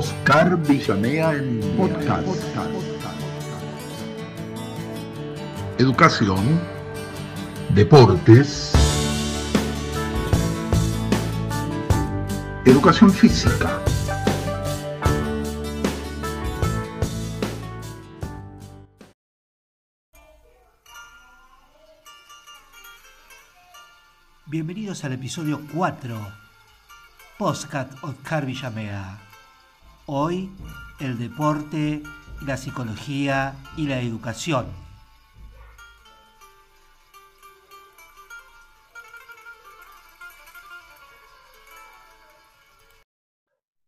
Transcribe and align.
Oscar 0.00 0.56
Villamea 0.56 1.34
en 1.34 1.60
podcast. 1.76 2.26
Educación, 5.76 6.58
deportes, 7.74 8.72
educación 12.64 13.12
física. 13.12 13.78
Bienvenidos 24.46 25.04
al 25.04 25.12
episodio 25.12 25.60
4, 25.74 26.16
Postcat 27.36 27.92
Oscar 28.02 28.46
Villamea. 28.46 29.29
Hoy, 30.12 30.50
el 30.98 31.20
deporte, 31.20 32.02
la 32.44 32.56
psicología 32.56 33.54
y 33.76 33.86
la 33.86 34.00
educación. 34.00 34.66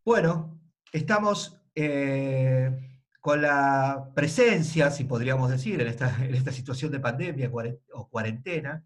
Bueno, 0.05 0.57
estamos 0.93 1.59
eh, 1.75 2.71
con 3.19 3.41
la 3.41 4.09
presencia, 4.15 4.91
si 4.91 5.03
podríamos 5.03 5.49
decir, 5.51 5.81
en 5.81 5.89
esta, 5.89 6.23
en 6.23 6.35
esta 6.35 6.53
situación 6.53 6.89
de 6.93 7.01
pandemia 7.01 7.51
o 7.91 8.07
cuarentena, 8.07 8.81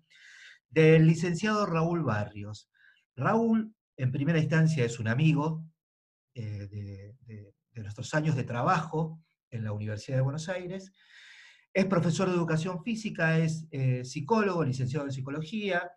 del 0.71 1.05
licenciado 1.05 1.67
Raúl 1.67 2.01
Barrios. 2.01 2.67
Raúl, 3.15 3.75
en 3.95 4.11
primera 4.11 4.39
instancia, 4.39 4.83
es 4.83 4.97
un 4.97 5.07
amigo 5.07 5.63
eh, 6.37 7.13
de, 7.25 7.53
nuestros 7.81 8.13
años 8.15 8.35
de 8.35 8.43
trabajo 8.43 9.21
en 9.51 9.63
la 9.63 9.71
Universidad 9.71 10.17
de 10.17 10.23
Buenos 10.23 10.49
Aires. 10.49 10.91
Es 11.73 11.85
profesor 11.85 12.27
de 12.27 12.35
educación 12.35 12.83
física, 12.83 13.37
es 13.37 13.67
eh, 13.71 14.03
psicólogo, 14.03 14.63
licenciado 14.63 15.05
en 15.05 15.11
psicología, 15.11 15.91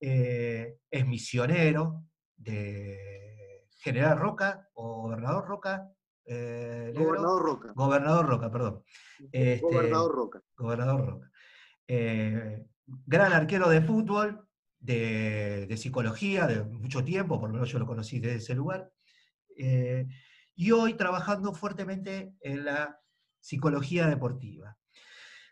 eh, 0.00 0.78
es 0.90 1.06
misionero 1.06 2.04
de 2.34 3.66
General 3.78 4.18
Roca 4.18 4.68
o 4.74 5.02
Gobernador 5.02 5.46
Roca. 5.46 5.90
gobernador 6.24 7.42
Roca. 7.42 7.72
Gobernador 7.74 8.26
Roca, 8.26 8.50
perdón. 8.50 8.84
Este, 9.30 9.60
gobernador 9.60 10.14
Roca. 10.14 10.42
Gobernador 10.56 11.06
Roca 11.06 11.30
gran 13.06 13.32
arquero 13.32 13.68
de 13.68 13.82
fútbol, 13.82 14.46
de, 14.80 15.74
psicología, 15.76 16.46
de 16.46 16.62
mucho 16.64 17.04
tiempo, 17.04 17.40
por 17.40 17.50
lo 17.50 17.54
menos 17.54 17.70
yo 17.70 17.78
lo 17.78 17.86
conocí 17.86 18.20
desde 18.20 18.36
ese 18.36 18.54
lugar, 18.54 18.90
eh, 19.58 20.06
y 20.54 20.70
hoy 20.70 20.94
trabajando 20.94 21.52
fuertemente 21.52 22.34
en 22.40 22.64
la 22.64 23.00
psicología 23.40 24.06
deportiva. 24.06 24.78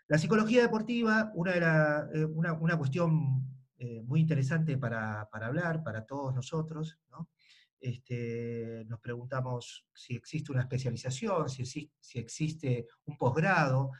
La 0.07 0.19
psicología 0.19 0.63
deportiva, 0.63 1.33
una, 1.35 2.09
eh, 2.15 2.25
una, 2.25 2.79
cuestión 2.79 3.45
eh, 3.79 4.03
muy 4.03 4.21
interesante 4.21 4.79
para, 4.79 5.29
hablar, 5.33 5.83
para 5.83 6.07
todos 6.07 6.33
nosotros, 6.33 6.99
este, 7.81 8.85
nos 8.87 9.01
preguntamos 9.01 9.87
si 9.93 10.15
existe 10.15 10.53
una 10.53 10.63
especialización, 10.63 11.49
si, 11.49 11.67
si 11.67 12.19
existe 12.19 12.87
un 13.05 13.19
posgrado, 13.19 13.91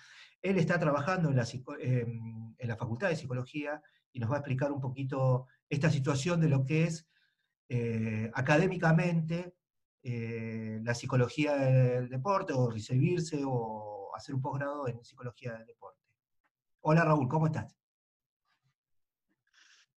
él 0.41 0.59
está 0.59 0.79
trabajando 0.79 1.31
en 1.31 1.37
la, 1.37 2.77
Facultad 2.77 3.09
de 3.09 3.17
Psicología 3.17 3.83
y 4.13 4.21
nos 4.21 4.31
va 4.31 4.37
a 4.37 4.39
explicar 4.39 4.71
un 4.71 4.81
poquito 4.81 5.47
esta 5.69 5.91
situación 5.91 6.41
de 6.41 6.49
lo 6.49 6.65
que 6.65 6.85
es 6.85 7.09
académicamente 8.33 9.57
eh, 10.09 10.79
la 10.85 10.95
psicología 10.95 11.57
del 11.57 12.09
deporte, 12.09 12.53
o 12.53 12.71
recibirse 12.71 13.43
o 13.45 14.13
hacer 14.15 14.37
un 14.37 14.41
posgrado 14.41 14.87
en 14.87 15.05
psicología 15.05 15.55
del 15.55 15.67
deporte. 15.67 16.01
Hola 16.83 17.05
Raúl, 17.05 17.27
¿cómo 17.27 17.47
estás? 17.47 17.77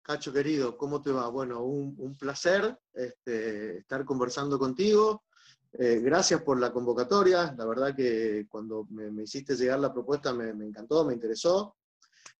Cacho 0.01 0.31
querido, 0.31 0.77
¿cómo 0.77 1.01
te 1.01 1.11
va? 1.11 1.27
Bueno, 1.27 1.61
un, 1.61 2.15
placer 2.15 2.79
este, 2.93 3.79
estar 3.79 4.05
conversando 4.05 4.57
contigo. 4.57 5.25
Eh, 5.73 5.99
gracias 6.01 6.41
por 6.41 6.57
la 6.57 6.71
convocatoria. 6.71 7.53
La 7.57 7.65
verdad 7.65 7.93
que 7.93 8.45
cuando 8.47 8.85
me, 8.89 9.23
hiciste 9.23 9.57
llegar 9.57 9.79
la 9.81 9.91
propuesta 9.91 10.33
me, 10.33 10.51
encantó, 10.51 11.03
me 11.03 11.15
interesó. 11.15 11.75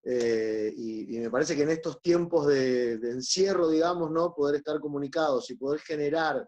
Eh, 0.03 0.73
y, 0.73 1.19
me 1.19 1.29
parece 1.29 1.53
que 1.53 1.63
en 1.63 1.72
estos 1.72 2.01
tiempos 2.01 2.47
de, 2.47 2.94
encierro, 2.94 3.67
digamos, 3.67 4.09
¿no? 4.09 4.33
poder 4.33 4.56
estar 4.56 4.79
comunicados 4.79 5.50
y 5.50 5.56
poder 5.56 5.81
generar 5.81 6.47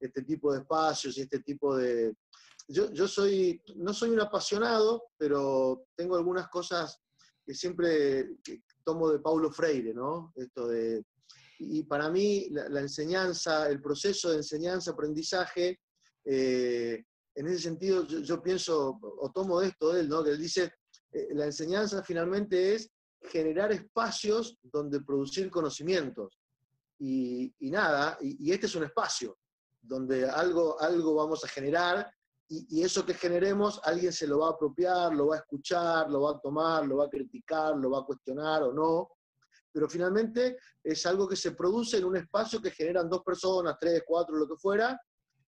este 0.00 0.22
tipo 0.22 0.52
de 0.52 0.60
espacios 0.60 1.16
y 1.16 1.22
este 1.22 1.40
tipo 1.40 1.76
de... 1.76 2.14
Yo, 2.68 2.90
yo 2.92 3.06
soy, 3.06 3.60
no 3.76 3.92
soy 3.92 4.10
un 4.10 4.20
apasionado, 4.20 5.04
pero 5.18 5.86
tengo 5.96 6.16
algunas 6.16 6.48
cosas 6.48 6.98
que 7.44 7.54
siempre 7.54 8.38
tomo 8.84 9.10
de 9.10 9.18
Paulo 9.18 9.50
Freire, 9.50 9.92
¿no? 9.92 10.32
Esto 10.34 10.68
de, 10.68 11.04
y 11.58 11.82
para 11.82 12.10
mí 12.10 12.48
la, 12.50 12.68
la 12.70 12.80
enseñanza, 12.80 13.68
el 13.68 13.82
proceso 13.82 14.30
de 14.30 14.38
enseñanza-aprendizaje 14.38 15.78
eh, 16.24 17.04
en 17.36 17.48
ese 17.48 17.58
sentido, 17.58 18.06
yo, 18.06 18.42
pienso, 18.42 18.98
o 19.02 19.30
tomo 19.32 19.60
esto 19.60 19.92
de 19.92 20.00
él, 20.00 20.08
¿no? 20.08 20.22
que 20.22 20.30
él 20.30 20.38
dice, 20.38 20.72
eh, 21.12 21.28
la 21.32 21.46
enseñanza 21.46 22.02
finalmente 22.02 22.74
es 22.74 22.90
generar 23.22 23.72
espacios 23.72 24.56
donde 24.62 25.00
producir 25.00 25.50
conocimientos. 25.50 26.38
Y, 27.00 27.52
nada, 27.60 28.16
y, 28.20 28.52
este 28.52 28.66
es 28.66 28.74
un 28.76 28.84
espacio 28.84 29.36
donde 29.86 30.28
algo, 30.28 30.80
algo 30.80 31.14
vamos 31.14 31.44
a 31.44 31.48
generar 31.48 32.10
y, 32.48 32.82
eso 32.82 33.04
que 33.06 33.14
generemos 33.14 33.80
alguien 33.84 34.12
se 34.12 34.26
lo 34.26 34.40
va 34.40 34.48
a 34.48 34.52
apropiar, 34.52 35.14
lo 35.14 35.28
va 35.28 35.36
a 35.36 35.38
escuchar, 35.38 36.10
lo 36.10 36.22
va 36.22 36.32
a 36.32 36.40
tomar, 36.40 36.86
lo 36.86 36.98
va 36.98 37.06
a 37.06 37.10
criticar, 37.10 37.76
lo 37.76 37.90
va 37.90 38.00
a 38.00 38.04
cuestionar 38.04 38.62
o 38.64 38.72
no. 38.72 39.10
Pero 39.72 39.88
finalmente 39.88 40.58
es 40.82 41.04
algo 41.06 41.26
que 41.26 41.36
se 41.36 41.52
produce 41.52 41.98
en 41.98 42.04
un 42.04 42.16
espacio 42.16 42.60
que 42.60 42.70
generan 42.70 43.08
dos 43.08 43.22
personas, 43.22 43.76
tres, 43.80 44.02
cuatro, 44.06 44.36
lo 44.36 44.46
que 44.46 44.56
fuera, 44.56 45.00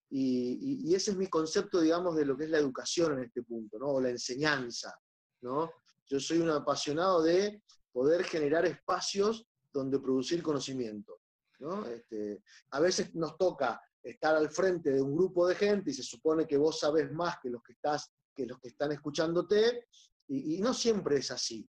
y, 0.09 0.93
ese 0.95 1.11
es 1.11 1.17
mi 1.17 1.27
concepto, 1.27 1.81
digamos, 1.81 2.15
de 2.15 2.25
lo 2.25 2.37
que 2.37 2.45
es 2.45 2.49
la 2.49 2.59
educación 2.59 3.13
en 3.13 3.25
este 3.25 3.43
punto, 3.43 3.77
¿no? 3.77 3.87
O 3.87 4.01
la 4.01 4.09
enseñanza, 4.09 4.97
¿no? 5.41 5.71
Yo 6.05 6.19
soy 6.19 6.39
un 6.39 6.49
apasionado 6.49 7.21
de 7.21 7.61
poder 7.91 8.23
generar 8.23 8.65
espacios 8.65 9.45
donde 9.73 9.99
producir 9.99 10.41
conocimiento, 10.41 11.19
¿no? 11.59 11.85
Este, 11.85 12.41
a 12.71 12.79
veces 12.79 13.13
nos 13.15 13.37
toca 13.37 13.81
estar 14.09 14.35
al 14.35 14.49
frente 14.49 14.91
de 14.91 15.01
un 15.01 15.15
grupo 15.15 15.47
de 15.47 15.55
gente 15.55 15.91
y 15.91 15.93
se 15.93 16.03
supone 16.03 16.47
que 16.47 16.57
vos 16.57 16.79
sabés 16.79 17.11
más 17.11 17.37
que 17.41 17.49
los 17.49 17.63
que, 17.63 17.73
estás, 17.73 18.11
que, 18.35 18.45
los 18.45 18.59
que 18.59 18.69
están 18.69 18.91
escuchándote, 18.91 19.85
y, 20.29 20.59
no 20.59 20.73
siempre 20.73 21.17
es 21.17 21.31
así, 21.31 21.67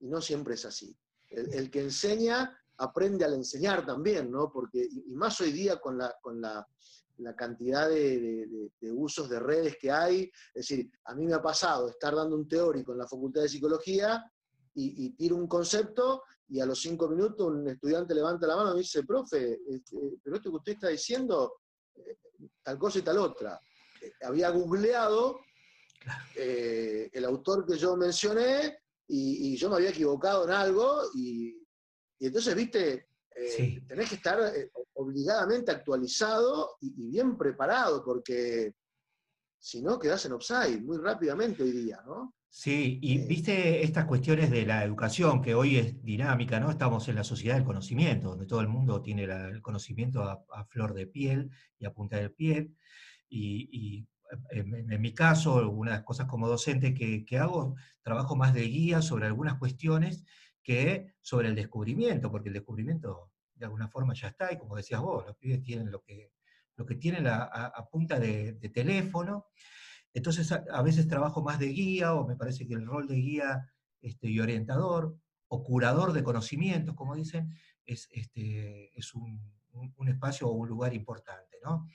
y 0.00 0.08
no 0.08 0.20
siempre 0.20 0.54
es 0.54 0.64
así. 0.64 0.96
El, 1.28 1.70
que 1.70 1.80
enseña 1.80 2.58
aprende 2.78 3.24
al 3.24 3.34
enseñar 3.34 3.84
también, 3.84 4.30
¿no? 4.30 4.50
Porque, 4.50 4.86
y, 4.90 5.14
más 5.14 5.40
hoy 5.40 5.52
día 5.52 5.78
con 5.78 5.98
la, 5.98 6.16
con 6.20 6.40
la 6.40 6.66
la 7.18 7.34
cantidad 7.34 7.88
de, 7.88 8.70
usos 8.80 9.28
de 9.28 9.40
redes 9.40 9.76
que 9.78 9.90
hay. 9.90 10.30
Es 10.54 10.68
decir, 10.68 10.90
a 11.04 11.14
mí 11.14 11.26
me 11.26 11.34
ha 11.34 11.42
pasado 11.42 11.88
estar 11.88 12.14
dando 12.14 12.36
un 12.36 12.48
teórico 12.48 12.92
en 12.92 12.98
la 12.98 13.08
Facultad 13.08 13.42
de 13.42 13.48
Psicología 13.48 14.24
y, 14.74 15.10
tiro 15.10 15.36
un 15.36 15.48
concepto 15.48 16.22
y 16.48 16.60
a 16.60 16.66
los 16.66 16.80
cinco 16.80 17.08
minutos 17.08 17.48
un 17.48 17.68
estudiante 17.68 18.14
levanta 18.14 18.46
la 18.46 18.56
mano 18.56 18.74
y 18.74 18.78
dice, 18.78 19.02
profe, 19.02 19.60
este, 19.68 20.18
pero 20.22 20.36
esto 20.36 20.50
que 20.50 20.56
usted 20.56 20.72
está 20.72 20.88
diciendo, 20.88 21.54
tal 22.62 22.78
cosa 22.78 22.98
y 22.98 23.02
tal 23.02 23.18
otra. 23.18 23.60
Eh, 24.00 24.12
había 24.22 24.50
googleado 24.50 25.40
eh, 26.34 27.10
el 27.12 27.24
autor 27.24 27.66
que 27.66 27.76
yo 27.76 27.96
mencioné 27.96 28.78
y, 29.06 29.56
yo 29.56 29.70
me 29.70 29.76
había 29.76 29.90
equivocado 29.90 30.44
en 30.44 30.50
algo 30.50 31.02
y, 31.14 31.66
y 32.18 32.26
entonces, 32.26 32.54
viste, 32.54 33.08
eh, 33.34 33.82
tenés 33.86 34.08
que 34.10 34.16
estar 34.16 34.38
obligadamente 34.94 35.70
actualizado 35.70 36.76
y, 36.80 37.08
bien 37.08 37.38
preparado, 37.38 38.04
porque 38.04 38.74
si 39.58 39.82
no, 39.82 39.98
quedás 39.98 40.24
en 40.26 40.32
offside 40.32 40.80
muy 40.80 40.98
rápidamente 40.98 41.62
hoy 41.62 41.72
día, 41.72 42.02
¿no? 42.04 42.34
Sí, 42.50 42.98
y 43.02 43.18
viste 43.26 43.84
estas 43.84 44.06
cuestiones 44.06 44.50
de 44.50 44.64
la 44.64 44.82
educación, 44.82 45.42
que 45.42 45.54
hoy 45.54 45.76
es 45.76 46.02
dinámica, 46.02 46.58
¿no? 46.58 46.70
Estamos 46.70 47.08
en 47.08 47.16
la 47.16 47.24
sociedad 47.24 47.56
del 47.56 47.64
conocimiento, 47.64 48.30
donde 48.30 48.46
todo 48.46 48.60
el 48.60 48.68
mundo 48.68 49.02
tiene 49.02 49.24
el 49.24 49.62
conocimiento 49.62 50.22
a, 50.22 50.64
flor 50.64 50.94
de 50.94 51.06
piel 51.06 51.50
y 51.78 51.84
a 51.84 51.92
punta 51.92 52.16
de 52.16 52.30
piel, 52.30 52.74
y, 53.28 54.06
en, 54.50 55.00
mi 55.00 55.12
caso, 55.12 55.70
una 55.70 55.92
de 55.92 55.96
las 55.98 56.04
cosas 56.04 56.26
como 56.26 56.48
docente 56.48 56.94
que, 56.94 57.24
que 57.24 57.38
hago, 57.38 57.76
trabajo 58.02 58.34
más 58.34 58.54
de 58.54 58.62
guía 58.62 59.02
sobre 59.02 59.26
algunas 59.26 59.58
cuestiones 59.58 60.24
que 60.62 61.14
sobre 61.20 61.48
el 61.48 61.54
descubrimiento, 61.54 62.30
porque 62.30 62.48
el 62.48 62.54
descubrimiento 62.54 63.30
de 63.54 63.66
alguna 63.66 63.88
forma 63.88 64.14
ya 64.14 64.28
está, 64.28 64.52
y 64.52 64.58
como 64.58 64.76
decías 64.76 65.00
vos, 65.00 65.26
los 65.26 65.36
pibes 65.36 65.62
tienen 65.62 65.90
lo 65.90 66.02
que, 66.02 66.32
lo 66.76 66.86
que 66.86 66.94
tienen 66.94 67.26
a, 67.26 67.88
punta 67.90 68.18
de, 68.20 68.54
teléfono, 68.72 69.46
entonces 70.14 70.50
a, 70.52 70.82
veces 70.82 71.06
trabajo 71.06 71.42
más 71.42 71.58
de 71.58 71.68
guía, 71.68 72.14
o 72.14 72.26
me 72.26 72.36
parece 72.36 72.66
que 72.66 72.74
el 72.74 72.86
rol 72.86 73.06
de 73.06 73.16
guía 73.16 73.72
este, 74.00 74.28
y 74.28 74.40
orientador, 74.40 75.16
o 75.48 75.62
curador 75.62 76.12
de 76.12 76.22
conocimientos, 76.22 76.94
como 76.94 77.14
dicen, 77.14 77.52
es, 77.84 78.08
este, 78.10 78.98
es 78.98 79.14
un, 79.14 79.40
espacio 80.06 80.48
o 80.48 80.52
un 80.52 80.68
lugar 80.68 80.92
importante, 80.92 81.58
¿no? 81.62 81.86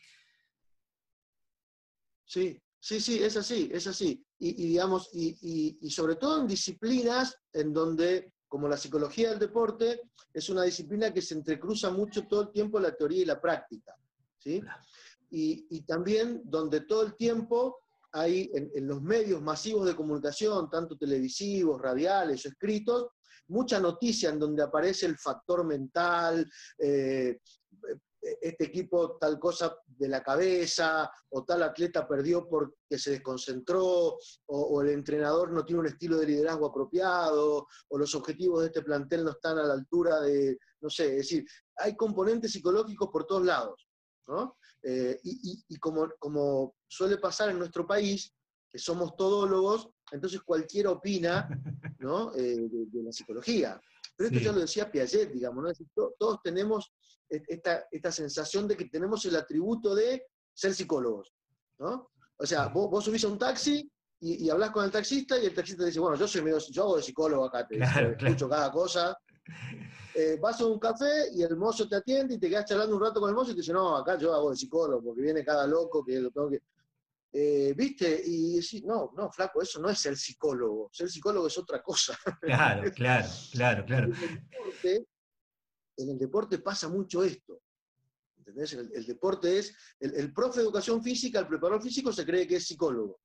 Sí, 2.25 2.62
sí, 2.80 3.00
sí, 3.00 3.21
es 3.21 3.36
así, 3.38 3.69
es 3.71 3.86
así. 3.88 4.25
Y, 4.39 4.54
digamos, 4.54 5.10
y, 5.13 5.89
sobre 5.89 6.15
todo 6.15 6.42
en 6.42 6.48
disciplinas 6.48 7.38
en 7.51 7.74
donde, 7.74 8.33
como 8.48 8.68
la 8.68 8.77
psicología 8.77 9.30
del 9.30 9.39
deporte, 9.39 10.01
es 10.33 10.50
una 10.50 10.63
disciplina 10.63 11.13
que 11.13 11.21
se 11.21 11.36
entrecruza 11.36 11.92
mucho 11.92 12.25
todo 12.27 12.44
el 12.44 12.51
tiempo 12.51 12.80
la 12.80 12.95
teoría 12.95 13.21
y 13.21 13.25
la 13.25 13.42
práctica. 13.42 13.95
¿sí? 14.38 14.62
Y, 15.30 15.81
también 15.81 16.42
donde 16.45 16.81
todo 16.81 17.04
el 17.04 17.15
tiempo 17.15 17.82
hay 18.13 18.50
en, 18.54 18.88
los 18.88 19.01
medios 19.01 19.42
masivos 19.42 19.88
de 19.88 19.95
comunicación, 19.95 20.69
tanto 20.69 20.98
televisivos, 20.98 21.81
radiales 21.81 22.45
o 22.45 22.50
escritos, 22.50 23.07
mucha 23.48 23.80
noticia 23.80 24.30
en 24.30 24.39
donde 24.39 24.63
aparece 24.63 25.07
el 25.07 25.18
factor 25.18 25.65
mental, 25.65 26.50
eh, 26.77 27.39
este 28.42 28.65
equipo 28.65 29.18
tal 29.18 29.38
cosa 29.38 29.75
de 29.86 30.07
la 30.07 30.24
cabeza, 30.24 31.12
o 31.30 31.44
tal 31.44 31.63
atleta 31.63 32.07
perdió 32.07 32.48
porque 32.48 32.98
se 32.98 33.12
desconcentró, 33.12 34.18
o, 34.45 34.81
el 34.81 34.89
entrenador 34.89 35.51
no 35.51 35.65
tiene 35.65 35.81
un 35.81 35.88
estilo 35.88 36.18
de 36.18 36.27
liderazgo 36.27 36.68
apropiado, 36.68 37.68
o 37.89 37.98
los 37.98 38.15
objetivos 38.15 38.62
de 38.62 38.68
este 38.68 38.83
plantel 38.83 39.25
no 39.25 39.31
están 39.31 39.57
a 39.57 39.63
la 39.63 39.74
altura 39.74 40.21
de, 40.21 40.57
no 40.81 40.89
sé, 40.89 41.07
es 41.07 41.18
decir, 41.18 41.45
hay 41.77 41.98
componentes 41.98 42.51
psicológicos 42.51 43.10
por 43.12 43.25
todos 43.25 43.44
lados. 43.44 43.88
¿no? 44.27 44.57
Eh, 44.85 45.18
y, 45.24 45.77
como, 45.77 46.09
como 46.19 46.75
suele 46.88 47.18
pasar 47.18 47.50
en 47.50 47.59
nuestro 47.59 47.88
país, 47.88 48.33
que 48.69 48.77
somos 48.77 49.15
todólogos, 49.15 49.89
entonces 50.12 50.41
cualquiera 50.41 50.91
opina 50.91 51.47
¿no? 52.00 52.35
Eh, 52.35 52.68
de, 52.69 53.03
la 53.03 53.12
psicología. 53.12 53.80
Pero 54.15 54.30
esto 54.30 54.41
ya 54.41 54.51
lo 54.51 54.59
decía 54.59 54.91
Piaget, 54.91 55.31
digamos, 55.31 55.63
¿no? 55.63 56.12
todos 56.19 56.39
tenemos 56.44 56.94
esta, 57.30 57.88
esta 57.89 58.12
sensación 58.12 58.68
de 58.68 58.77
que 58.77 58.85
tenemos 58.85 59.25
el 59.25 59.35
atributo 59.35 59.95
de 59.95 60.27
ser 60.53 60.74
psicólogos, 60.74 61.33
¿no? 61.79 62.12
O 62.38 62.45
sea, 62.45 62.68
vos, 62.68 62.91
vos 62.91 63.06
subís 63.06 63.24
a 63.24 63.29
un 63.29 63.39
taxi 63.39 63.89
y, 64.19 64.45
y, 64.45 64.50
hablas 64.50 64.71
con 64.71 64.86
el 64.86 64.91
taxista 64.91 65.38
y 65.39 65.45
el 65.45 65.53
taxista 65.56 65.86
dice, 65.86 66.00
bueno, 66.00 66.18
yo 66.18 66.27
soy 66.27 66.41
medio, 66.41 66.59
yo 66.59 66.83
hago 66.83 66.97
de 66.97 67.03
psicólogo 67.03 67.45
acá, 67.45 67.65
te 67.68 67.79
escucho 67.79 68.50
cada 68.50 68.71
cosa. 68.71 69.18
Eh, 70.15 70.37
vas 70.39 70.61
a 70.61 70.67
un 70.67 70.79
café 70.79 71.29
y 71.33 71.41
el 71.41 71.55
mozo 71.57 71.87
te 71.87 71.95
atiende 71.95 72.35
y 72.35 72.37
te 72.37 72.49
quedas 72.49 72.65
charlando 72.65 72.95
un 72.95 73.01
rato 73.01 73.19
con 73.19 73.29
el 73.29 73.35
mozo 73.35 73.51
y 73.51 73.55
te 73.55 73.61
dice, 73.61 73.73
no, 73.73 73.97
acá 73.97 74.17
yo 74.17 74.33
hago 74.33 74.51
de 74.51 74.57
psicólogo, 74.57 75.03
porque 75.03 75.21
viene 75.21 75.43
cada 75.43 75.65
loco 75.65 76.03
que 76.05 76.19
lo 76.19 76.31
tengo 76.31 76.49
que... 76.49 76.61
Eh, 77.35 77.73
¿Viste? 77.75 78.21
Y 78.25 78.57
decís, 78.57 78.83
no, 78.83 79.11
no, 79.17 79.31
flaco, 79.31 79.59
eso 79.59 79.81
no 79.81 79.89
es 79.89 79.97
ser 79.97 80.15
psicólogo. 80.15 80.89
Ser 80.93 81.09
psicólogo 81.09 81.47
es 81.47 81.57
otra 81.57 81.81
cosa. 81.81 82.15
Claro, 82.41 82.91
claro, 82.91 83.27
claro, 83.51 83.85
claro 83.85 84.11
en 85.97 86.09
el 86.09 86.17
deporte 86.17 86.59
pasa 86.59 86.87
mucho 86.87 87.23
esto. 87.23 87.61
¿Entendés? 88.37 88.73
El, 88.73 89.05
deporte 89.05 89.57
es, 89.57 89.73
el, 89.99 90.33
profe 90.33 90.59
de 90.59 90.65
educación 90.65 91.01
física, 91.01 91.39
el 91.39 91.47
preparador 91.47 91.81
físico 91.81 92.11
se 92.11 92.25
cree 92.25 92.45
que 92.45 92.57
es 92.57 92.67
psicólogo, 92.67 93.21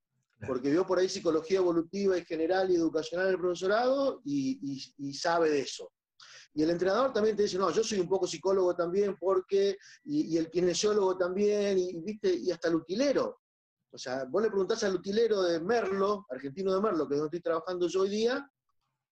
porque 0.46 0.70
vio 0.70 0.86
por 0.86 0.98
ahí 0.98 1.08
psicología 1.08 1.58
evolutiva 1.58 2.16
y 2.16 2.24
general 2.24 2.70
y 2.70 2.76
educacional 2.76 3.26
en 3.26 3.32
el 3.32 3.40
profesorado 3.40 4.22
y, 4.24 5.12
sabe 5.12 5.50
de 5.50 5.60
eso. 5.60 5.90
Y 6.58 6.64
el 6.64 6.70
entrenador 6.70 7.12
también 7.12 7.36
te 7.36 7.44
dice, 7.44 7.56
no, 7.56 7.70
yo 7.70 7.84
soy 7.84 8.00
un 8.00 8.08
poco 8.08 8.26
psicólogo 8.26 8.74
también 8.74 9.16
porque, 9.16 9.78
y, 10.06 10.36
el 10.36 10.50
kinesiólogo 10.50 11.16
también, 11.16 11.78
y, 11.78 12.00
¿viste? 12.00 12.34
y 12.34 12.50
hasta 12.50 12.66
el 12.66 12.74
utilero. 12.74 13.42
O 13.92 13.96
sea, 13.96 14.24
vos 14.24 14.42
le 14.42 14.48
preguntás 14.48 14.82
al 14.82 14.96
utilero 14.96 15.40
de 15.42 15.60
Merlo, 15.60 16.26
argentino 16.28 16.74
de 16.74 16.80
Merlo, 16.80 17.06
que 17.06 17.14
es 17.14 17.20
donde 17.20 17.36
estoy 17.36 17.48
trabajando 17.48 17.86
yo 17.86 18.00
hoy 18.00 18.08
día, 18.08 18.50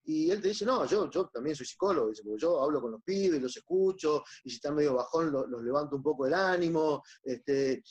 y 0.03 0.29
él 0.29 0.41
te 0.41 0.49
dice, 0.49 0.65
no, 0.65 0.85
yo, 0.87 1.09
yo 1.09 1.29
también 1.29 1.55
soy 1.55 1.65
psicólogo, 1.65 2.09
dice, 2.09 2.21
porque 2.21 2.41
yo 2.41 2.61
hablo 2.61 2.81
con 2.81 2.91
los 2.91 3.01
pibes, 3.01 3.41
los 3.41 3.55
escucho, 3.55 4.25
y 4.43 4.49
si 4.49 4.57
están 4.57 4.75
medio 4.75 4.95
bajón 4.95 5.31
los, 5.31 5.63
levanto 5.63 5.95
un 5.95 6.03
poco 6.03 6.27
el 6.27 6.33
ánimo. 6.33 7.01
Este, 7.23 7.81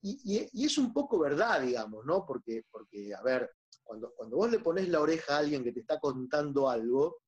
y, 0.00 0.64
es 0.64 0.78
un 0.78 0.94
poco 0.94 1.18
verdad, 1.18 1.60
digamos, 1.60 2.06
¿no? 2.06 2.24
Porque, 2.24 2.64
porque 2.70 3.14
a 3.14 3.20
ver, 3.20 3.50
cuando, 3.84 4.14
cuando 4.16 4.38
vos 4.38 4.50
le 4.50 4.60
pones 4.60 4.88
la 4.88 5.02
oreja 5.02 5.36
a 5.36 5.40
alguien 5.40 5.62
que 5.62 5.72
te 5.72 5.80
está 5.80 6.00
contando 6.00 6.70
algo, 6.70 7.18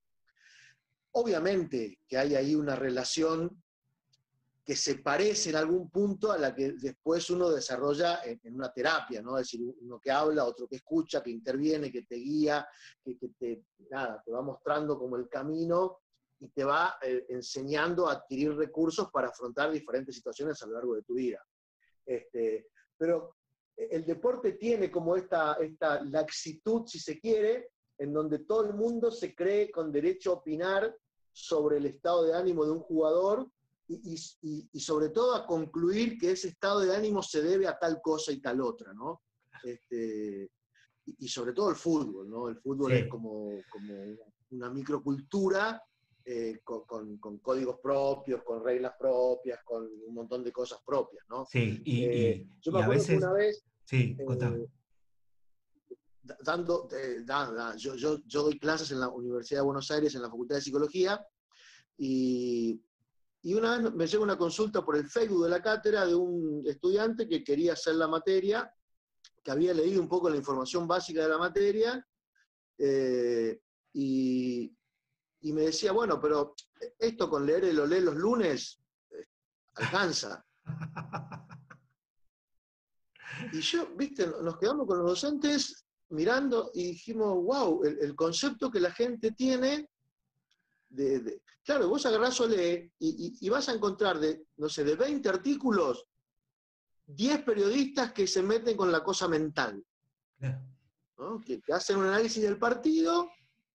obviamente 1.15 1.99
que 2.07 2.17
hay 2.17 2.35
ahí 2.35 2.55
una 2.55 2.75
relación 2.75 3.63
que 4.65 4.75
se 4.75 4.95
parece 4.95 5.51
en 5.51 5.57
algún 5.57 5.89
punto 5.89 6.31
a 6.31 6.37
la 6.37 6.53
que 6.53 6.73
después 6.73 7.29
uno 7.29 7.51
desarrolla 7.51 8.21
en, 8.23 8.55
una 8.55 8.73
terapia, 8.73 9.21
¿no? 9.21 9.37
Es 9.37 9.45
decir, 9.45 9.61
uno 9.81 9.99
que 9.99 10.11
habla, 10.11 10.43
otro 10.43 10.67
que 10.67 10.77
escucha, 10.77 11.21
que 11.21 11.29
interviene, 11.29 11.91
que 11.91 12.01
te 12.01 12.15
guía, 12.15 12.67
que, 13.03 13.15
te, 13.37 13.63
nada, 13.91 14.21
te 14.25 14.31
va 14.31 14.41
mostrando 14.41 14.97
como 14.97 15.17
el 15.17 15.29
camino 15.29 15.99
y 16.39 16.49
te 16.49 16.63
va 16.63 16.97
eh, 17.01 17.27
enseñando 17.29 18.09
a 18.09 18.13
adquirir 18.13 18.55
recursos 18.55 19.09
para 19.11 19.29
afrontar 19.29 19.71
diferentes 19.71 20.15
situaciones 20.15 20.61
a 20.61 20.65
lo 20.65 20.73
largo 20.73 20.95
de 20.95 21.03
tu 21.03 21.13
vida. 21.13 21.45
Este, 22.05 22.67
pero 22.97 23.35
el 23.77 24.03
deporte 24.03 24.53
tiene 24.53 24.91
como 24.91 25.15
esta, 25.15 25.53
esta 25.61 26.03
laxitud, 26.03 26.87
si 26.87 26.99
se 26.99 27.19
quiere, 27.19 27.69
en 27.99 28.11
donde 28.11 28.39
todo 28.39 28.65
el 28.65 28.73
mundo 28.73 29.11
se 29.11 29.33
cree 29.35 29.71
con 29.71 29.91
derecho 29.91 30.31
a 30.31 30.35
opinar 30.35 30.93
sobre 31.35 31.77
el 31.77 31.85
estado 31.85 32.23
de 32.23 32.33
ánimo 32.33 32.63
de 32.63 32.71
un 32.71 32.79
jugador 32.79 33.45
y, 33.87 34.79
sobre 34.79 35.09
todo 35.09 35.35
a 35.35 35.45
concluir 35.45 36.17
que 36.17 36.31
ese 36.31 36.47
estado 36.47 36.79
de 36.79 36.95
ánimo 36.95 37.21
se 37.21 37.43
debe 37.43 37.67
a 37.67 37.77
tal 37.77 38.01
cosa 38.01 38.31
y 38.31 38.39
tal 38.39 38.61
otra, 38.61 38.93
¿no? 38.93 39.21
Este, 39.63 40.49
y, 41.05 41.27
sobre 41.27 41.51
todo 41.51 41.69
el 41.69 41.75
fútbol, 41.75 42.29
¿no? 42.29 42.47
El 42.47 42.57
fútbol 42.57 42.93
es 42.93 43.07
como, 43.07 43.59
como 43.69 43.93
una 44.51 44.69
microcultura 44.69 45.83
eh, 46.23 46.61
con, 46.63 47.17
con, 47.17 47.37
códigos 47.39 47.79
propios, 47.83 48.41
con 48.43 48.63
reglas 48.63 48.93
propias, 48.97 49.59
con 49.65 49.83
un 49.83 50.15
montón 50.15 50.41
de 50.41 50.53
cosas 50.53 50.79
propias, 50.85 51.25
¿no? 51.29 51.45
Sí, 51.45 51.81
y, 51.83 52.05
eh, 52.05 52.47
yo 52.61 52.71
me 52.71 52.81
acuerdo 52.81 53.05
que 53.05 53.17
una 53.17 53.33
vez... 53.33 53.63
Sí, 53.83 54.15
eh, 54.17 54.67
Dando, 56.43 56.87
yo, 57.77 57.95
yo, 57.95 58.19
yo 58.25 58.43
doy 58.43 58.59
clases 58.59 58.91
en 58.91 58.99
la 58.99 59.09
Universidad 59.09 59.59
de 59.59 59.65
Buenos 59.65 59.91
Aires, 59.91 60.15
en 60.15 60.23
la 60.23 60.29
Facultad 60.29 60.55
de 60.55 60.61
Psicología, 60.61 61.23
y 61.97 62.81
y 63.45 63.53
una 63.53 63.77
vez 63.77 63.93
me 63.93 64.07
llega 64.07 64.23
una 64.23 64.39
consulta 64.39 64.83
por 64.83 64.97
el 64.97 65.07
Facebook 65.07 65.43
de 65.43 65.51
la 65.51 65.61
cátedra 65.61 66.03
de 66.07 66.15
un 66.15 66.63
estudiante 66.65 67.29
que 67.29 67.43
quería 67.43 67.73
hacer 67.73 67.93
la 67.93 68.07
materia, 68.07 68.73
que 69.43 69.51
había 69.51 69.71
leído 69.71 70.01
un 70.01 70.09
poco 70.09 70.31
la 70.31 70.37
información 70.37 70.87
básica 70.87 71.21
de 71.21 71.29
la 71.29 71.37
materia, 71.37 72.03
eh, 72.79 73.61
y, 73.93 74.73
me 75.43 75.61
decía, 75.61 75.91
bueno, 75.91 76.19
pero 76.19 76.55
esto 76.97 77.29
con 77.29 77.45
leer 77.45 77.65
el 77.65 77.79
olé 77.79 78.01
los 78.01 78.15
lunes 78.15 78.81
eh, 79.11 79.27
alcanza. 79.75 80.43
Y 83.51 83.59
yo, 83.59 83.87
viste, 83.95 84.25
nos 84.41 84.57
quedamos 84.57 84.87
con 84.87 84.97
los 84.99 85.07
docentes 85.07 85.84
mirando 86.09 86.71
y 86.73 86.91
dijimos, 86.91 87.33
wow, 87.43 87.83
el 87.83 88.15
concepto 88.15 88.69
que 88.69 88.79
la 88.79 88.91
gente 88.91 89.31
tiene 89.31 89.89
claro, 91.63 91.89
vos 91.89 92.05
agarrás 92.05 92.39
Olé 92.41 92.91
y, 92.99 93.37
y, 93.41 93.49
vas 93.49 93.69
a 93.69 93.73
encontrar 93.73 94.19
de, 94.19 94.45
no 94.57 94.69
sé, 94.69 94.83
de 94.83 94.95
20 94.95 95.27
artículos, 95.29 96.05
10 97.07 97.43
periodistas 97.43 98.13
que 98.13 98.27
se 98.27 98.41
meten 98.41 98.77
con 98.77 98.91
la 98.91 99.03
cosa 99.03 99.27
mental. 99.27 99.83
Que, 101.45 101.61
hacen 101.73 101.97
un 101.97 102.05
análisis 102.05 102.43
del 102.43 102.57
partido 102.57 103.29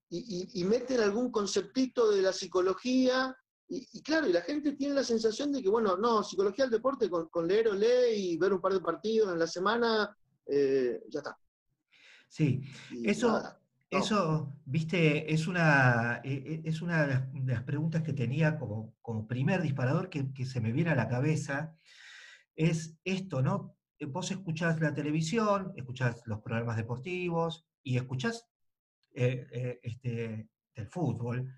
y, 0.08 0.64
meten 0.64 1.00
algún 1.00 1.30
conceptito 1.30 2.10
de 2.10 2.22
la 2.22 2.32
psicología. 2.32 3.37
Y, 3.68 4.02
claro, 4.02 4.28
y 4.28 4.32
la 4.32 4.42
gente 4.42 4.72
tiene 4.72 4.94
la 4.94 5.04
sensación 5.04 5.52
de 5.52 5.62
que, 5.62 5.68
bueno, 5.68 5.96
no, 5.96 6.25
psicología 6.25 6.64
del 6.64 6.72
deporte 6.72 7.08
con, 7.08 7.46
leer 7.46 7.68
Olé 7.68 8.14
y 8.14 8.37
ver 8.37 8.52
un 8.52 8.60
par 8.60 8.72
de 8.72 8.80
partidos 8.80 9.32
en 9.32 9.38
la 9.38 9.46
semana, 9.46 10.16
eh, 10.46 11.02
ya 11.08 11.20
está. 11.20 11.38
Sí, 12.30 12.62
eso, 13.02 13.42
eso, 13.90 14.56
viste, 14.64 15.34
es 15.34 15.49
una, 15.49 16.20
e, 16.22 16.62
e, 16.64 16.68
es 16.68 16.80
una 16.80 17.04
de 17.04 17.52
las, 17.52 17.64
preguntas 17.64 18.02
que 18.04 18.12
tenía 18.12 18.56
como, 18.56 18.94
como 19.02 19.26
primer 19.26 19.60
disparador 19.60 20.08
que, 20.08 20.46
se 20.46 20.60
me 20.60 20.70
viene 20.70 20.90
a 20.90 20.94
la 20.94 21.08
cabeza. 21.08 21.75
Es 22.54 22.96
esto, 23.04 23.42
¿no? 23.42 23.75
Eh, 23.99 24.04
vos 24.04 24.30
escuchás 24.30 24.80
la 24.80 24.94
televisión, 24.94 25.72
escuchás 25.75 26.22
los 26.26 26.40
programas 26.40 26.76
deportivos 26.76 27.66
y 27.82 27.96
escuchás 27.96 28.49
eh, 29.12 29.49
eh, 29.50 29.80
este, 29.82 30.49
del 30.72 30.87
fútbol, 30.87 31.52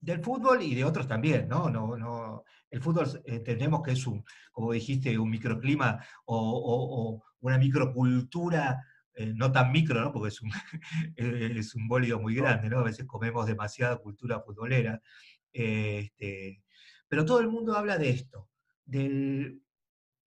del 0.00 0.24
fútbol 0.24 0.62
y 0.62 0.74
de 0.74 0.84
otros 0.84 1.06
también, 1.06 1.46
¿no? 1.46 1.68
no, 1.68 1.94
no 1.94 2.44
el 2.70 2.80
fútbol 2.80 3.22
entendemos 3.26 3.82
que 3.82 3.92
es 3.92 4.06
un, 4.06 4.24
como 4.50 4.72
dijiste, 4.72 5.18
un 5.18 5.28
microclima 5.28 6.02
o 6.24 7.22
una 7.40 7.58
microcultura 7.58 8.82
eh, 9.16 9.32
no 9.34 9.50
tan 9.50 9.72
micro, 9.72 10.00
¿no? 10.00 10.12
porque 10.12 10.28
es 10.28 10.42
un, 10.42 10.50
es 11.16 11.74
un 11.74 11.88
bólido 11.88 12.20
muy 12.20 12.34
grande, 12.34 12.68
¿no? 12.68 12.80
a 12.80 12.84
veces 12.84 13.06
comemos 13.06 13.46
demasiada 13.46 13.96
cultura 13.96 14.40
futbolera. 14.40 15.00
Este, 15.50 16.62
pero 17.08 17.24
todo 17.24 17.40
el 17.40 17.48
mundo 17.48 17.74
habla 17.74 17.96
de 17.96 18.10
esto, 18.10 18.50
del, 18.84 19.62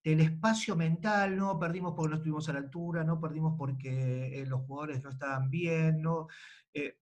espacio 0.04 0.76
mental, 0.76 1.38
no 1.38 1.60
perdimos 1.60 1.94
porque 1.96 2.10
no 2.10 2.16
estuvimos 2.16 2.50
a 2.50 2.54
la 2.54 2.60
altura, 2.60 3.04
no 3.04 3.22
perdimos 3.22 3.54
porque 3.56 4.42
eh, 4.42 4.46
los 4.48 4.62
jugadores 4.62 5.04
no 5.04 5.12
estaban 5.12 5.52
bien, 5.52 6.02
no, 6.02 6.28
eh, 6.74 6.98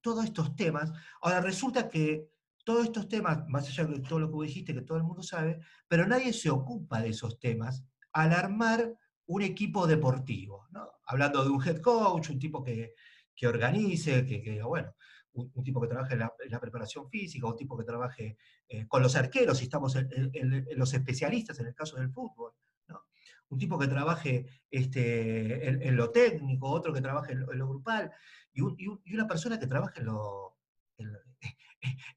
todos 0.00 0.24
estos 0.24 0.56
temas. 0.56 0.90
Ahora 1.20 1.42
resulta 1.42 1.90
que 1.90 2.30
todos 2.64 2.86
estos 2.86 3.08
temas, 3.08 3.46
más 3.48 3.68
allá 3.68 3.84
de 3.84 4.00
todo 4.00 4.20
lo 4.20 4.28
que 4.28 4.34
vos 4.34 4.46
dijiste, 4.46 4.72
que 4.72 4.80
todo 4.80 4.96
el 4.96 5.04
mundo 5.04 5.22
sabe, 5.22 5.60
pero 5.86 6.06
nadie 6.06 6.32
se 6.32 6.48
ocupa 6.48 7.02
de 7.02 7.10
esos 7.10 7.38
temas 7.38 7.84
al 8.12 8.32
armar 8.32 8.96
un 9.26 9.42
equipo 9.42 9.86
deportivo, 9.86 10.66
¿no? 10.70 10.95
Hablando 11.06 11.44
de 11.44 11.50
un 11.50 11.62
head 11.66 11.80
coach, 11.80 12.30
un 12.30 12.38
tipo 12.38 12.62
que, 12.62 12.94
que 13.34 13.46
organice, 13.46 14.24
que, 14.26 14.62
bueno, 14.62 14.94
un, 15.32 15.62
tipo 15.62 15.80
que 15.80 15.88
trabaje 15.88 16.14
en 16.14 16.20
la, 16.20 16.60
preparación 16.60 17.08
física, 17.08 17.46
un 17.46 17.56
tipo 17.56 17.76
que 17.76 17.84
trabaje 17.84 18.38
eh, 18.68 18.86
con 18.86 19.02
los 19.02 19.14
arqueros, 19.16 19.58
si 19.58 19.64
estamos 19.64 19.96
en, 19.96 20.66
los 20.76 20.94
especialistas 20.94 21.58
en 21.60 21.66
el 21.66 21.74
caso 21.74 21.96
del 21.96 22.10
fútbol, 22.10 22.52
¿no? 22.88 23.02
un 23.50 23.58
tipo 23.58 23.78
que 23.78 23.86
trabaje 23.86 24.46
este, 24.70 25.68
en, 25.68 25.96
lo 25.96 26.10
técnico, 26.10 26.68
otro 26.68 26.92
que 26.92 27.02
trabaje 27.02 27.32
en 27.32 27.40
lo, 27.40 27.52
lo 27.52 27.68
grupal, 27.68 28.10
y, 28.52 28.62
un, 28.62 29.02
una 29.12 29.28
persona 29.28 29.60
que 29.60 29.66
trabaje 29.66 30.00
en 30.00 30.06
lo, 30.06 30.56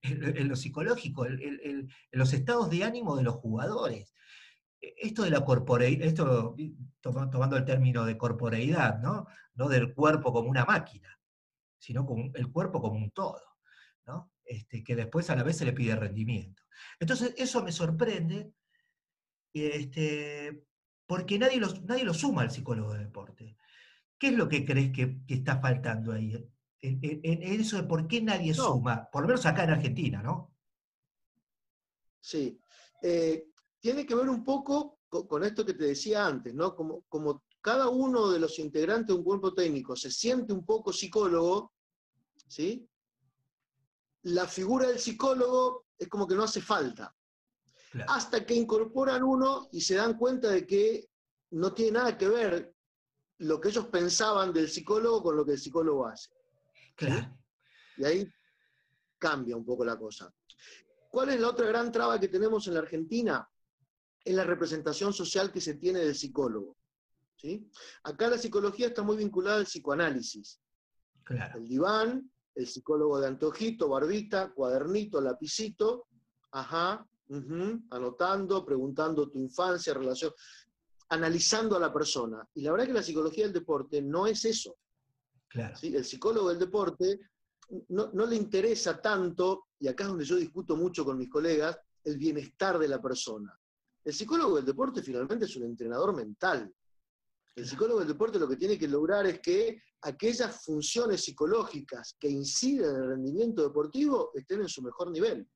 en, 0.01 0.47
lo 0.47 0.55
psicológico, 0.55 1.25
en, 1.25 1.89
los 2.11 2.33
estados 2.33 2.69
de 2.69 2.83
ánimo 2.83 3.15
de 3.15 3.23
los 3.23 3.35
jugadores. 3.35 4.13
Esto 4.81 5.23
de 5.23 5.29
la 5.29 5.43
corporeidad, 5.43 6.07
esto 6.07 6.55
tomando 7.01 7.57
el 7.57 7.65
término 7.65 8.05
de 8.05 8.17
corporeidad, 8.17 8.99
¿no? 8.99 9.27
no 9.55 9.67
del 9.67 9.93
cuerpo 9.93 10.31
como 10.31 10.49
una 10.49 10.65
máquina, 10.65 11.19
sino 11.77 12.05
como 12.05 12.31
el 12.33 12.51
cuerpo 12.51 12.81
como 12.81 12.97
un 12.97 13.11
todo, 13.11 13.57
¿no? 14.05 14.31
este, 14.45 14.83
que 14.83 14.95
después 14.95 15.29
a 15.29 15.35
la 15.35 15.43
vez 15.43 15.57
se 15.57 15.65
le 15.65 15.73
pide 15.73 15.95
rendimiento. 15.95 16.63
Entonces, 16.99 17.33
eso 17.37 17.63
me 17.63 17.71
sorprende, 17.71 18.53
este, 19.53 20.65
porque 21.05 21.37
nadie 21.37 21.57
lo, 21.57 21.67
nadie 21.81 22.03
lo 22.03 22.13
suma 22.13 22.41
al 22.41 22.51
psicólogo 22.51 22.93
de 22.93 22.99
deporte. 22.99 23.57
¿Qué 24.17 24.27
es 24.29 24.33
lo 24.33 24.49
que 24.49 24.65
crees 24.65 24.91
que, 24.91 25.23
que 25.25 25.35
está 25.35 25.59
faltando 25.59 26.13
ahí? 26.13 26.33
En, 26.81 26.99
en, 27.01 27.19
en, 27.23 27.59
eso 27.59 27.77
de 27.77 27.83
por 27.83 28.07
qué 28.07 28.21
nadie 28.21 28.53
no. 28.53 28.63
suma, 28.63 29.09
por 29.11 29.21
lo 29.21 29.27
menos 29.27 29.45
acá 29.45 29.65
en 29.65 29.71
Argentina, 29.71 30.21
¿no? 30.21 30.55
Sí. 32.21 32.59
Eh, 33.01 33.48
tiene 33.79 34.05
que 34.05 34.15
ver 34.15 34.29
un 34.29 34.43
poco 34.43 34.99
con, 35.09 35.27
con, 35.27 35.43
esto 35.43 35.65
que 35.65 35.73
te 35.73 35.85
decía 35.85 36.25
antes, 36.25 36.53
¿no? 36.53 36.75
Como, 36.75 37.03
como 37.09 37.43
cada 37.61 37.89
uno 37.89 38.29
de 38.29 38.39
los 38.39 38.59
integrantes 38.59 39.07
de 39.07 39.13
un 39.13 39.23
cuerpo 39.23 39.53
técnico 39.53 39.95
se 39.95 40.11
siente 40.11 40.53
un 40.53 40.65
poco 40.65 40.93
psicólogo, 40.93 41.73
¿sí? 42.47 42.87
La 44.23 44.47
figura 44.47 44.87
del 44.87 44.99
psicólogo 44.99 45.85
es 45.97 46.07
como 46.07 46.27
que 46.27 46.35
no 46.35 46.43
hace 46.43 46.61
falta. 46.61 47.15
Claro. 47.91 48.11
Hasta 48.11 48.45
que 48.45 48.53
incorporan 48.53 49.23
uno 49.23 49.67
y 49.71 49.81
se 49.81 49.95
dan 49.95 50.17
cuenta 50.17 50.49
de 50.49 50.65
que 50.65 51.09
no 51.51 51.73
tiene 51.73 51.93
nada 51.93 52.17
que 52.17 52.27
ver 52.27 52.73
lo 53.39 53.59
que 53.59 53.69
ellos 53.69 53.87
pensaban 53.87 54.53
del 54.53 54.69
psicólogo 54.69 55.23
con 55.23 55.35
lo 55.35 55.45
que 55.45 55.53
el 55.53 55.59
psicólogo 55.59 56.05
hace. 56.05 56.29
Claro. 56.95 57.15
¿sí? 57.15 58.01
Y 58.01 58.05
ahí 58.05 58.33
cambia 59.17 59.55
un 59.55 59.65
poco 59.65 59.83
la 59.83 59.97
cosa. 59.97 60.33
¿Cuál 61.09 61.29
es 61.29 61.39
la 61.39 61.49
otra 61.49 61.67
gran 61.67 61.91
traba 61.91 62.19
que 62.19 62.27
tenemos 62.27 62.67
en 62.67 62.75
la 62.75 62.81
Argentina? 62.81 63.49
Es 64.29 64.35
la 64.35 64.43
representación 64.43 65.11
social 65.11 65.51
que 65.51 65.59
se 65.59 65.73
tiene 65.73 66.01
del 66.01 66.13
psicólogo. 66.13 66.77
¿sí? 67.35 67.67
Acá 68.03 68.29
la 68.29 68.37
psicología 68.37 68.85
está 68.85 69.01
muy 69.01 69.17
vinculada 69.17 69.57
al 69.57 69.65
psicoanálisis. 69.65 70.61
Claro. 71.23 71.57
El 71.57 71.67
diván, 71.67 72.31
el 72.53 72.67
psicólogo 72.67 73.19
de 73.19 73.25
antojito, 73.25 73.89
barbita, 73.89 74.51
cuadernito, 74.51 75.19
lapicito, 75.19 76.05
ajá, 76.51 77.03
uh 77.29 77.35
-huh, 77.37 77.87
anotando, 77.89 78.63
preguntando 78.63 79.31
tu 79.31 79.39
infancia, 79.39 79.95
relación, 79.95 80.31
analizando 81.09 81.75
a 81.75 81.79
la 81.79 81.91
persona. 81.91 82.47
Y 82.53 82.61
la 82.61 82.71
verdad 82.71 82.85
es 82.85 82.89
que 82.89 82.99
la 82.99 83.03
psicología 83.03 83.45
del 83.45 83.53
deporte 83.53 83.99
no 83.99 84.27
es 84.27 84.45
eso. 84.45 84.77
Claro. 85.47 85.75
¿sí? 85.75 85.95
El 85.95 86.05
psicólogo 86.05 86.49
del 86.49 86.59
deporte 86.59 87.19
no, 87.87 88.11
no, 88.13 88.27
le 88.27 88.35
interesa 88.35 89.01
tanto, 89.01 89.69
y 89.79 89.87
acá 89.87 90.03
es 90.03 90.09
donde 90.09 90.25
yo 90.25 90.35
discuto 90.35 90.75
mucho 90.75 91.03
con 91.03 91.17
mis 91.17 91.31
colegas, 91.31 91.79
el 92.03 92.15
bienestar 92.19 92.77
de 92.77 92.89
la 92.89 93.01
persona. 93.01 93.59
El 94.03 94.13
psicólogo 94.13 94.57
del 94.57 94.65
deporte 94.65 95.01
finalmente 95.01 95.45
es 95.45 95.55
un 95.55 95.63
entrenador 95.63 96.15
mental. 96.15 96.73
El 97.55 97.67
psicólogo 97.67 97.99
del 97.99 98.07
deporte 98.07 98.39
lo 98.39 98.47
que 98.47 98.55
tiene 98.55 98.77
que 98.77 98.87
lograr 98.87 99.25
es 99.25 99.39
que 99.41 99.81
aquellas 100.01 100.63
funciones 100.63 101.23
psicológicas 101.23 102.15
que 102.19 102.29
inciden 102.29 102.89
en 102.89 102.95
el 102.95 103.09
rendimiento 103.09 103.63
deportivo 103.63 104.31
estén 104.33 104.61
en 104.61 104.69
su 104.69 104.81
mejor 104.81 105.11
nivel. 105.11 105.47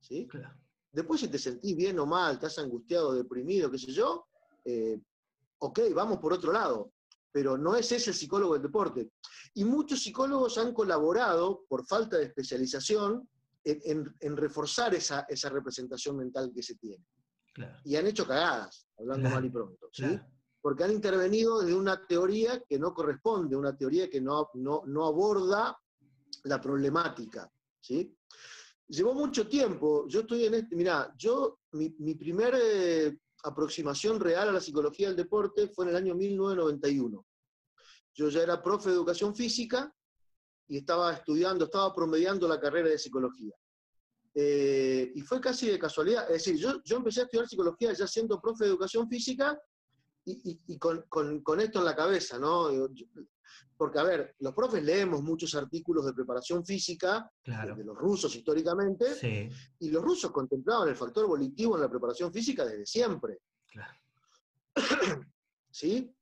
¿sí? 0.00 0.26
Claro. 0.28 0.54
Después 0.92 1.20
si 1.20 1.28
te 1.28 1.38
sentís 1.38 1.74
bien 1.74 1.98
o 1.98 2.06
mal, 2.06 2.34
estás 2.34 2.58
angustiado, 2.58 3.14
deprimido, 3.14 3.70
qué 3.70 3.78
sé 3.78 3.92
yo, 3.92 4.26
eh, 4.64 5.00
ok, 5.58 5.80
vamos 5.94 6.18
por 6.18 6.32
otro 6.32 6.52
lado 6.52 6.92
pero 7.34 7.58
no 7.58 7.74
es 7.74 7.90
ese 7.90 8.10
el 8.10 8.16
psicólogo 8.16 8.52
del 8.52 8.62
deporte. 8.62 9.10
Y 9.54 9.64
muchos 9.64 10.04
psicólogos 10.04 10.56
han 10.56 10.72
colaborado, 10.72 11.64
por 11.68 11.84
falta 11.84 12.16
de 12.16 12.26
especialización, 12.26 13.28
en, 13.64 13.80
en, 13.82 14.14
en 14.20 14.36
reforzar 14.36 14.94
esa, 14.94 15.26
esa, 15.28 15.48
representación 15.48 16.16
mental 16.16 16.52
que 16.54 16.62
se 16.62 16.76
tiene. 16.76 17.04
Claro. 17.54 17.78
Y 17.84 17.96
han 17.96 18.06
hecho 18.06 18.26
cagadas, 18.26 18.88
hablando 18.98 19.22
claro. 19.22 19.36
mal 19.36 19.44
y 19.44 19.50
pronto. 19.50 19.88
¿sí? 19.92 20.02
Claro. 20.02 20.26
Porque 20.60 20.84
han 20.84 20.92
intervenido 20.92 21.60
desde 21.60 21.74
una 21.74 22.04
teoría 22.06 22.60
que 22.68 22.78
no 22.78 22.92
corresponde, 22.92 23.54
una 23.54 23.76
teoría 23.76 24.10
que 24.10 24.20
no, 24.20 24.50
no, 24.54 24.82
no 24.86 25.06
aborda 25.06 25.78
la 26.44 26.60
problemática. 26.60 27.50
¿sí? 27.80 28.16
Llevó 28.88 29.14
mucho 29.14 29.48
tiempo, 29.48 30.06
yo 30.08 30.20
estoy 30.20 30.46
en 30.46 30.54
este, 30.54 30.74
mira, 30.74 31.14
yo, 31.16 31.60
mi, 31.72 31.94
mi 31.98 32.14
primer 32.14 32.54
eh, 32.60 33.18
aproximación 33.44 34.18
real 34.18 34.48
a 34.48 34.52
la 34.52 34.60
psicología 34.60 35.08
del 35.08 35.16
deporte 35.16 35.68
fue 35.68 35.84
en 35.84 35.90
el 35.90 35.96
año 35.96 36.14
1991. 36.14 37.24
Yo 38.14 38.28
ya 38.28 38.42
era 38.42 38.62
profe 38.62 38.88
de 38.88 38.96
educación 38.96 39.34
física 39.34 39.94
y 40.66 40.78
estaba 40.78 41.12
estudiando, 41.12 41.66
estaba 41.66 41.94
promediando 41.94 42.48
la 42.48 42.60
carrera 42.60 42.88
de 42.88 42.98
psicología. 42.98 43.54
Eh, 44.36 45.12
y 45.14 45.20
fue 45.20 45.40
casi 45.40 45.68
de 45.68 45.78
casualidad, 45.78 46.24
es 46.24 46.44
decir, 46.44 46.56
yo, 46.56 46.82
yo, 46.82 46.96
empecé 46.96 47.20
a 47.20 47.24
estudiar 47.24 47.48
psicología 47.48 47.92
ya 47.92 48.06
siendo 48.06 48.40
profe 48.40 48.64
de 48.64 48.70
educación 48.70 49.08
física 49.08 49.56
y, 50.24 50.50
y, 50.50 50.60
y 50.74 50.78
con, 50.78 51.02
con, 51.08 51.40
con, 51.42 51.60
esto 51.60 51.78
en 51.78 51.84
la 51.84 51.94
cabeza, 51.94 52.36
¿no? 52.36 52.68
Porque, 53.76 53.98
a 54.00 54.02
ver, 54.02 54.34
los 54.40 54.52
profes 54.52 54.82
leemos 54.82 55.22
muchos 55.22 55.54
artículos 55.54 56.04
de 56.06 56.14
preparación 56.14 56.64
física, 56.64 57.30
claro. 57.42 57.76
de 57.76 57.84
los 57.84 57.96
rusos 57.96 58.34
históricamente, 58.34 59.14
sí. 59.14 59.48
y 59.78 59.90
los 59.90 60.02
rusos 60.02 60.32
contemplaban 60.32 60.88
el 60.88 60.96
factor 60.96 61.28
volitivo 61.28 61.76
en 61.76 61.82
la 61.82 61.90
preparación 61.90 62.32
física 62.32 62.64
desde 62.64 62.86
siempre. 62.86 63.38
Claro. 63.70 63.94
¿Sí? 65.70 66.12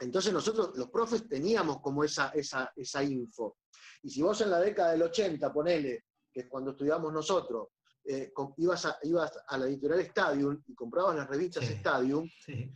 Entonces 0.00 0.32
nosotros, 0.32 0.70
los 0.76 0.88
profes, 0.88 1.28
teníamos 1.28 1.80
como 1.80 2.04
esa, 2.04 2.28
esa, 2.30 2.72
esa 2.76 3.02
info. 3.02 3.58
Y 4.02 4.10
si 4.10 4.22
vos 4.22 4.40
en 4.40 4.50
la 4.50 4.60
década 4.60 4.92
del 4.92 5.02
80, 5.02 5.52
ponele, 5.52 6.04
que 6.32 6.48
cuando 6.48 6.72
estudiamos 6.72 7.12
nosotros, 7.12 7.68
eh, 8.04 8.32
ibas, 8.56 8.86
a, 8.86 8.98
ibas 9.02 9.32
a 9.46 9.58
la 9.58 9.66
editorial 9.66 10.00
Stadium 10.00 10.62
y 10.66 10.74
comprabas 10.74 11.16
las 11.16 11.28
revistas 11.28 11.64
sí. 11.64 11.74
Stadium, 11.74 12.28
sí 12.44 12.72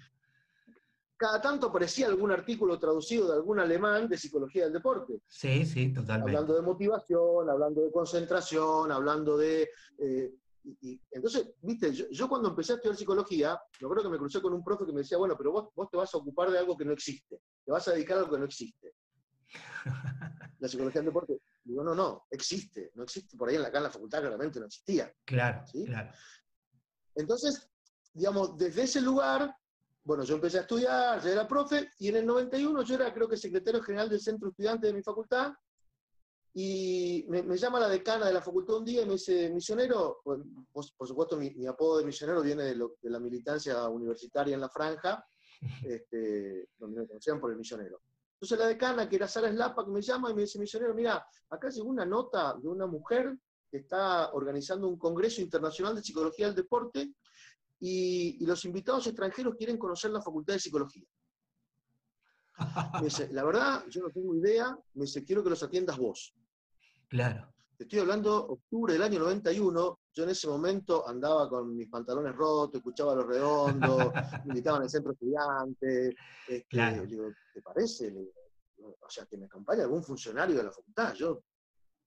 cada 1.16 1.40
tanto 1.40 1.68
aparecía 1.68 2.06
algún 2.06 2.32
artículo 2.32 2.78
traducido 2.78 3.28
de 3.28 3.34
algún 3.34 3.60
alemán 3.60 4.08
de 4.08 4.18
psicología 4.18 4.64
del 4.64 4.72
deporte. 4.72 5.20
Sí, 5.26 5.64
sí, 5.64 5.92
totalmente. 5.92 6.32
Hablando 6.36 6.54
de 6.54 6.62
motivación, 6.62 7.48
hablando 7.48 7.82
de 7.82 7.92
concentración, 7.92 8.90
hablando 8.90 9.36
de... 9.36 9.70
Eh, 9.98 10.34
y, 10.64 10.90
y, 10.92 11.00
entonces, 11.10 11.54
viste, 11.60 11.92
yo, 11.92 12.06
yo, 12.10 12.28
cuando 12.28 12.48
empecé 12.48 12.72
a 12.72 12.76
estudiar 12.76 12.96
psicología, 12.96 13.58
yo 13.78 13.88
creo 13.88 14.02
que 14.02 14.08
me 14.08 14.18
crucé 14.18 14.40
con 14.40 14.54
un 14.54 14.64
profe 14.64 14.86
que 14.86 14.92
me 14.92 15.00
decía, 15.00 15.18
bueno, 15.18 15.34
pero 15.36 15.52
vos, 15.52 15.68
vos 15.74 15.90
te 15.90 15.96
vas 15.96 16.12
a 16.14 16.18
ocupar 16.18 16.50
de 16.50 16.58
algo 16.58 16.76
que 16.76 16.86
no 16.86 16.92
existe, 16.92 17.38
te 17.64 17.70
vas 17.72 17.86
a 17.86 17.92
dedicar 17.92 18.16
a 18.16 18.20
algo 18.20 18.32
que 18.32 18.38
no 18.38 18.46
existe. 18.46 18.92
la 20.58 20.68
psicología 20.68 21.00
del 21.00 21.10
deporte. 21.10 21.38
Digo, 21.64 21.82
no, 21.82 21.94
no, 21.94 22.26
existe, 22.30 22.92
no 22.94 23.04
existe. 23.04 23.36
Por 23.36 23.48
ahí 23.48 23.56
en 23.56 23.62
la, 23.62 23.68
acá 23.68 23.78
en 23.78 23.84
la 23.84 23.90
facultad 23.90 24.20
claramente 24.20 24.60
no 24.60 24.66
existía. 24.66 25.12
Claro, 25.24 25.66
¿sí? 25.66 25.84
claro. 25.84 26.12
Entonces, 27.14 27.68
digamos, 28.12 28.56
desde 28.56 28.82
ese 28.82 29.00
lugar 29.00 29.56
bueno, 30.04 30.22
yo 30.22 30.34
empecé 30.34 30.58
a 30.58 30.62
estudiar, 30.62 31.22
ya 31.22 31.30
era 31.30 31.48
profe, 31.48 31.90
y 31.98 32.08
en 32.08 32.16
el 32.16 32.26
91 32.26 32.82
yo 32.82 32.94
era 32.94 33.12
creo 33.12 33.26
que 33.26 33.38
secretario 33.38 33.82
general 33.82 34.10
del 34.10 34.20
centro 34.20 34.50
estudiante 34.50 34.86
de 34.86 34.92
mi 34.92 35.02
facultad, 35.02 35.54
y 36.52 37.24
me, 37.28 37.42
me 37.42 37.56
llama 37.56 37.80
la 37.80 37.88
decana 37.88 38.26
de 38.26 38.34
la 38.34 38.42
facultad 38.42 38.76
un 38.76 38.84
día 38.84 39.02
y 39.02 39.06
me 39.06 39.14
dice, 39.14 39.50
misionero, 39.50 40.20
por, 40.22 40.44
por, 40.70 41.08
supuesto 41.08 41.36
mi, 41.36 41.50
mi, 41.54 41.66
apodo 41.66 41.98
de 41.98 42.04
misionero 42.04 42.42
viene 42.42 42.62
de, 42.62 42.76
lo, 42.76 42.96
de, 43.02 43.10
la 43.10 43.18
militancia 43.18 43.88
universitaria 43.88 44.54
en 44.54 44.60
la 44.60 44.68
franja, 44.68 45.26
este, 45.84 46.68
donde 46.76 47.00
me 47.00 47.06
conocían 47.08 47.40
por 47.40 47.50
el 47.50 47.56
misionero. 47.56 48.02
Entonces 48.44 48.58
la 48.58 48.68
decana, 48.68 49.08
que 49.08 49.16
era 49.16 49.26
Sara 49.26 49.50
Slapa, 49.50 49.86
que 49.86 49.90
me 49.90 50.02
llama 50.02 50.30
y 50.30 50.34
me 50.34 50.42
dice, 50.42 50.58
misionero, 50.58 50.92
mira, 50.92 51.26
acá 51.48 51.70
llegó 51.70 51.88
una 51.88 52.04
nota 52.04 52.54
de 52.60 52.68
una 52.68 52.86
mujer 52.86 53.38
que 53.70 53.78
está 53.78 54.34
organizando 54.34 54.86
un 54.86 54.98
congreso 54.98 55.40
internacional 55.40 55.94
de 55.94 56.02
psicología 56.02 56.48
del 56.48 56.54
deporte 56.54 57.14
y, 57.80 58.36
y, 58.38 58.44
los 58.44 58.62
invitados 58.66 59.06
extranjeros 59.06 59.54
quieren 59.56 59.78
conocer 59.78 60.10
la 60.10 60.20
Facultad 60.20 60.52
de 60.52 60.60
Psicología. 60.60 61.06
Me 63.00 63.04
dice, 63.04 63.32
la 63.32 63.44
verdad, 63.44 63.86
yo 63.88 64.02
no 64.02 64.10
tengo 64.10 64.34
idea, 64.34 64.78
me 64.92 65.06
dice, 65.06 65.24
quiero 65.24 65.42
que 65.42 65.48
los 65.48 65.62
atiendas 65.62 65.96
vos. 65.96 66.34
Claro. 67.08 67.50
Te 67.78 67.84
estoy 67.84 68.00
hablando 68.00 68.46
octubre 68.46 68.92
del 68.92 69.02
año 69.02 69.20
91, 69.20 69.98
yo 70.14 70.22
en 70.22 70.30
ese 70.30 70.46
momento 70.46 71.06
andaba 71.08 71.48
con 71.48 71.76
mis 71.76 71.88
pantalones 71.88 72.34
rotos, 72.36 72.76
escuchaba 72.76 73.16
los 73.16 73.26
redondos, 73.26 74.12
me 74.44 74.50
invitaban 74.50 74.82
al 74.82 74.90
centro 74.90 75.12
estudiante. 75.12 76.14
Este, 76.46 76.66
claro. 76.68 77.04
Digo, 77.04 77.32
¿te 77.52 77.60
parece? 77.60 78.10
Digo, 78.10 78.96
o 79.00 79.10
sea, 79.10 79.26
que 79.26 79.36
me 79.36 79.46
acompañe 79.46 79.82
algún 79.82 80.04
funcionario 80.04 80.56
de 80.56 80.62
la 80.62 80.70
facultad. 80.70 81.14
Yo, 81.14 81.42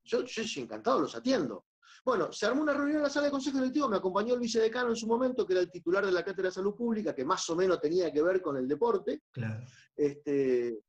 yo, 0.06 0.24
yo 0.24 0.62
encantado, 0.62 1.02
los 1.02 1.16
atiendo. 1.16 1.66
Bueno, 2.06 2.32
se 2.32 2.46
armó 2.46 2.62
una 2.62 2.74
reunión 2.74 2.98
en 2.98 3.04
la 3.04 3.10
sala 3.10 3.26
de 3.26 3.32
consejo 3.32 3.58
directivo, 3.58 3.90
me 3.90 3.98
acompañó 3.98 4.36
el 4.36 4.40
vicedecano 4.40 4.90
en 4.90 4.96
su 4.96 5.08
momento, 5.08 5.46
que 5.46 5.54
era 5.54 5.62
el 5.62 5.72
titular 5.72 6.06
de 6.06 6.12
la 6.14 6.24
Cátedra 6.24 6.48
de 6.48 6.56
Salud 6.56 6.76
Pública, 6.76 7.14
que 7.14 7.26
más 7.26 7.50
o 7.50 7.56
menos 7.58 7.82
tenía 7.82 8.12
que 8.14 8.22
ver 8.22 8.42
con 8.42 8.56
el 8.56 8.68
deporte. 8.70 9.24
Claro. 9.32 9.66
Este, 9.94 10.80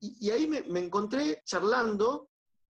y, 0.00 0.26
y 0.26 0.30
ahí 0.30 0.46
me, 0.46 0.62
me 0.62 0.80
encontré 0.80 1.42
charlando, 1.44 2.30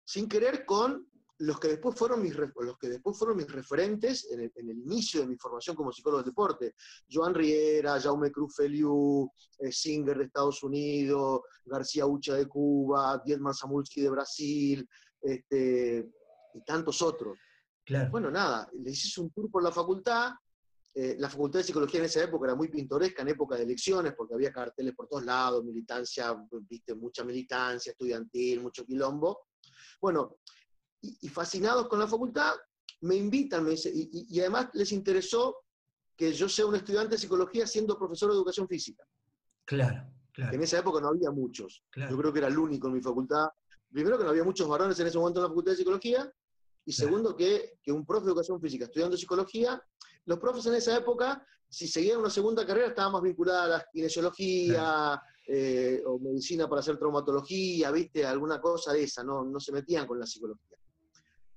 sin 0.03 0.27
querer, 0.27 0.65
con 0.65 1.07
los 1.39 1.61
que 1.61 1.69
después 1.69 1.97
fueron 1.97 2.23
mis, 2.23 2.35
los 2.35 2.79
que 2.79 2.89
después 2.89 3.17
fueron 3.17 3.37
mis 3.37 3.51
referentes 3.51 4.29
en 4.31 4.41
el, 4.41 4.53
en 4.57 4.71
el 4.71 4.79
inicio 4.79 5.21
de 5.21 5.29
mi 5.29 5.37
formación 5.37 5.77
como 5.77 5.93
psicólogo 5.93 6.23
del 6.23 6.31
deporte. 6.31 6.75
Joan 7.11 7.35
Riera, 7.35 8.01
Jaume 8.01 8.33
Cruz 8.33 8.57
Feliu, 8.57 9.31
eh, 9.59 9.71
Singer 9.71 10.19
de 10.19 10.25
Estados 10.25 10.63
Unidos, 10.63 11.43
García 11.65 12.07
Ucha 12.07 12.35
de 12.35 12.47
Cuba, 12.47 13.23
Dietmar 13.25 13.55
Samulski 13.55 14.03
de 14.03 14.11
Brasil, 14.11 14.89
este, 15.21 16.11
y 16.55 16.61
tantos 16.65 17.03
otros. 17.03 17.39
Claro. 17.85 18.11
Bueno, 18.11 18.31
nada, 18.31 18.69
les 18.75 19.05
hice 19.05 19.21
un 19.21 19.31
tour 19.31 19.51
por 19.51 19.63
la 19.63 19.71
facultad. 19.71 20.33
Eh, 20.93 21.15
la 21.19 21.31
facultad 21.31 21.61
de 21.61 21.65
psicología 21.65 22.01
en 22.01 22.07
esa 22.07 22.25
época 22.25 22.47
era 22.47 22.57
muy 22.57 22.69
pintoresca, 22.69 23.23
en 23.23 23.29
época 23.29 23.55
de 23.55 23.63
elecciones, 23.63 24.15
porque 24.17 24.35
había 24.35 24.53
carteles 24.53 24.95
por 24.95 25.07
todos 25.07 25.25
lados, 25.25 25.65
militancia, 25.65 26.37
viste, 26.69 26.95
mucha 26.95 27.23
militancia 27.23 27.93
estudiantil, 27.93 28.61
mucho 28.61 28.85
quilombo. 28.85 29.47
Bueno, 30.01 30.39
y, 31.01 31.19
y 31.23 31.29
fascinados 31.29 31.89
con 31.89 31.99
la 31.99 32.07
facultad, 32.07 32.53
me 33.03 33.15
invitan, 33.17 33.65
me 33.65 33.71
dice, 33.71 33.93
y, 33.95 34.41
además 34.41 34.69
les 34.75 34.93
interesó 34.93 35.57
que 36.17 36.33
yo 36.33 36.49
sea 36.49 36.67
un 36.67 36.75
estudiante 36.75 37.15
de 37.15 37.19
psicología 37.19 37.67
siendo 37.67 37.97
profesor 37.99 38.31
de 38.31 38.37
educación 38.37 38.67
física. 38.67 39.05
Claro, 39.65 40.11
que 40.33 40.43
En 40.43 40.49
claro, 40.49 40.63
esa 40.65 40.79
época 40.79 41.01
no 41.01 41.09
había 41.09 41.31
muchos. 41.31 41.85
claro. 41.91 42.11
Yo 42.11 42.19
creo 42.19 42.33
que 42.33 42.39
era 42.41 42.49
el 42.49 42.59
único 42.59 42.89
en 42.89 42.95
mi 42.95 43.01
facultad. 43.01 43.47
Primero 43.93 44.19
que 44.19 44.25
no 44.25 44.31
había 44.31 44.45
muchos 44.45 44.69
varones 44.69 44.99
en 44.99 45.07
ese 45.07 45.19
momento 45.19 45.41
en 45.41 45.45
la 45.45 45.49
facultad 45.49 45.73
de 45.73 45.77
psicología, 45.77 46.33
y 46.85 46.93
Claro. 46.95 47.09
segundo 47.11 47.37
que, 47.37 47.79
que 47.83 47.93
un 47.93 48.05
profe 48.05 48.25
de 48.25 48.31
educación 48.33 48.61
física 48.61 48.87
estudiando 48.87 49.17
psicología, 49.17 49.81
los 50.25 50.39
profes 50.39 50.67
en 50.67 50.75
esa 50.75 50.97
época, 50.97 51.47
si 51.69 51.87
seguían 51.87 52.19
una 52.21 52.31
segunda 52.31 52.67
carrera, 52.67 52.89
estaban 52.89 53.13
más 53.13 53.23
vinculadas 53.23 53.65
a 53.65 53.69
la 53.69 53.87
kinesiología 53.93 55.23
eh, 55.47 56.03
o 56.07 56.19
medicina 56.19 56.67
para 56.69 56.81
hacer 56.81 56.99
traumatología, 56.99 57.91
viste, 57.91 58.25
alguna 58.25 58.59
cosa 58.61 58.93
de 58.93 59.03
esa, 59.03 59.23
no, 59.23 59.45
no 59.45 59.61
se 59.61 59.71
metían 59.73 60.07
con 60.07 60.19
la 60.19 60.27
psicología. 60.27 60.78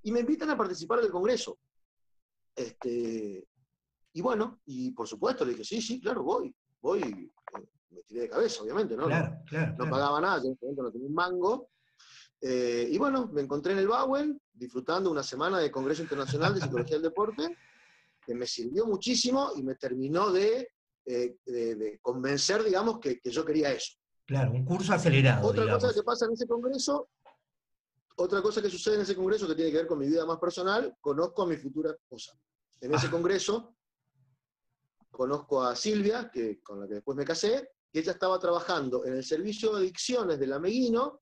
Y 0.03 0.11
me 0.11 0.21
invitan 0.21 0.49
a 0.49 0.57
participar 0.57 1.01
del 1.01 1.11
congreso. 1.11 1.57
Este, 2.55 3.47
y 4.13 4.21
bueno, 4.21 4.59
y 4.65 4.91
por 4.91 5.07
supuesto 5.07 5.45
le 5.45 5.51
dije, 5.51 5.63
sí, 5.63 5.81
sí, 5.81 5.99
claro, 6.01 6.23
voy, 6.23 6.53
voy, 6.81 7.01
eh, 7.01 7.67
me 7.91 8.01
tiré 8.03 8.21
de 8.21 8.29
cabeza, 8.29 8.63
obviamente, 8.63 8.95
¿no? 8.97 9.05
Claro, 9.05 9.37
claro. 9.47 9.71
no 9.71 9.75
claro. 9.77 9.91
pagaba 9.91 10.21
nada, 10.21 10.37
yo 10.39 10.47
en 10.47 10.53
ese 10.53 10.65
momento 10.65 10.83
no 10.83 10.91
tenía 10.91 11.07
un 11.07 11.13
mango. 11.13 11.69
Eh, 12.41 12.89
y 12.91 12.97
bueno, 12.97 13.27
me 13.31 13.41
encontré 13.41 13.73
en 13.73 13.79
el 13.79 13.87
Bauer 13.87 14.35
disfrutando 14.53 15.11
una 15.11 15.23
semana 15.23 15.59
de 15.59 15.71
Congreso 15.71 16.01
Internacional 16.01 16.53
de 16.55 16.61
Psicología 16.61 16.95
del 16.97 17.03
Deporte, 17.03 17.57
que 18.25 18.35
me 18.35 18.45
sirvió 18.47 18.85
muchísimo 18.85 19.51
y 19.55 19.63
me 19.63 19.75
terminó 19.75 20.31
de, 20.31 20.69
eh, 21.05 21.35
de- 21.45 21.75
de 21.75 21.99
convencer, 21.99 22.63
digamos, 22.63 22.99
que, 22.99 23.19
que 23.19 23.31
yo 23.31 23.45
quería 23.45 23.71
eso. 23.71 23.93
Claro, 24.25 24.51
un 24.51 24.65
curso 24.65 24.93
acelerado, 24.93 25.47
Otra 25.47 25.63
digamos. 25.63 25.83
cosa 25.83 25.93
que 25.95 26.03
pasa 26.03 26.25
en 26.25 26.33
ese 26.33 26.47
congreso, 26.47 27.09
otra 28.21 28.41
cosa 28.41 28.61
que 28.61 28.69
sucede 28.69 28.95
en 28.95 29.01
ese 29.01 29.15
congreso 29.15 29.47
que 29.47 29.55
tiene 29.55 29.71
que 29.71 29.77
ver 29.77 29.87
con 29.87 29.99
mi 29.99 30.07
vida 30.07 30.25
más 30.25 30.37
personal, 30.39 30.95
conozco 31.01 31.43
a 31.43 31.47
mi 31.47 31.57
futura 31.57 31.91
esposa. 31.91 32.33
En 32.79 32.93
ese 32.93 33.07
Ah. 33.07 33.11
congreso 33.11 33.75
conozco 35.09 35.61
a 35.63 35.75
Silvia, 35.75 36.29
que, 36.31 36.61
con 36.61 36.79
la 36.79 36.87
que 36.87 36.95
después 36.95 37.15
me 37.17 37.25
casé, 37.25 37.69
que 37.91 37.99
ella 37.99 38.13
estaba 38.13 38.39
trabajando 38.39 39.05
en 39.05 39.13
el 39.15 39.23
servicio 39.23 39.73
de 39.73 39.79
adicciones 39.81 40.39
del 40.39 40.53
Ameguino 40.53 41.19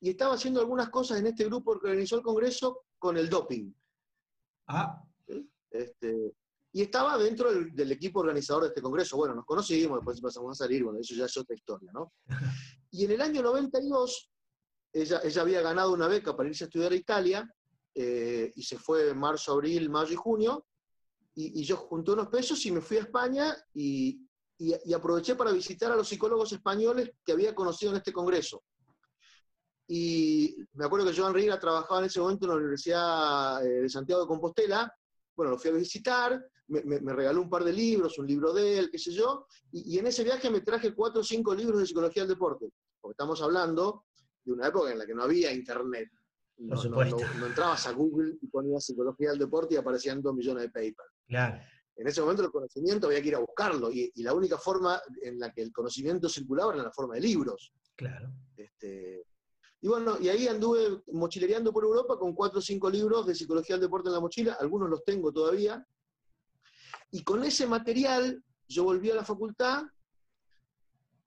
y 0.00 0.10
estaba 0.10 0.34
haciendo 0.34 0.60
algunas 0.60 0.90
cosas 0.90 1.18
en 1.18 1.26
este 1.28 1.44
grupo 1.46 1.78
que 1.80 1.86
organizó 1.88 2.16
el 2.16 2.22
congreso 2.22 2.84
con 2.98 3.16
el 3.16 3.28
doping. 3.28 3.72
Ah, 4.68 5.02
Este, 5.70 6.34
y 6.72 6.82
estaba 6.82 7.16
dentro 7.18 7.52
del, 7.52 7.74
del 7.74 7.90
equipo 7.92 8.20
organizador 8.20 8.62
de 8.64 8.68
este 8.68 8.82
congreso. 8.82 9.16
Bueno, 9.16 9.34
nos 9.34 9.44
conocimos, 9.44 9.98
después 9.98 10.20
pasamos 10.20 10.52
a 10.52 10.64
salir, 10.64 10.84
bueno, 10.84 10.98
eso 11.00 11.14
ya 11.14 11.24
es 11.24 11.36
otra 11.36 11.56
historia, 11.56 11.90
¿no? 11.92 12.12
Y 12.90 13.04
en 13.06 13.10
el 13.12 13.20
año 13.22 13.42
92, 13.42 14.30
ella, 14.94 15.20
había 15.40 15.60
ganado 15.60 15.92
una 15.92 16.06
beca 16.06 16.36
para 16.36 16.48
irse 16.48 16.64
a 16.64 16.68
estudiar 16.68 16.92
a 16.92 16.96
Italia, 16.96 17.52
eh, 17.94 18.52
y 18.54 18.62
se 18.62 18.78
fue 18.78 19.10
en 19.10 19.18
marzo, 19.18 19.52
abril, 19.52 19.90
mayo 19.90 20.12
y 20.12 20.16
junio, 20.16 20.66
y, 21.36 21.64
yo 21.64 21.76
junté 21.76 22.12
unos 22.12 22.28
pesos 22.28 22.64
y 22.64 22.70
me 22.70 22.80
fui 22.80 22.96
a 22.98 23.00
España 23.00 23.56
y, 23.74 24.20
aproveché 24.94 25.34
para 25.34 25.50
visitar 25.50 25.90
a 25.90 25.96
los 25.96 26.08
psicólogos 26.08 26.52
españoles 26.52 27.10
que 27.24 27.32
había 27.32 27.54
conocido 27.54 27.90
en 27.90 27.98
este 27.98 28.12
congreso. 28.12 28.62
Y 29.88 30.56
me 30.74 30.86
acuerdo 30.86 31.06
que 31.06 31.16
Joan 31.16 31.34
Riera 31.34 31.58
trabajaba 31.58 32.00
en 32.00 32.06
ese 32.06 32.20
momento 32.20 32.44
en 32.46 32.50
la 32.50 32.56
Universidad 32.56 33.66
eh, 33.66 33.82
de 33.82 33.88
Santiago 33.88 34.22
de 34.22 34.28
Compostela, 34.28 34.94
bueno, 35.36 35.50
lo 35.50 35.58
fui 35.58 35.70
a 35.70 35.74
visitar, 35.74 36.40
me, 36.68 36.82
me- 36.84 37.12
regaló 37.12 37.42
un 37.42 37.50
par 37.50 37.64
de 37.64 37.72
libros, 37.72 38.16
un 38.18 38.28
libro 38.28 38.52
de 38.52 38.78
él, 38.78 38.90
qué 38.90 38.98
sé 38.98 39.12
yo, 39.12 39.46
y 39.72 39.98
en 39.98 40.06
ese 40.06 40.22
viaje 40.22 40.48
me 40.48 40.60
traje 40.60 40.94
cuatro 40.94 41.20
o 41.20 41.24
cinco 41.24 41.52
libros 41.52 41.80
de 41.80 41.86
psicología 41.86 42.22
del 42.22 42.30
deporte, 42.30 42.70
porque 43.00 43.12
estamos 43.12 43.42
hablando 43.42 44.04
de 44.44 44.52
una 44.52 44.68
época 44.68 44.92
en 44.92 44.98
la 44.98 45.06
que 45.06 45.14
no 45.14 45.22
había 45.22 45.52
internet. 45.52 46.10
No, 46.58 46.68
Por 46.68 46.76
no- 46.76 46.82
supuesto. 46.82 47.16
no- 47.18 47.40
no 47.40 47.46
entrabas 47.46 47.86
a 47.86 47.92
Google 47.92 48.36
y 48.40 48.46
ponías 48.46 48.84
psicología 48.84 49.30
del 49.30 49.38
deporte 49.40 49.74
y 49.74 49.76
aparecían 49.76 50.22
dos 50.22 50.34
millones 50.34 50.64
de 50.64 50.68
papers. 50.70 51.12
claro. 51.26 51.60
En 51.96 52.08
ese 52.08 52.20
momento 52.22 52.42
el 52.42 52.50
conocimiento 52.50 53.06
había 53.06 53.22
que 53.22 53.28
ir 53.28 53.36
a 53.36 53.38
buscarlo, 53.38 53.88
y, 53.88 54.10
y 54.16 54.22
la 54.24 54.34
única 54.34 54.58
forma 54.58 55.00
en 55.22 55.38
la 55.38 55.52
que 55.52 55.62
el 55.62 55.70
conocimiento 55.72 56.28
circulaba 56.28 56.72
era 56.72 56.80
en 56.82 56.86
la 56.88 56.92
forma 56.92 57.14
de 57.14 57.20
libros. 57.20 57.72
Claro. 57.94 58.32
Este, 58.56 59.24
y 59.80 59.86
bueno, 59.86 60.16
y 60.20 60.28
ahí 60.28 60.48
anduve 60.48 61.02
mochilereando 61.12 61.72
por 61.72 61.84
Europa 61.84 62.18
con 62.18 62.34
cuatro 62.34 62.58
o 62.58 62.62
cinco 62.62 62.90
libros 62.90 63.24
de 63.26 63.36
psicología 63.36 63.76
del 63.76 63.82
deporte 63.82 64.08
en 64.08 64.14
la 64.14 64.20
mochila, 64.20 64.54
algunos 64.54 64.90
los 64.90 65.04
tengo 65.04 65.32
todavía. 65.32 65.86
Y 67.12 67.22
con 67.22 67.44
ese 67.44 67.64
material 67.68 68.42
yo 68.66 68.82
volví 68.82 69.12
a 69.12 69.14
la 69.14 69.24
facultad 69.24 69.84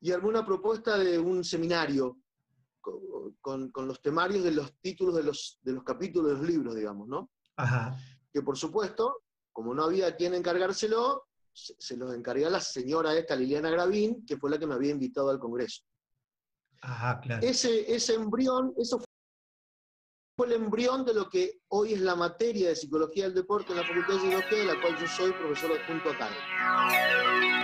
y 0.02 0.12
armé 0.12 0.28
una 0.28 0.46
propuesta 0.46 0.98
de 0.98 1.18
un 1.18 1.46
seminario 1.46 2.18
con, 3.42 3.72
con 3.72 3.88
los 3.88 4.02
temarios 4.02 4.44
de 4.44 4.52
los 4.52 4.74
títulos 4.80 5.16
de 5.16 5.24
los, 5.24 5.60
de 5.62 5.74
los 5.74 5.84
capítulos 5.84 6.32
de 6.32 6.38
los 6.38 6.48
libros, 6.48 6.76
digamos, 6.76 7.08
¿no? 7.08 7.30
Ajá. 7.56 7.98
Que 8.32 8.42
por 8.42 8.58
supuesto, 8.58 9.24
como 9.52 9.74
no 9.74 9.84
había 9.84 10.16
quien 10.16 10.34
encargárselo, 10.34 11.28
se, 11.52 11.76
se 11.80 11.98
los 11.98 12.14
encargué 12.14 12.46
a 12.46 12.50
la 12.50 12.60
señora 12.60 13.16
esta, 13.16 13.36
Liliana 13.36 13.70
Gravín, 13.70 14.26
que 14.26 14.38
fue 14.38 14.50
la 14.50 14.60
que 14.60 14.68
me 14.68 14.76
había 14.76 14.92
invitado 14.92 15.30
al 15.30 15.40
Congreso 15.40 15.84
Ajá, 16.82 17.20
claro. 17.20 17.46
ese, 17.46 17.92
ese 17.94 18.14
embrión, 18.14 18.74
eso 18.78 19.02
fue 20.38 20.48
el 20.48 20.54
embrión 20.54 21.04
de 21.04 21.16
lo 21.16 21.30
que 21.30 21.62
hoy 21.70 21.94
es 21.94 22.02
la 22.02 22.16
materia 22.16 22.70
de 22.70 22.76
psicología 22.76 23.24
del 23.24 23.34
deporte 23.34 23.72
en 23.72 23.80
la 23.80 23.88
Facultad 23.88 24.14
de 24.14 24.20
Psicología, 24.20 24.58
de 24.60 24.66
la 24.66 24.82
cual 24.82 24.98
yo 25.00 25.08
soy 25.08 25.32
profesor 25.32 25.72
adjunto 25.72 26.12
a 26.12 26.18
cargo. 26.18 27.57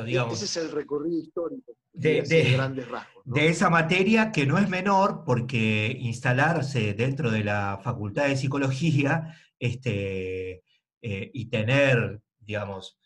Claro, 0.00 0.06
digamos. 0.06 0.42
Ese 0.42 0.44
es 0.60 0.66
el 0.66 0.72
recorrido 0.72 1.18
histórico 1.18 1.72
De- 1.92 2.22
de 2.22 2.42
de- 2.44 2.52
grandes 2.52 2.88
rasgos. 2.88 3.26
¿no? 3.26 3.34
de 3.34 3.48
esa 3.48 3.70
materia 3.70 4.32
que 4.32 4.46
no 4.46 4.58
es 4.58 4.68
menor 4.68 5.22
porque 5.24 5.96
instalarse 6.00 6.94
dentro 6.94 7.30
de 7.30 7.44
la 7.44 7.78
Facultad 7.82 8.26
de 8.28 8.36
Psicología 8.36 9.34
este, 9.58 10.62
eh, 11.02 11.30
y 11.32 11.46
tener, 11.46 12.20
digamos, 12.38 12.98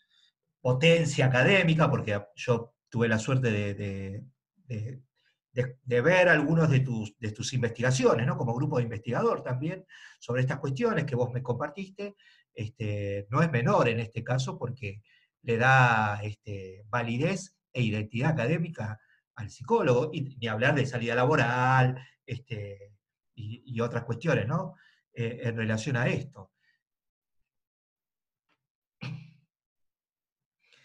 potencia 0.61 1.25
académica, 1.27 1.89
porque 1.89 2.19
yo 2.35 2.73
tuve 2.89 3.07
la 3.07 3.19
suerte 3.19 3.51
de, 3.51 3.73
de- 3.73 4.23
de- 4.67 5.01
de- 5.53 5.77
de 5.83 6.01
ver 6.01 6.27
algunos 6.27 6.69
de 6.69 6.79
tus, 6.81 7.17
de 7.19 7.31
tus 7.31 7.53
investigaciones, 7.53 8.25
¿no? 8.27 8.37
como 8.37 8.53
grupo 8.55 8.77
de 8.77 8.83
investigador 8.83 9.41
también, 9.43 9.85
sobre 10.19 10.41
estas 10.41 10.59
cuestiones 10.59 11.05
que 11.05 11.15
vos 11.15 11.31
me 11.31 11.41
compartiste, 11.43 12.15
este, 12.53 13.27
no 13.29 13.41
es 13.41 13.51
menor 13.51 13.87
en 13.89 13.99
este 13.99 14.23
caso 14.23 14.57
porque 14.57 15.01
le 15.45 15.57
da 15.57 16.19
este, 16.23 16.85
validez 16.89 17.55
e 17.71 17.83
identidad 17.83 18.31
académica 18.31 18.99
al 19.35 19.49
psicólogo, 19.49 20.09
y, 20.13 20.21
ni 20.37 20.47
hablar 20.47 20.75
de 20.75 20.85
salida 20.85 21.13
laboral 21.15 21.97
este, 22.25 22.93
y, 23.35 23.79
otras 23.79 24.05
cuestiones, 24.05 24.47
¿no? 24.47 24.75
Eh, 25.13 25.41
en 25.43 25.57
relación 25.57 25.97
a 25.97 26.07
esto. 26.07 26.51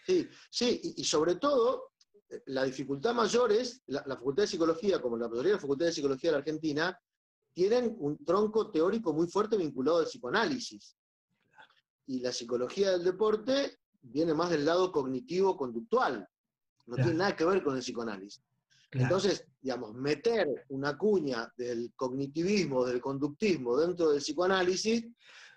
Sí, 0.05 0.27
sí, 0.49 0.81
y, 0.97 1.03
sobre 1.03 1.35
todo, 1.35 1.93
eh, 2.29 2.43
la 2.47 2.63
dificultad 2.63 3.13
mayor 3.13 3.51
es, 3.51 3.81
la, 3.87 4.03
la, 4.05 4.15
Facultad 4.15 4.43
de 4.43 4.47
Psicología, 4.47 5.01
como 5.01 5.17
la 5.17 5.29
mayoría 5.29 5.51
de 5.51 5.55
las 5.55 5.61
facultades 5.61 5.95
de 5.95 6.01
Psicología 6.01 6.29
de 6.29 6.31
la 6.33 6.39
Argentina, 6.39 6.99
tienen 7.53 7.95
un 7.99 8.23
tronco 8.23 8.69
teórico 8.69 9.13
muy 9.13 9.27
fuerte 9.27 9.57
vinculado 9.57 9.99
al 9.99 10.05
psicoanálisis. 10.05 10.97
Y 12.07 12.19
la 12.19 12.31
psicología 12.31 12.91
del 12.91 13.03
deporte 13.03 13.80
viene 14.01 14.33
más 14.33 14.49
del 14.49 14.65
lado 14.65 14.91
cognitivo-conductual. 14.91 16.27
No 16.87 16.95
Claro. 16.95 17.03
tiene 17.09 17.17
nada 17.19 17.35
que 17.35 17.45
ver 17.45 17.63
con 17.63 17.75
el 17.75 17.81
psicoanálisis. 17.81 18.41
Claro. 18.89 19.05
Entonces, 19.05 19.47
digamos, 19.61 19.93
meter 19.93 20.47
una 20.69 20.97
cuña 20.97 21.51
del 21.55 21.93
cognitivismo, 21.95 22.85
del 22.85 22.99
conductismo 22.99 23.77
dentro 23.77 24.11
del 24.11 24.19
psicoanálisis, 24.19 25.05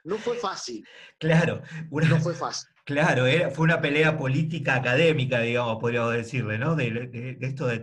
no 0.04 0.16
fue 0.18 0.36
fácil. 0.36 0.84
Claro, 1.18 1.62
una- 1.90 2.08
No 2.08 2.20
fue 2.20 2.34
fácil. 2.34 2.68
Claro, 2.84 3.26
era- 3.26 3.50
fue 3.50 3.64
una 3.64 3.80
pelea 3.80 4.16
política 4.18 4.76
académica, 4.76 5.40
digamos, 5.40 5.78
podríamos 5.80 6.12
decirle, 6.12 6.58
¿no? 6.58 6.76
De, 6.76 6.90
de- 6.90 7.34
de 7.34 7.46
esto 7.46 7.66
de 7.66 7.80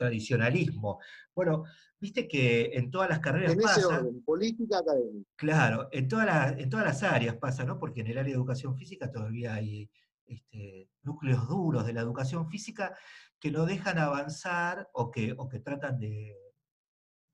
tradicionalismo. 0.00 0.98
Bueno, 1.34 1.64
viste 2.00 2.26
que 2.26 2.70
en 2.72 2.90
todas 2.90 3.08
las 3.10 3.18
carreras 3.20 3.52
En 3.52 3.60
ese 3.60 3.68
pasa, 3.68 3.98
orden, 3.98 4.22
política 4.24 4.78
académica. 4.78 5.28
claro, 5.36 5.88
en, 5.92 6.08
todas 6.08 6.26
las- 6.26 6.58
en 6.58 6.70
todas 6.70 6.86
las 6.86 7.02
áreas 7.02 7.36
pasa, 7.36 7.64
¿no? 7.64 7.78
Porque 7.78 8.00
en 8.00 8.06
el 8.08 8.18
área 8.18 8.32
de 8.32 8.38
educación 8.38 8.74
física 8.76 9.10
todavía 9.12 9.54
hay 9.54 9.90
este, 10.26 10.88
núcleos 11.02 11.46
duros 11.48 11.84
de 11.86 11.92
la 11.92 12.00
educación 12.00 12.48
física 12.48 12.96
que 13.38 13.50
no 13.50 13.66
dejan 13.66 13.98
avanzar 13.98 14.88
o 14.94 15.10
que, 15.10 15.34
o 15.36 15.48
que 15.48 15.58
tratan 15.60 15.98
de, 15.98 16.34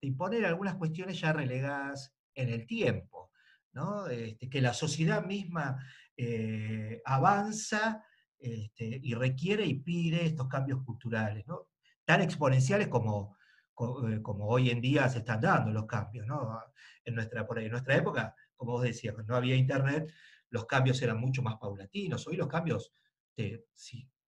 de 0.00 0.08
imponer 0.08 0.44
algunas 0.44 0.74
cuestiones 0.76 1.20
ya 1.20 1.32
relegadas 1.32 2.14
en 2.34 2.48
el 2.48 2.66
tiempo, 2.66 3.30
¿no? 3.72 4.06
Este, 4.08 4.48
que 4.48 4.60
la 4.60 4.72
sociedad 4.74 5.24
misma 5.24 5.76
eh, 6.16 7.00
avanza 7.04 8.02
este, 8.38 8.98
y 9.02 9.14
requiere 9.14 9.64
y 9.66 9.74
pide 9.80 10.24
estos 10.26 10.48
cambios 10.48 10.82
culturales, 10.82 11.46
¿no? 11.46 11.68
Tan 12.06 12.22
exponenciales 12.22 12.88
como, 12.88 13.36
co- 13.74 14.08
eh, 14.08 14.22
como 14.22 14.46
hoy 14.48 14.70
en 14.70 14.80
día 14.80 15.08
se 15.10 15.18
están 15.18 15.40
dando 15.42 15.70
los 15.72 15.84
cambios. 15.86 16.26
¿no? 16.26 16.58
En, 17.04 17.14
nuestra, 17.14 17.46
por 17.46 17.58
en 17.58 17.70
nuestra 17.70 17.96
época, 17.96 18.34
como 18.56 18.72
vos 18.72 18.82
decías, 18.82 19.14
no 19.26 19.36
había 19.36 19.54
internet, 19.56 20.10
los 20.48 20.64
cambios 20.64 21.02
eran 21.02 21.18
mucho 21.20 21.42
más 21.42 21.56
paulatinos. 21.56 22.26
Hoy 22.26 22.36
los 22.36 22.48
cambios 22.48 22.94
te, 23.34 23.66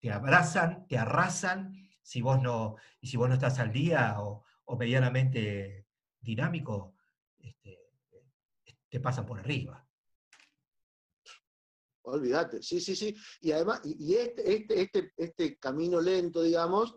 te 0.01 0.12
abrazan, 0.12 0.87
te 0.87 0.99
arrasan, 0.99 1.73
si 2.03 2.21
vos 2.21 2.43
no, 2.43 2.77
y 3.01 3.07
si 3.07 3.17
vos 3.17 3.29
no 3.29 3.35
estás 3.35 3.59
al 3.59 3.73
día 3.73 4.17
o, 4.21 4.45
medianamente 4.77 5.87
dinámico, 6.21 6.95
este, 7.38 7.79
te 8.91 9.01
pasan 9.01 9.25
por 9.25 9.38
arriba. 9.38 9.83
Olvídate, 12.03 12.62
sí, 12.62 12.81
sí, 12.81 12.95
sí. 12.97 13.17
Y 13.41 13.53
además, 13.53 13.81
y 13.85 14.14
este, 14.14 14.55
este, 14.55 14.81
este, 14.83 15.12
este 15.17 15.59
camino 15.59 16.01
lento, 16.01 16.43
digamos, 16.43 16.97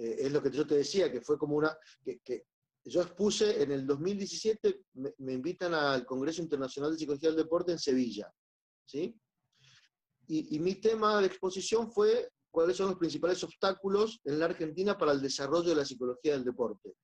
eh, 0.00 0.16
es 0.20 0.32
lo 0.32 0.42
que 0.42 0.50
yo 0.50 0.66
te 0.66 0.76
decía, 0.76 1.12
que 1.12 1.20
fue 1.20 1.36
como 1.36 1.56
una. 1.56 1.76
Que, 2.02 2.20
que 2.20 2.46
yo 2.84 3.02
expuse 3.02 3.62
en 3.62 3.72
el 3.72 3.86
2017, 3.86 4.84
me, 4.94 5.12
me 5.18 5.34
invitan 5.34 5.74
al 5.74 6.06
Congreso 6.06 6.40
Internacional 6.40 6.92
de 6.92 6.98
Psicología 6.98 7.28
del 7.28 7.36
Deporte 7.36 7.72
en 7.72 7.78
Sevilla. 7.78 8.32
¿sí? 8.86 9.14
Y, 10.26 10.56
y 10.56 10.58
mi 10.58 10.76
tema 10.76 11.20
de 11.20 11.26
exposición 11.26 11.92
fue 11.92 12.30
cuáles 12.50 12.78
son 12.78 12.88
los 12.88 12.98
principales 12.98 13.44
obstáculos 13.44 14.20
en 14.24 14.38
la 14.38 14.46
Argentina 14.46 14.96
para 14.96 15.12
el 15.12 15.20
desarrollo 15.20 15.68
de 15.68 15.76
la 15.76 15.84
psicología 15.84 16.32
del 16.32 16.44
deporte. 16.44 16.94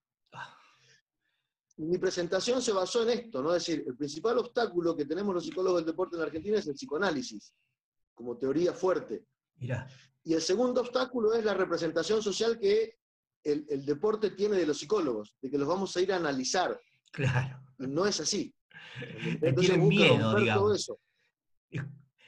Mi 1.77 1.99
presentación 1.99 2.63
se 2.63 2.73
basó 2.73 3.03
en 3.03 3.11
esto, 3.11 3.43
¿no? 3.43 3.55
Es 3.55 3.67
decir, 3.67 3.85
el 3.87 3.97
principal 3.97 4.39
obstáculo 4.39 4.97
que 4.97 5.05
tenemos 5.05 5.35
los 5.35 5.45
psicólogos 5.45 5.81
del 5.81 5.93
deporte 5.93 6.17
en 6.17 6.21
la 6.21 6.27
Argentina 6.27 6.59
es 6.59 6.67
el 6.67 6.75
psicoanálisis, 6.75 7.53
como 8.15 8.39
teoría 8.39 8.73
fuerte. 8.73 9.27
Mirá, 9.57 9.87
Y 10.25 10.35
el 10.35 10.43
segundo 10.43 10.81
obstáculo 10.81 11.35
es 11.35 11.45
la 11.45 11.55
representación 11.55 12.23
social 12.23 12.59
que 12.59 12.99
el, 13.45 13.65
el 13.69 13.85
deporte 13.85 14.31
tiene 14.31 14.57
de 14.57 14.67
los 14.67 14.79
psicólogos, 14.79 15.35
de 15.41 15.51
que 15.51 15.59
los 15.59 15.69
vamos 15.69 15.97
a 15.97 16.01
ir 16.01 16.13
a 16.13 16.17
analizar. 16.17 16.81
claro. 17.13 17.61
Y 17.79 17.87
no 17.87 18.07
es 18.07 18.21
así. 18.21 18.53
Le 19.41 19.53
tienen 19.53 19.87
miedo, 19.87 20.15
romper 20.17 20.31
todo 20.31 20.41
digamos. 20.41 20.77
eso. 20.81 20.99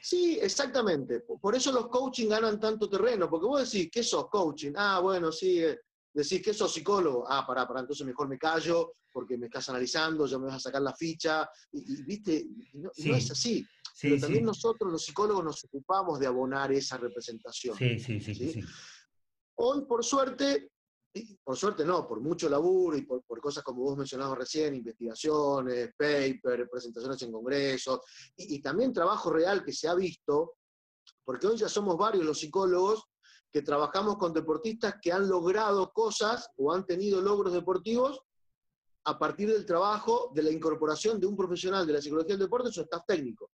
Sí, 0.01 0.39
exactamente. 0.41 1.21
Por 1.21 1.55
eso 1.55 1.71
los 1.71 1.87
coaching 1.89 2.29
ganan 2.29 2.59
tanto 2.59 2.89
terreno, 2.89 3.29
porque 3.29 3.45
vos 3.47 3.69
decís, 3.71 3.89
¿qué 3.91 4.01
sos 4.01 4.29
coaching? 4.29 4.71
Ah, 4.75 4.99
bueno, 5.01 5.31
sí. 5.31 5.59
eh, 5.59 5.77
Decís, 6.11 6.41
¿qué 6.43 6.53
sos 6.53 6.73
psicólogo? 6.73 7.23
Ah, 7.29 7.45
pará, 7.45 7.67
pará, 7.67 7.81
entonces 7.81 8.05
mejor 8.05 8.27
me 8.27 8.37
callo 8.37 8.93
porque 9.11 9.37
me 9.37 9.45
estás 9.47 9.69
analizando, 9.69 10.25
ya 10.25 10.39
me 10.39 10.45
vas 10.47 10.55
a 10.55 10.59
sacar 10.59 10.81
la 10.81 10.93
ficha. 10.95 11.47
Y, 11.71 11.93
y, 11.99 12.03
viste, 12.03 12.33
y 12.33 12.79
no, 12.79 12.89
es 13.15 13.29
así. 13.31 13.65
Sí, 13.99 14.07
Pero 14.07 14.15
sí. 14.15 14.21
también 14.21 14.45
nosotros, 14.45 14.89
los 14.89 15.03
psicólogos, 15.03 15.43
nos 15.43 15.61
ocupamos 15.65 16.21
de 16.21 16.25
abonar 16.25 16.71
esa 16.71 16.95
representación. 16.95 17.75
Sí, 17.75 17.99
sí, 17.99 18.21
sí. 18.21 18.63
Hoy, 19.55 19.81
por 19.81 20.05
suerte, 20.05 20.71
por 21.43 21.57
suerte 21.57 21.83
no, 21.83 22.07
por 22.07 22.21
mucho 22.21 22.47
laburo 22.47 22.95
y 22.95 23.01
por, 23.01 23.23
por 23.23 23.41
cosas 23.41 23.61
como 23.61 23.81
vos 23.81 23.97
mencionabas 23.97 24.37
recién, 24.37 24.73
investigaciones, 24.73 25.89
papers, 25.97 26.69
presentaciones 26.71 27.21
en 27.23 27.33
congresos, 27.33 27.99
y, 28.37 28.55
y 28.55 28.61
también 28.61 28.93
trabajo 28.93 29.31
real 29.31 29.65
que 29.65 29.73
se 29.73 29.89
ha 29.89 29.95
visto, 29.95 30.53
porque 31.25 31.47
hoy 31.47 31.57
ya 31.57 31.67
somos 31.67 31.97
varios 31.97 32.23
los 32.23 32.39
psicólogos 32.39 33.03
que 33.51 33.63
trabajamos 33.63 34.17
con 34.17 34.31
deportistas 34.31 34.95
que 35.01 35.11
han 35.11 35.27
logrado 35.27 35.91
cosas 35.91 36.47
o 36.55 36.71
han 36.71 36.85
tenido 36.85 37.19
logros 37.19 37.51
deportivos 37.51 38.21
a 39.03 39.19
partir 39.19 39.51
del 39.51 39.65
trabajo 39.65 40.31
de 40.33 40.43
la 40.43 40.51
incorporación 40.51 41.19
de 41.19 41.27
un 41.27 41.35
profesional 41.35 41.85
de 41.85 41.91
la 41.91 42.01
psicología 42.01 42.35
del 42.37 42.45
deporte 42.45 42.69
en 42.69 42.73
su 42.73 42.81
staff 42.83 43.03
técnico. 43.05 43.51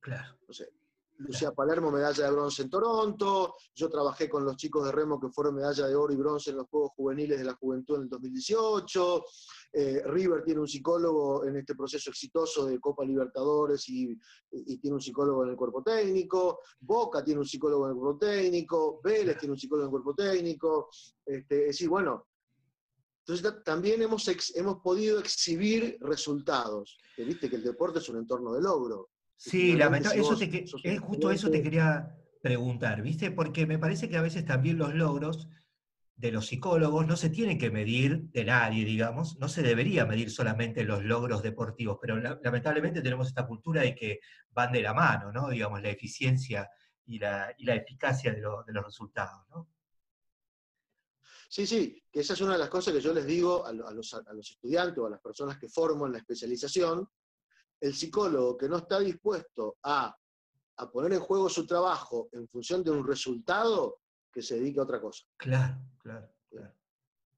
Claro. 0.00 0.38
No 0.46 0.54
sé, 0.54 0.70
Lucía 1.18 1.50
Palermo, 1.50 1.90
medalla 1.90 2.24
de 2.26 2.30
bronce 2.30 2.62
en 2.62 2.70
Toronto. 2.70 3.56
Yo 3.74 3.88
trabajé 3.88 4.28
con 4.28 4.44
los 4.44 4.56
chicos 4.56 4.84
de 4.86 4.92
remo 4.92 5.18
que 5.18 5.28
fueron 5.30 5.56
medalla 5.56 5.86
de 5.88 5.96
oro 5.96 6.12
y 6.12 6.16
bronce 6.16 6.50
en 6.50 6.56
los 6.58 6.68
Juegos 6.68 6.92
Juveniles 6.96 7.38
de 7.40 7.44
la 7.44 7.54
Juventud 7.54 7.96
en 7.96 8.02
el 8.02 8.08
2018. 8.08 9.24
Eh, 9.72 10.02
River 10.06 10.44
tiene 10.44 10.60
un 10.60 10.68
psicólogo 10.68 11.44
en 11.44 11.56
este 11.56 11.74
proceso 11.74 12.10
exitoso 12.10 12.66
de 12.66 12.78
Copa 12.78 13.04
Libertadores 13.04 13.88
y, 13.88 14.16
y 14.52 14.78
tiene 14.78 14.94
un 14.94 15.00
psicólogo 15.02 15.42
en 15.42 15.50
el 15.50 15.56
cuerpo 15.56 15.82
técnico. 15.82 16.60
Boca 16.78 17.24
tiene 17.24 17.40
un 17.40 17.46
psicólogo 17.46 17.86
en 17.86 17.92
el 17.94 17.98
cuerpo 17.98 18.18
técnico. 18.18 19.00
Vélez 19.02 19.38
tiene 19.38 19.52
un 19.54 19.58
psicólogo 19.58 19.88
en 19.88 19.88
el 19.88 20.02
cuerpo 20.02 20.14
técnico. 20.14 20.88
Este, 21.26 21.62
es 21.62 21.66
decir, 21.66 21.88
bueno, 21.88 22.28
entonces 23.26 23.42
ta- 23.42 23.62
también 23.64 24.00
hemos, 24.02 24.26
ex- 24.28 24.54
hemos 24.56 24.76
podido 24.80 25.18
exhibir 25.18 25.98
resultados. 26.00 26.96
Que 27.16 27.24
Viste 27.24 27.50
que 27.50 27.56
el 27.56 27.64
deporte 27.64 27.98
es 27.98 28.08
un 28.08 28.18
entorno 28.18 28.52
de 28.52 28.62
logro. 28.62 29.10
Sí, 29.40 29.50
finalmente, 29.72 29.78
lamenta- 29.78 30.10
si 30.10 30.18
eso 30.18 30.28
vos 30.30 30.38
te 30.40 30.50
que- 30.50 30.66
sos 30.66 30.80
es 30.84 31.00
justo 31.00 31.30
eso 31.30 31.50
te 31.50 31.62
quería 31.62 32.14
preguntar, 32.42 33.02
¿viste? 33.02 33.30
Porque 33.30 33.66
me 33.66 33.78
parece 33.78 34.08
que 34.08 34.16
a 34.16 34.22
veces 34.22 34.44
también 34.44 34.78
los 34.78 34.94
logros 34.94 35.48
de 36.16 36.32
los 36.32 36.46
psicólogos 36.48 37.06
no 37.06 37.16
se 37.16 37.30
tienen 37.30 37.56
que 37.58 37.70
medir 37.70 38.22
de 38.32 38.44
nadie, 38.44 38.84
digamos, 38.84 39.38
no 39.38 39.48
se 39.48 39.62
debería 39.62 40.04
medir 40.04 40.32
solamente 40.32 40.82
los 40.82 41.04
logros 41.04 41.42
deportivos, 41.44 41.98
pero 42.02 42.16
la- 42.18 42.40
lamentablemente 42.42 43.00
tenemos 43.00 43.28
esta 43.28 43.46
cultura 43.46 43.82
de 43.82 43.94
que 43.94 44.18
van 44.50 44.72
de 44.72 44.82
la 44.82 44.92
mano, 44.92 45.30
¿no? 45.30 45.48
Digamos, 45.48 45.80
la 45.80 45.90
eficiencia 45.90 46.68
y 47.06 47.20
la, 47.20 47.54
y 47.56 47.64
la 47.64 47.76
eficacia 47.76 48.32
de, 48.32 48.40
lo- 48.40 48.64
de 48.64 48.72
los 48.72 48.84
resultados, 48.84 49.46
¿no? 49.50 49.68
Sí, 51.48 51.66
sí, 51.66 52.02
que 52.10 52.20
esa 52.20 52.34
es 52.34 52.40
una 52.40 52.52
de 52.54 52.58
las 52.58 52.68
cosas 52.68 52.92
que 52.92 53.00
yo 53.00 53.14
les 53.14 53.24
digo 53.24 53.64
a, 53.64 53.72
lo- 53.72 53.86
a 53.86 53.92
los, 53.92 54.12
a 54.12 54.32
los 54.34 54.50
estudiantes 54.50 54.98
o 54.98 55.06
a 55.06 55.10
las 55.10 55.20
personas 55.20 55.56
que 55.58 55.68
forman 55.68 56.10
la 56.12 56.18
especialización. 56.18 57.08
El 57.80 57.94
psicólogo 57.94 58.56
que 58.56 58.68
no 58.68 58.78
está 58.78 58.98
dispuesto 58.98 59.76
a, 59.82 60.16
a 60.76 60.90
poner 60.90 61.12
en 61.12 61.20
juego 61.20 61.48
su 61.48 61.66
trabajo 61.66 62.28
en 62.32 62.48
función 62.48 62.82
de 62.82 62.90
un 62.90 63.06
resultado, 63.06 64.00
que 64.32 64.42
se 64.42 64.56
dedique 64.56 64.80
a 64.80 64.84
otra 64.84 65.00
cosa. 65.00 65.24
Claro, 65.36 65.80
claro, 65.98 66.28
claro, 66.50 66.74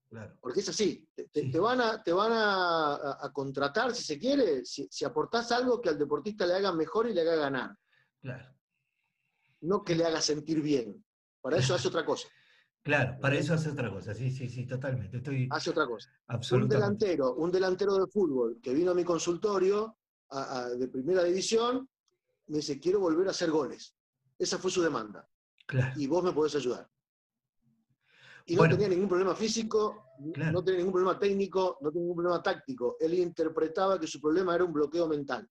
claro. 0.09 0.39
Porque 0.41 0.61
es 0.61 0.69
así, 0.69 1.09
te, 1.15 1.29
te- 1.29 1.43
Sí. 1.43 1.51
te 1.53 1.59
van, 1.59 1.81
a, 1.81 2.03
te 2.03 2.13
van 2.13 2.33
a, 2.35 3.31
contratar, 3.33 3.95
si 3.95 4.03
se 4.03 4.19
quiere, 4.19 4.65
si, 4.65 4.89
si 4.91 5.05
aportás 5.05 5.53
algo 5.53 5.81
que 5.81 5.89
al 5.91 5.99
deportista 5.99 6.47
le 6.47 6.55
haga 6.55 6.73
mejor 6.73 7.09
y 7.09 7.15
le 7.15 7.21
haga 7.23 7.37
ganar, 7.37 7.77
Claro, 8.21 8.55
no 9.63 9.83
que 9.83 9.95
le 9.95 10.05
haga 10.05 10.21
sentir 10.21 10.61
bien. 10.63 11.05
Para 11.41 11.57
eso 11.59 11.75
hace 11.75 11.89
otra 11.89 12.05
cosa, 12.05 12.29
claro, 12.83 13.19
para 13.21 13.37
eso 13.37 13.55
hace 13.55 13.71
otra 13.71 13.91
cosa, 13.91 14.13
sí, 14.15 14.31
sí, 14.31 14.49
sí, 14.49 14.67
totalmente, 14.67 15.19
estoy 15.19 15.49
hace 15.51 15.71
otra 15.71 15.87
cosa. 15.87 16.11
Un 16.53 16.69
delantero, 16.69 17.35
un 17.37 17.51
delantero 17.51 17.95
de 17.97 18.07
fútbol 18.09 18.61
que 18.63 18.75
vino 18.75 18.91
a 18.91 18.95
mi 18.95 19.05
consultorio 19.05 19.97
a- 20.31 20.59
a- 20.61 20.69
de 20.71 20.89
primera 20.89 21.25
división, 21.25 21.89
me 22.47 22.59
dice, 22.59 22.79
quiero 22.81 23.01
volver 23.01 23.29
a 23.29 23.31
hacer 23.31 23.51
goles. 23.51 23.95
Esa 24.39 24.59
fue 24.59 24.71
su 24.71 24.83
demanda. 24.83 25.29
Claro, 25.67 25.95
Y 26.01 26.07
vos 26.07 26.23
me 26.25 26.33
podés 26.33 26.55
ayudar. 26.57 26.89
Y 28.47 28.55
no 28.55 28.63
Bueno. 28.63 28.75
tenía 28.75 28.89
ningún 28.89 29.09
problema 29.09 29.35
físico, 29.37 30.07
Claro. 30.35 30.53
no 30.53 30.65
tenía 30.65 30.79
ningún 30.79 30.93
problema 30.95 31.19
técnico, 31.19 31.79
no 31.81 31.91
tenía 31.91 32.03
ningún 32.03 32.17
problema 32.17 32.43
táctico. 32.43 32.97
Él 32.99 33.15
interpretaba 33.15 34.01
que 34.01 34.07
su 34.07 34.21
problema 34.21 34.55
era 34.55 34.65
un 34.65 34.73
bloqueo 34.73 35.07
mental. 35.07 35.49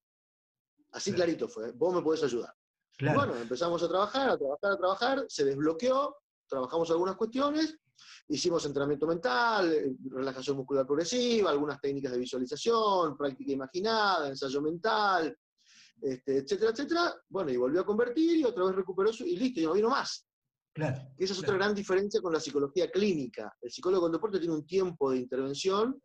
Así 0.92 1.12
Claro. 1.12 1.24
clarito 1.26 1.48
fue, 1.48 1.72
vos 1.72 1.94
me 1.96 2.02
podés 2.02 2.24
ayudar. 2.24 2.54
Bueno, 3.02 3.34
empezamos 3.38 3.82
a 3.82 3.88
trabajar, 3.88 4.30
a 4.32 4.38
trabajar, 4.38 4.72
a 4.74 4.78
trabajar, 4.78 5.26
se 5.30 5.46
desbloqueó, 5.46 6.18
trabajamos 6.50 6.90
algunas 6.92 7.16
cuestiones, 7.16 7.78
hicimos 8.28 8.66
entrenamiento 8.66 9.08
mental, 9.08 9.72
eh, 9.72 9.96
relajación 10.10 10.58
muscular 10.58 10.86
progresiva, 10.86 11.52
algunas 11.52 11.80
técnicas 11.80 12.12
de 12.12 12.20
visualización, 12.20 13.16
práctica 13.16 13.52
imaginada, 13.52 14.30
ensayo 14.30 14.62
mental, 14.62 15.38
este, 16.02 16.38
etcétera, 16.38 16.72
etcétera. 16.72 17.16
Bueno, 17.30 17.52
y 17.52 17.58
volvió 17.58 17.82
a 17.82 17.86
convertir 17.86 18.38
y 18.38 18.44
otra 18.44 18.66
vez 18.66 18.76
recuperó 18.76 19.14
su, 19.14 19.26
y 19.26 19.38
listo, 19.38 19.60
y 19.60 19.66
no 19.66 19.74
vino 19.74 19.90
más. 19.90 20.26
Claro. 20.74 20.98
Esa 21.18 21.34
es 21.34 21.40
otra 21.40 21.50
claro. 21.50 21.64
gran 21.64 21.76
diferencia 21.76 22.22
con 22.22 22.34
la 22.34 22.40
psicología 22.40 22.90
clínica. 22.90 23.56
El 23.62 23.72
psicólogo 23.72 24.04
con 24.04 24.12
deporte 24.12 24.40
tiene 24.40 24.54
un 24.54 24.66
tiempo 24.66 25.12
de 25.12 25.18
intervención 25.18 26.02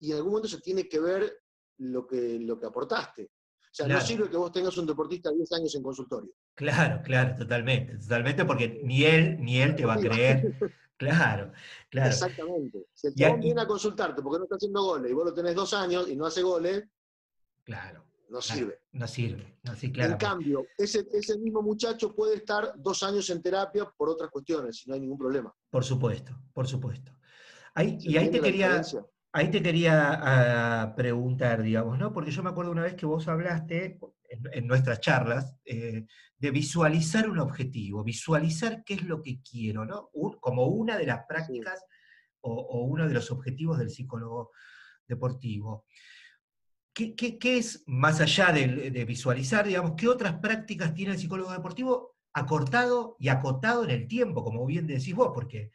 y 0.00 0.10
en 0.10 0.16
algún 0.16 0.32
momento 0.32 0.48
se 0.48 0.60
tiene 0.60 0.88
que 0.88 1.00
ver 1.00 1.42
lo 1.78 2.06
que, 2.06 2.38
lo 2.40 2.58
que 2.58 2.66
aportaste. 2.66 3.30
O 3.76 3.78
sea, 3.78 3.84
Claro. 3.86 4.00
no 4.00 4.06
sirve 4.06 4.30
que 4.30 4.38
vos 4.38 4.50
tengas 4.52 4.74
un 4.78 4.86
deportista 4.86 5.30
10 5.30 5.52
años 5.52 5.74
en 5.74 5.82
consultorio. 5.82 6.30
Claro, 6.54 7.02
claro, 7.04 7.34
totalmente, 7.36 7.98
totalmente, 7.98 8.46
porque 8.46 8.80
ni 8.82 9.04
él, 9.04 9.36
ni 9.38 9.60
él 9.60 9.74
te 9.76 9.84
va 9.84 9.94
a 9.94 9.98
creer. 9.98 10.42
Claro, 10.98 11.52
claro. 11.90 12.08
Exactamente. 12.08 12.86
Si 12.94 13.08
el 13.08 13.14
chabón 13.14 13.40
viene 13.40 13.60
a 13.60 13.66
consultarte 13.66 14.22
porque 14.22 14.38
no 14.38 14.44
está 14.44 14.56
haciendo 14.56 14.82
goles 14.82 15.10
y 15.10 15.14
vos 15.14 15.26
lo 15.26 15.34
tenés 15.34 15.54
dos 15.54 15.74
años 15.74 16.08
y 16.08 16.16
no 16.16 16.24
hace 16.24 16.40
goles, 16.40 16.84
Claro, 17.64 18.06
no 18.30 18.40
sirve. 18.40 18.80
No 18.92 19.06
sirve, 19.06 19.58
no, 19.62 19.74
sí, 19.74 19.86
En 19.88 19.92
claro. 19.92 20.16
cambio, 20.18 20.64
ese, 20.78 21.06
ese 21.12 21.36
mismo 21.36 21.60
muchacho 21.60 22.14
puede 22.14 22.36
estar 22.36 22.72
dos 22.78 23.02
años 23.02 23.28
en 23.28 23.42
terapia 23.42 23.84
por 23.94 24.08
otras 24.08 24.30
cuestiones 24.30 24.86
y 24.86 24.88
no 24.88 24.94
hay 24.94 25.00
ningún 25.02 25.18
problema. 25.18 25.54
Por 25.68 25.84
supuesto, 25.84 26.32
por 26.54 26.66
supuesto. 26.66 27.12
Ahí- 27.74 28.00
¿Se 28.00 28.12
y 28.12 28.16
ahí 28.16 28.30
te 28.30 28.40
quería, 28.40 28.68
diferencia? 28.68 29.04
Ahí 29.36 29.50
te 29.50 29.62
quería 29.62 30.12
ah, 30.22 30.94
preguntar, 30.96 31.62
digamos, 31.62 31.98
¿no? 31.98 32.12
Porque 32.12 32.30
yo 32.30 32.42
me 32.42 32.50
acuerdo 32.50 32.72
una 32.72 32.82
vez 32.82 32.94
que 32.94 33.06
vos 33.06 33.28
hablaste 33.28 33.98
en, 34.28 34.42
en 34.52 34.66
nuestras 34.66 35.00
charlas 35.00 35.56
eh, 35.64 36.06
de 36.38 36.50
visualizar 36.50 37.28
un 37.28 37.38
objetivo, 37.38 38.02
visualizar 38.02 38.82
qué 38.84 38.94
es 38.94 39.02
lo 39.04 39.22
que 39.22 39.40
quiero, 39.42 39.84
¿no? 39.84 40.10
Un- 40.14 40.38
como 40.40 40.66
una 40.66 40.96
de 40.96 41.06
las 41.06 41.20
prácticas 41.28 41.84
o, 42.40 42.52
o 42.54 42.84
uno 42.84 43.06
de 43.06 43.14
los 43.14 43.30
objetivos 43.30 43.78
del 43.78 43.90
psicólogo 43.90 44.50
deportivo. 45.06 45.84
¿Qué, 46.94 47.14
qué- 47.14 47.38
qué 47.38 47.58
es, 47.58 47.84
más 47.86 48.20
allá 48.20 48.52
de, 48.52 48.90
de 48.90 49.04
visualizar, 49.04 49.66
digamos, 49.66 49.92
qué 49.96 50.08
otras 50.08 50.38
prácticas 50.38 50.94
tiene 50.94 51.12
el 51.12 51.18
psicólogo 51.18 51.52
deportivo 51.52 52.16
acortado 52.32 53.16
y 53.18 53.28
acotado 53.28 53.84
en 53.84 53.90
el 53.90 54.08
tiempo, 54.08 54.42
como 54.42 54.64
bien 54.64 54.86
decís 54.86 55.14
vos? 55.14 55.30
Porque 55.34 55.70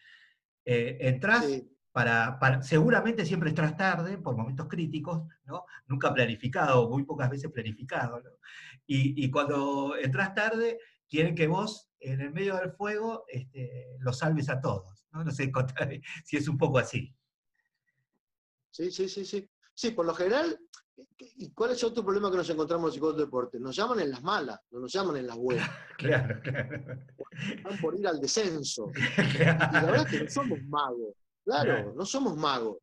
eh, 0.66 0.98
entrás 1.02 1.46
Sí, 1.46 1.72
para, 1.92 2.38
para- 2.40 2.62
seguramente 2.64 3.26
siempre 3.26 3.50
entras 3.50 3.76
tarde 3.78 4.18
por 4.18 4.36
momentos 4.38 4.68
críticos, 4.68 5.24
¿no? 5.46 5.66
Nunca 5.88 6.14
planificado, 6.14 6.90
muy 6.90 7.04
pocas 7.04 7.30
veces 7.30 7.52
planificado, 7.52 8.20
¿no? 8.22 8.30
Y, 8.88 9.24
y 9.26 9.30
cuando 9.32 9.96
entras 9.98 10.34
tarde, 10.34 10.80
quieren 11.10 11.36
que 11.36 11.48
vos, 11.48 11.90
en 12.00 12.22
el 12.22 12.32
medio 12.32 12.56
del 12.58 12.72
fuego, 12.72 13.26
este, 13.28 13.98
los 14.00 14.18
salves 14.18 14.50
a 14.50 14.60
todos, 14.62 15.06
¿no? 15.12 15.24
No 15.24 15.32
sé 15.32 15.52
si 16.26 16.38
es 16.38 16.48
un 16.48 16.58
poco 16.58 16.78
así. 16.80 17.14
sí, 18.70 18.92
sí, 18.92 19.08
sí, 19.10 19.26
sí. 19.26 19.50
Sí, 19.74 19.92
por 19.92 20.06
lo 20.06 20.14
general, 20.14 20.60
¿y 21.18 21.52
cuál 21.54 21.72
es 21.72 21.84
otro 21.84 22.04
problema 22.04 22.30
que 22.30 22.38
nos 22.38 22.50
encontramos 22.50 22.90
en 22.90 22.94
psicólogos 22.94 23.18
de 23.20 23.26
deporte? 23.26 23.60
Nos 23.60 23.76
llaman 23.76 24.00
en 24.02 24.12
las 24.12 24.22
malas, 24.22 24.60
no 24.70 24.80
nos 24.82 24.92
llaman 24.92 25.16
en 25.18 25.28
las 25.28 25.38
buenas. 25.38 25.70
Claro, 25.98 26.42
claro. 26.42 27.00
Están 27.56 27.78
por 27.80 27.96
ir 27.98 28.08
al 28.08 28.20
descenso. 28.20 28.92
Y 29.18 29.74
la 29.74 29.84
verdad 29.86 30.06
es 30.06 30.18
que 30.18 30.24
no 30.24 30.30
somos 30.30 30.62
magos. 30.64 31.16
Claro, 31.44 31.94
no 31.94 32.06
somos 32.06 32.38
magos. 32.38 32.78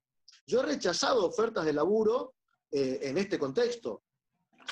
Yo 0.46 0.60
he 0.60 0.66
rechazado 0.66 1.26
ofertas 1.26 1.64
de 1.64 1.72
laburo 1.72 2.34
eh, 2.70 2.98
en 3.02 3.18
este 3.18 3.38
contexto. 3.38 4.02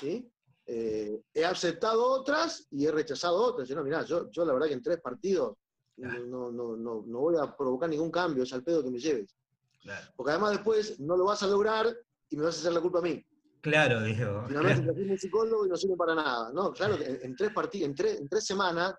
¿sí? 0.00 0.30
Eh, 0.66 1.22
he 1.32 1.44
aceptado 1.44 2.04
otras 2.04 2.66
y 2.70 2.86
he 2.86 2.90
rechazado 2.90 3.36
otras. 3.36 3.68
Yo, 3.68 3.76
no, 3.76 3.84
mirá, 3.84 4.04
yo, 4.04 4.30
yo 4.30 4.44
la 4.44 4.52
verdad 4.52 4.68
que 4.68 4.74
en 4.74 4.82
tres 4.82 5.00
partidos 5.00 5.56
no, 5.96 6.18
no, 6.18 6.50
no, 6.50 6.76
no, 6.76 7.04
no 7.06 7.18
voy 7.20 7.36
a 7.40 7.56
provocar 7.56 7.88
ningún 7.88 8.10
cambio, 8.10 8.42
es 8.42 8.52
al 8.52 8.64
pedo 8.64 8.82
que 8.82 8.90
me 8.90 8.98
lleves. 8.98 9.34
Claro, 9.80 10.06
Porque 10.16 10.32
además 10.32 10.52
después 10.52 10.98
no 10.98 11.16
lo 11.16 11.26
vas 11.26 11.42
a 11.42 11.46
lograr 11.46 11.86
y 12.28 12.36
me 12.36 12.42
vas 12.42 12.56
a 12.56 12.60
hacer 12.60 12.72
la 12.72 12.80
culpa 12.80 12.98
a 12.98 13.02
mí. 13.02 13.24
claro, 13.60 14.02
digo. 14.02 14.44
Finalmente 14.48 14.82
claro. 14.82 14.94
fuiste 14.94 15.12
un 15.12 15.18
psicólogo 15.18 15.66
y 15.66 15.68
no 15.68 15.76
sirve 15.76 15.96
para 15.96 16.14
nada. 16.14 16.52
No, 16.52 16.72
claro, 16.72 16.96
en 17.00 17.36
tres 17.36 17.52
partidos, 17.52 17.88
en 17.88 17.94
tres, 17.94 18.20
en 18.20 18.28
tres 18.28 18.44
semanas, 18.44 18.94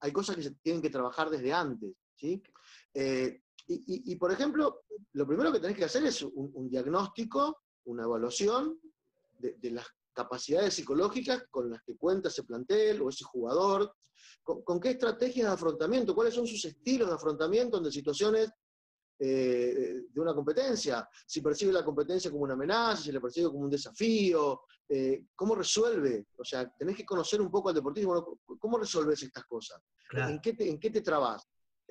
hay 0.00 0.12
cosas 0.12 0.36
que 0.36 0.42
se 0.42 0.50
tienen 0.62 0.82
que 0.82 0.90
trabajar 0.90 1.30
desde 1.30 1.52
antes. 1.52 1.90
¿sí? 2.14 2.42
Eh, 2.94 3.42
y, 3.72 3.74
y- 3.86 4.12
y, 4.12 4.16
por 4.16 4.32
ejemplo, 4.32 4.82
lo 5.12 5.26
primero 5.26 5.52
que 5.52 5.60
tenés 5.60 5.76
que 5.76 5.84
hacer 5.84 6.04
es 6.04 6.22
un, 6.22 6.50
un 6.54 6.68
diagnóstico, 6.68 7.62
una 7.84 8.04
evaluación 8.04 8.80
de, 9.38 9.54
de 9.54 9.70
las 9.70 9.86
capacidades 10.12 10.74
psicológicas 10.74 11.44
con 11.50 11.70
las 11.70 11.82
que 11.82 11.96
cuenta 11.96 12.28
ese 12.28 12.42
plantel 12.42 13.00
o 13.02 13.08
ese 13.08 13.24
jugador, 13.24 13.94
con, 14.42 14.62
con 14.62 14.80
qué 14.80 14.90
estrategias 14.90 15.46
de 15.46 15.52
afrontamiento, 15.54 16.14
cuáles 16.14 16.34
son 16.34 16.46
sus 16.46 16.64
estilos 16.64 17.08
de 17.08 17.14
afrontamiento 17.14 17.76
ante 17.76 17.90
situaciones 17.92 18.50
eh, 19.18 20.02
de 20.10 20.20
una 20.20 20.34
competencia, 20.34 21.06
si 21.26 21.40
percibe 21.42 21.72
la 21.72 21.84
competencia 21.84 22.30
como 22.30 22.44
una 22.44 22.54
amenaza, 22.54 23.02
si 23.02 23.12
la 23.12 23.20
percibe 23.20 23.48
como 23.48 23.60
un 23.60 23.70
desafío, 23.70 24.62
eh, 24.88 25.26
cómo 25.36 25.54
resuelve, 25.54 26.26
o 26.38 26.44
sea, 26.44 26.68
tenés 26.76 26.96
que 26.96 27.04
conocer 27.04 27.40
un 27.40 27.50
poco 27.50 27.68
al 27.68 27.74
deportismo, 27.74 28.12
bueno, 28.12 28.58
¿cómo 28.58 28.78
resolves 28.78 29.22
estas 29.22 29.44
cosas? 29.44 29.80
Claro, 30.08 30.32
¿En 30.32 30.40
qué 30.40 30.54
te, 30.54 30.68
en 30.68 30.80
qué 30.80 30.90
te 30.90 31.02
trabas? 31.02 31.46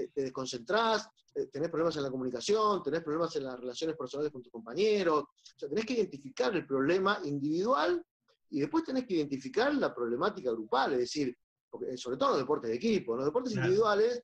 ¿Te, 0.08 0.22
desconcentrás? 0.22 1.08
Eh, 1.36 1.48
¿Tenés 1.48 1.70
problemas 1.70 1.96
en 1.98 2.04
la 2.04 2.12
comunicación? 2.12 2.82
¿Tenés 2.84 3.04
problemas 3.04 3.36
en 3.36 3.44
las 3.44 3.60
relaciones 3.60 3.96
personales 3.98 4.32
con 4.32 4.42
tus 4.42 4.52
compañeros? 4.52 5.24
O 5.24 5.60
sea, 5.60 5.70
tenés 5.70 5.86
que 5.86 5.94
identificar 5.94 6.56
el 6.56 6.66
problema 6.66 7.20
individual 7.24 8.04
y 8.50 8.62
después 8.62 8.84
tenés 8.84 9.06
que 9.06 9.16
identificar 9.16 9.74
la 9.76 9.94
problemática 9.94 10.52
grupal, 10.52 10.94
es 10.94 11.00
decir, 11.00 11.38
porque, 11.70 11.98
sobre 11.98 12.18
todo 12.18 12.30
en 12.30 12.34
los 12.34 12.42
deportes 12.42 12.70
de 12.72 12.78
equipo, 12.78 13.16
los 13.16 13.26
deportes 13.26 13.54
Claro. 13.54 13.68
individuales 13.68 14.24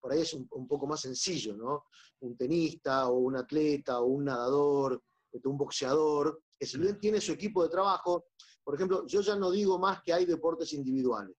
por 0.00 0.12
ahí 0.12 0.20
es 0.20 0.34
un, 0.34 0.48
un 0.50 0.66
poco 0.66 0.86
más 0.88 1.00
sencillo, 1.00 1.56
¿no? 1.56 1.84
Un 2.20 2.36
tenista 2.36 3.08
o 3.08 3.18
un 3.18 3.36
atleta 3.36 4.00
o 4.00 4.06
un 4.06 4.24
nadador, 4.24 5.00
este, 5.30 5.48
un 5.48 5.56
boxeador, 5.56 6.42
que 6.58 6.66
si 6.66 6.76
bien 6.78 6.98
tiene 6.98 7.20
su 7.20 7.32
equipo 7.32 7.62
de 7.62 7.68
trabajo, 7.68 8.26
por 8.64 8.74
ejemplo, 8.74 9.06
yo 9.06 9.20
ya 9.20 9.36
no 9.36 9.50
digo 9.50 9.78
más 9.78 10.02
que 10.02 10.12
hay 10.12 10.26
deportes 10.26 10.72
individuales. 10.72 11.36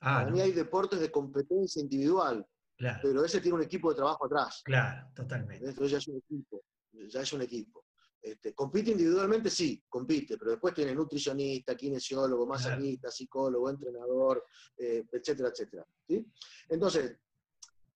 Ah, 0.00 0.20
Para 0.20 0.30
mí 0.30 0.38
no, 0.38 0.44
hay 0.44 0.52
deportes 0.52 1.00
de 1.00 1.10
competencia 1.10 1.80
individual, 1.82 2.46
claro, 2.76 3.00
pero 3.02 3.24
ese 3.24 3.40
tiene 3.40 3.56
un 3.56 3.62
equipo 3.62 3.90
de 3.90 3.96
trabajo 3.96 4.26
atrás. 4.26 4.62
claro, 4.64 5.08
totalmente. 5.14 5.66
Entonces 5.68 5.90
ya 5.90 5.98
es 5.98 6.08
un 6.08 6.16
equipo, 6.16 6.62
ya 6.92 7.20
es 7.20 7.32
un 7.32 7.42
equipo. 7.42 7.84
Este, 8.20 8.52
compite 8.52 8.90
individualmente, 8.90 9.48
sí, 9.48 9.82
compite, 9.88 10.36
pero 10.36 10.50
después 10.50 10.74
tiene 10.74 10.94
nutricionista, 10.94 11.76
kinesiólogo, 11.76 12.46
masajista, 12.46 13.10
psicólogo, 13.10 13.70
entrenador, 13.70 14.44
eh, 14.76 15.04
etcétera, 15.12 15.50
etcétera. 15.50 15.86
¿sí? 16.06 16.26
Entonces, 16.68 17.16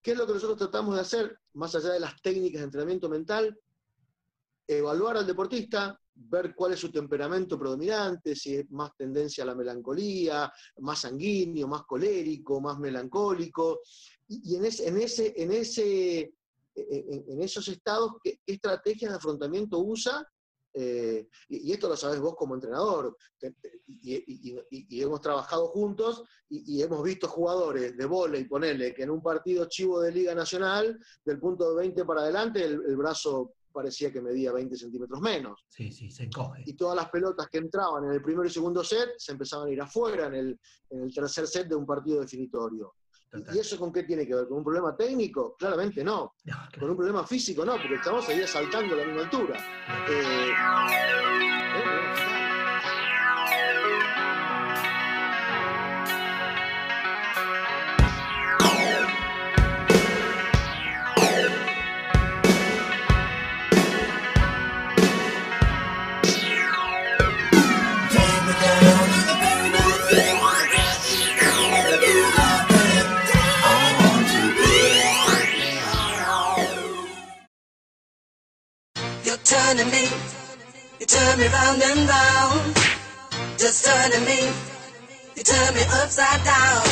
¿qué 0.00 0.12
es 0.12 0.16
lo 0.16 0.26
que 0.26 0.34
nosotros 0.34 0.58
tratamos 0.58 0.94
de 0.94 1.00
hacer, 1.00 1.38
más 1.54 1.74
allá 1.74 1.90
de 1.90 2.00
las 2.00 2.20
técnicas 2.22 2.60
de 2.60 2.64
entrenamiento 2.66 3.08
mental? 3.08 3.58
Evaluar 4.66 5.18
al 5.18 5.26
deportista, 5.26 5.98
ver 6.14 6.54
cuál 6.54 6.72
es 6.72 6.80
su 6.80 6.90
temperamento 6.90 7.58
predominante, 7.58 8.36
si 8.36 8.56
es 8.56 8.70
más 8.70 8.96
tendencia 8.96 9.44
a 9.44 9.48
la 9.48 9.54
melancolía, 9.54 10.52
más 10.78 11.00
sanguíneo, 11.00 11.66
más 11.66 11.82
colérico, 11.82 12.60
más 12.60 12.78
melancólico, 12.78 13.80
y, 14.28 14.56
en 14.56 14.64
ese, 14.64 14.88
en 14.88 14.98
ese, 14.98 15.34
en 15.36 15.52
ese 15.52 16.34
en, 16.74 17.42
esos 17.42 17.68
estados, 17.68 18.12
¿qué, 18.22 18.40
estrategias 18.46 19.10
de 19.10 19.16
afrontamiento 19.16 19.78
usa? 19.78 20.26
Eh, 20.74 21.28
y, 21.48 21.70
esto 21.70 21.88
lo 21.88 21.96
sabes 21.96 22.18
vos 22.18 22.34
como 22.34 22.54
entrenador, 22.54 23.16
y, 23.86 25.02
hemos 25.02 25.20
trabajado 25.20 25.68
juntos 25.68 26.22
y, 26.48 26.82
hemos 26.82 27.02
visto 27.02 27.28
jugadores 27.28 27.96
de 27.96 28.06
volei, 28.06 28.44
ponele, 28.44 28.94
que 28.94 29.02
en 29.02 29.10
un 29.10 29.22
partido 29.22 29.66
chivo 29.66 30.00
de 30.00 30.12
Liga 30.12 30.34
Nacional, 30.34 30.98
del 31.24 31.38
punto 31.38 31.70
de 31.70 31.76
20 31.76 32.04
para 32.04 32.22
adelante, 32.22 32.64
el, 32.64 32.82
el 32.86 32.96
brazo 32.96 33.54
parecía 33.72 34.12
que 34.12 34.20
medía 34.20 34.52
20 34.52 34.76
centímetros 34.76 35.20
menos. 35.20 35.64
Sí, 35.68 35.90
sí, 35.90 36.10
se 36.10 36.24
encoge. 36.24 36.62
Y 36.66 36.74
todas 36.74 36.96
las 36.96 37.08
pelotas 37.10 37.48
que 37.48 37.58
entraban 37.58 38.04
en 38.04 38.12
el 38.12 38.22
primero 38.22 38.46
y 38.46 38.50
segundo 38.50 38.84
set 38.84 39.14
se 39.16 39.32
empezaban 39.32 39.68
a 39.68 39.72
ir 39.72 39.80
afuera 39.80 40.26
en 40.26 40.34
el, 40.34 40.60
en 40.90 41.02
el 41.02 41.14
tercer 41.14 41.46
set 41.46 41.68
de 41.68 41.74
un 41.74 41.86
partido 41.86 42.20
definitorio. 42.20 42.94
Total. 43.30 43.56
¿Y 43.56 43.58
eso 43.60 43.78
con 43.78 43.90
qué 43.90 44.02
tiene 44.02 44.26
que 44.26 44.34
ver? 44.34 44.46
¿Con 44.46 44.58
un 44.58 44.64
problema 44.64 44.94
técnico? 44.94 45.56
Claramente 45.58 46.04
no. 46.04 46.16
no 46.16 46.34
claro. 46.44 46.78
Con 46.78 46.90
un 46.90 46.96
problema 46.96 47.26
físico 47.26 47.64
no, 47.64 47.72
porque 47.72 47.94
el 47.94 48.02
chabón 48.02 48.22
seguía 48.22 48.46
saltando 48.46 48.94
a 48.94 48.98
la 48.98 49.06
misma 49.06 49.22
altura. 49.22 49.58
Eh, 50.08 50.52
turning 79.72 79.90
me, 79.90 80.04
you 81.00 81.06
turn 81.06 81.38
me 81.38 81.46
round 81.48 81.82
and 81.82 82.08
round. 82.08 82.76
Just 83.56 83.86
turning 83.86 84.24
me, 84.26 84.40
you 85.36 85.42
turn 85.42 85.74
me 85.74 85.82
upside 85.98 86.44
down. 86.44 86.84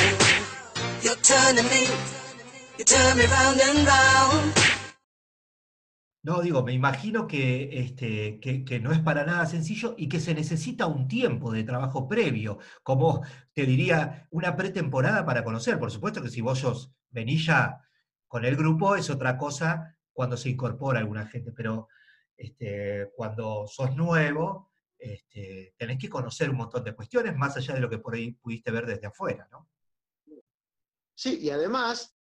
You're 1.02 1.20
turning 1.22 1.68
me, 1.68 1.82
you 2.78 2.84
turn 2.84 3.18
me 3.18 3.26
round 3.26 3.60
and 3.60 3.86
round. 3.86 4.54
No, 6.22 6.42
digo, 6.42 6.62
me 6.62 6.72
imagino 6.72 7.26
que, 7.26 7.80
este, 7.80 8.40
que 8.40 8.80
no 8.80 8.92
es 8.92 9.00
para 9.00 9.24
nada 9.24 9.44
sencillo 9.46 9.94
y 9.98 10.08
que 10.08 10.20
se 10.20 10.34
necesita 10.34 10.86
un 10.86 11.06
tiempo 11.06 11.52
de 11.52 11.64
trabajo 11.64 12.08
previo, 12.08 12.58
como 12.82 13.22
te 13.54 13.66
diría, 13.66 14.26
una 14.30 14.56
pretemporada 14.56 15.24
para 15.26 15.44
conocer. 15.44 15.78
Por 15.78 15.90
supuesto 15.90 16.22
que 16.22 16.30
si 16.30 16.40
vos 16.40 16.58
sos, 16.60 16.92
venís 17.10 17.44
ya 17.44 17.80
con 18.26 18.44
el 18.46 18.56
grupo 18.56 18.96
es 18.96 19.10
otra 19.10 19.36
cosa 19.36 19.96
cuando 20.12 20.36
se 20.36 20.50
incorpora 20.50 20.98
alguna 21.00 21.26
gente, 21.26 21.52
pero 21.52 21.88
este, 22.40 23.12
cuando 23.14 23.66
sos 23.66 23.94
nuevo, 23.94 24.72
este, 24.98 25.74
tenés 25.76 25.98
que 25.98 26.08
conocer 26.08 26.48
un 26.48 26.56
montón 26.56 26.82
de 26.82 26.94
cuestiones, 26.94 27.36
más 27.36 27.54
allá 27.56 27.74
de 27.74 27.80
lo 27.80 27.90
que 27.90 27.98
por 27.98 28.14
ahí 28.14 28.32
pudiste 28.32 28.70
ver 28.70 28.86
desde 28.86 29.06
afuera, 29.06 29.46
¿no? 29.52 29.68
Sí, 31.14 31.38
y 31.38 31.50
además, 31.50 32.16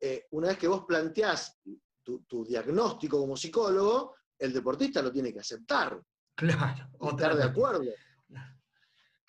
eh, 0.00 0.26
una 0.30 0.48
vez 0.48 0.58
que 0.58 0.68
vos 0.68 0.84
planteás 0.84 1.58
tu, 2.04 2.20
tu 2.22 2.44
diagnóstico 2.44 3.18
como 3.18 3.36
psicólogo, 3.36 4.14
el 4.38 4.52
deportista 4.52 5.02
lo 5.02 5.10
tiene 5.10 5.32
que 5.32 5.40
aceptar, 5.40 6.00
Claro, 6.36 6.88
otra 6.98 7.28
estar 7.32 7.36
de 7.36 7.44
acuerdo. 7.44 7.82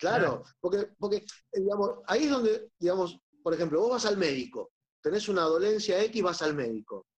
Claro, 0.00 0.44
porque, 0.60 0.90
porque 0.96 1.16
eh, 1.16 1.60
digamos, 1.60 1.98
ahí 2.06 2.26
es 2.26 2.30
donde, 2.30 2.70
digamos, 2.78 3.18
por 3.42 3.52
ejemplo, 3.52 3.80
vos 3.80 3.90
vas 3.90 4.06
al 4.06 4.16
médico, 4.16 4.70
tenés 5.02 5.28
una 5.28 5.42
dolencia 5.42 6.00
X, 6.04 6.22
vas 6.22 6.40
al 6.42 6.54
médico. 6.54 7.08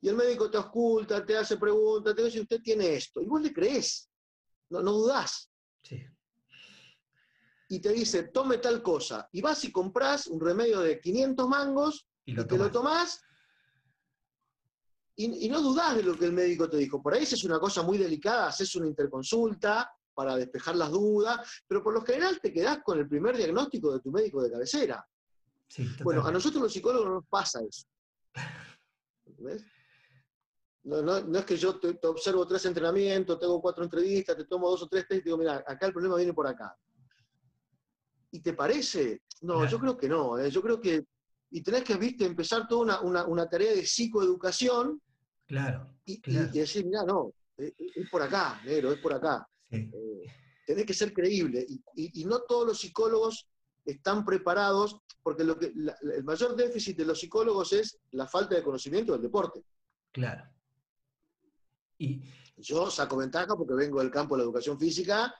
Y 0.00 0.08
el 0.08 0.16
médico 0.16 0.50
te 0.50 0.58
oculta, 0.58 1.24
te 1.26 1.36
hace 1.36 1.56
preguntas, 1.56 2.14
te 2.14 2.24
dice, 2.24 2.40
usted 2.40 2.60
tiene 2.62 2.94
esto. 2.94 3.20
Y 3.20 3.26
vos 3.26 3.40
le 3.42 3.52
crees, 3.52 4.08
no, 4.70 4.80
no 4.80 4.92
dudás. 4.92 5.50
Sí, 5.82 6.04
Y 7.68 7.80
te 7.80 7.92
dice, 7.92 8.24
tome 8.24 8.58
tal 8.58 8.82
cosa. 8.82 9.28
Y 9.32 9.40
vas 9.40 9.64
y 9.64 9.72
comprás 9.72 10.26
un 10.28 10.40
remedio 10.40 10.80
de 10.80 11.00
500 11.00 11.48
mangos 11.48 12.06
y 12.24 12.32
y 12.32 12.34
lo 12.34 12.46
te 12.46 12.56
lo 12.58 12.70
tomás. 12.70 13.20
y, 15.16 15.46
y 15.46 15.48
no 15.48 15.60
dudás 15.60 15.96
de 15.96 16.02
lo 16.04 16.16
que 16.16 16.26
el 16.26 16.32
médico 16.32 16.68
te 16.70 16.76
dijo. 16.76 17.02
Por 17.02 17.14
ahí 17.14 17.24
es 17.24 17.44
una 17.44 17.58
cosa 17.58 17.82
muy 17.82 17.98
delicada, 17.98 18.48
haces 18.48 18.74
una 18.76 18.86
interconsulta 18.86 19.90
para 20.14 20.36
despejar 20.36 20.76
las 20.76 20.90
dudas, 20.90 21.40
pero 21.66 21.82
por 21.82 21.92
lo 21.94 22.02
general 22.02 22.40
te 22.40 22.52
quedás 22.52 22.82
con 22.84 22.98
el 22.98 23.08
primer 23.08 23.36
diagnóstico 23.36 23.92
de 23.92 24.00
tu 24.00 24.10
médico 24.12 24.42
de 24.42 24.50
cabecera. 24.50 25.04
Sí, 25.68 25.88
Bueno, 26.02 26.24
a 26.26 26.32
nosotros 26.32 26.62
los 26.62 26.72
psicólogos 26.72 27.06
no 27.08 27.14
nos 27.16 27.26
pasa 27.26 27.60
eso. 27.62 27.86
¿Ves? 29.38 29.64
No, 30.88 31.02
no- 31.02 31.20
no 31.20 31.38
es 31.38 31.44
que 31.44 31.56
yo 31.58 31.78
te, 31.78 31.92
te 31.94 32.06
observo 32.06 32.46
tres 32.46 32.64
entrenamientos, 32.64 33.38
te 33.38 33.44
hago 33.44 33.60
cuatro 33.60 33.84
entrevistas, 33.84 34.34
te 34.36 34.44
tomo 34.46 34.70
dos 34.70 34.82
o 34.84 34.88
tres 34.88 35.06
test 35.06 35.20
y 35.20 35.24
digo, 35.24 35.36
mira, 35.36 35.62
acá 35.66 35.86
el 35.86 35.92
problema 35.92 36.16
viene 36.16 36.32
por 36.32 36.46
acá. 36.46 36.74
¿Y 38.30 38.40
te 38.40 38.54
parece? 38.54 39.22
No, 39.42 39.54
Claro. 39.56 39.70
yo 39.70 39.78
creo 39.78 39.96
que 39.98 40.08
no. 40.08 40.38
¿eh? 40.38 40.50
Yo 40.50 40.62
creo 40.62 40.80
que. 40.80 41.04
Y 41.50 41.62
tenés 41.62 41.84
que, 41.84 41.96
viste, 41.96 42.24
empezar 42.24 42.66
toda 42.66 42.82
una, 42.82 43.00
una- 43.02 43.26
una 43.26 43.48
tarea 43.48 43.72
de 43.72 43.84
psicoeducación 43.84 45.00
Claro, 45.46 45.94
y, 46.06 46.12
y- 46.14 46.20
Claro. 46.20 46.50
y 46.52 46.58
decir, 46.58 46.84
mira, 46.86 47.02
no, 47.04 47.32
es, 47.56 47.72
es 47.78 48.10
por 48.10 48.22
acá, 48.22 48.60
negro, 48.64 48.90
es 48.92 48.98
por 49.00 49.12
acá. 49.12 49.46
sí, 49.70 49.90
Eh, 49.92 50.26
tenés 50.66 50.86
que 50.86 50.94
ser 50.94 51.12
creíble. 51.12 51.64
Y, 51.68 51.82
y- 51.96 52.22
y 52.22 52.24
no 52.24 52.40
todos 52.42 52.66
los 52.66 52.80
psicólogos 52.80 53.46
están 53.84 54.24
preparados, 54.24 55.00
porque 55.22 55.44
lo 55.44 55.58
que, 55.58 55.70
la- 55.74 55.96
el 56.14 56.24
mayor 56.24 56.54
déficit 56.56 56.96
de 56.96 57.04
los 57.06 57.20
psicólogos 57.20 57.72
es 57.74 57.98
la 58.12 58.26
falta 58.26 58.54
de 58.54 58.62
conocimiento 58.62 59.12
del 59.12 59.20
deporte. 59.22 59.62
claro. 60.12 60.44
Y, 61.98 62.22
Yo 62.56 62.90
saco 62.90 63.16
ventaja 63.16 63.54
porque 63.56 63.74
vengo 63.74 64.00
del 64.00 64.10
campo 64.10 64.34
de 64.34 64.38
la 64.40 64.44
educación 64.44 64.78
física 64.78 65.32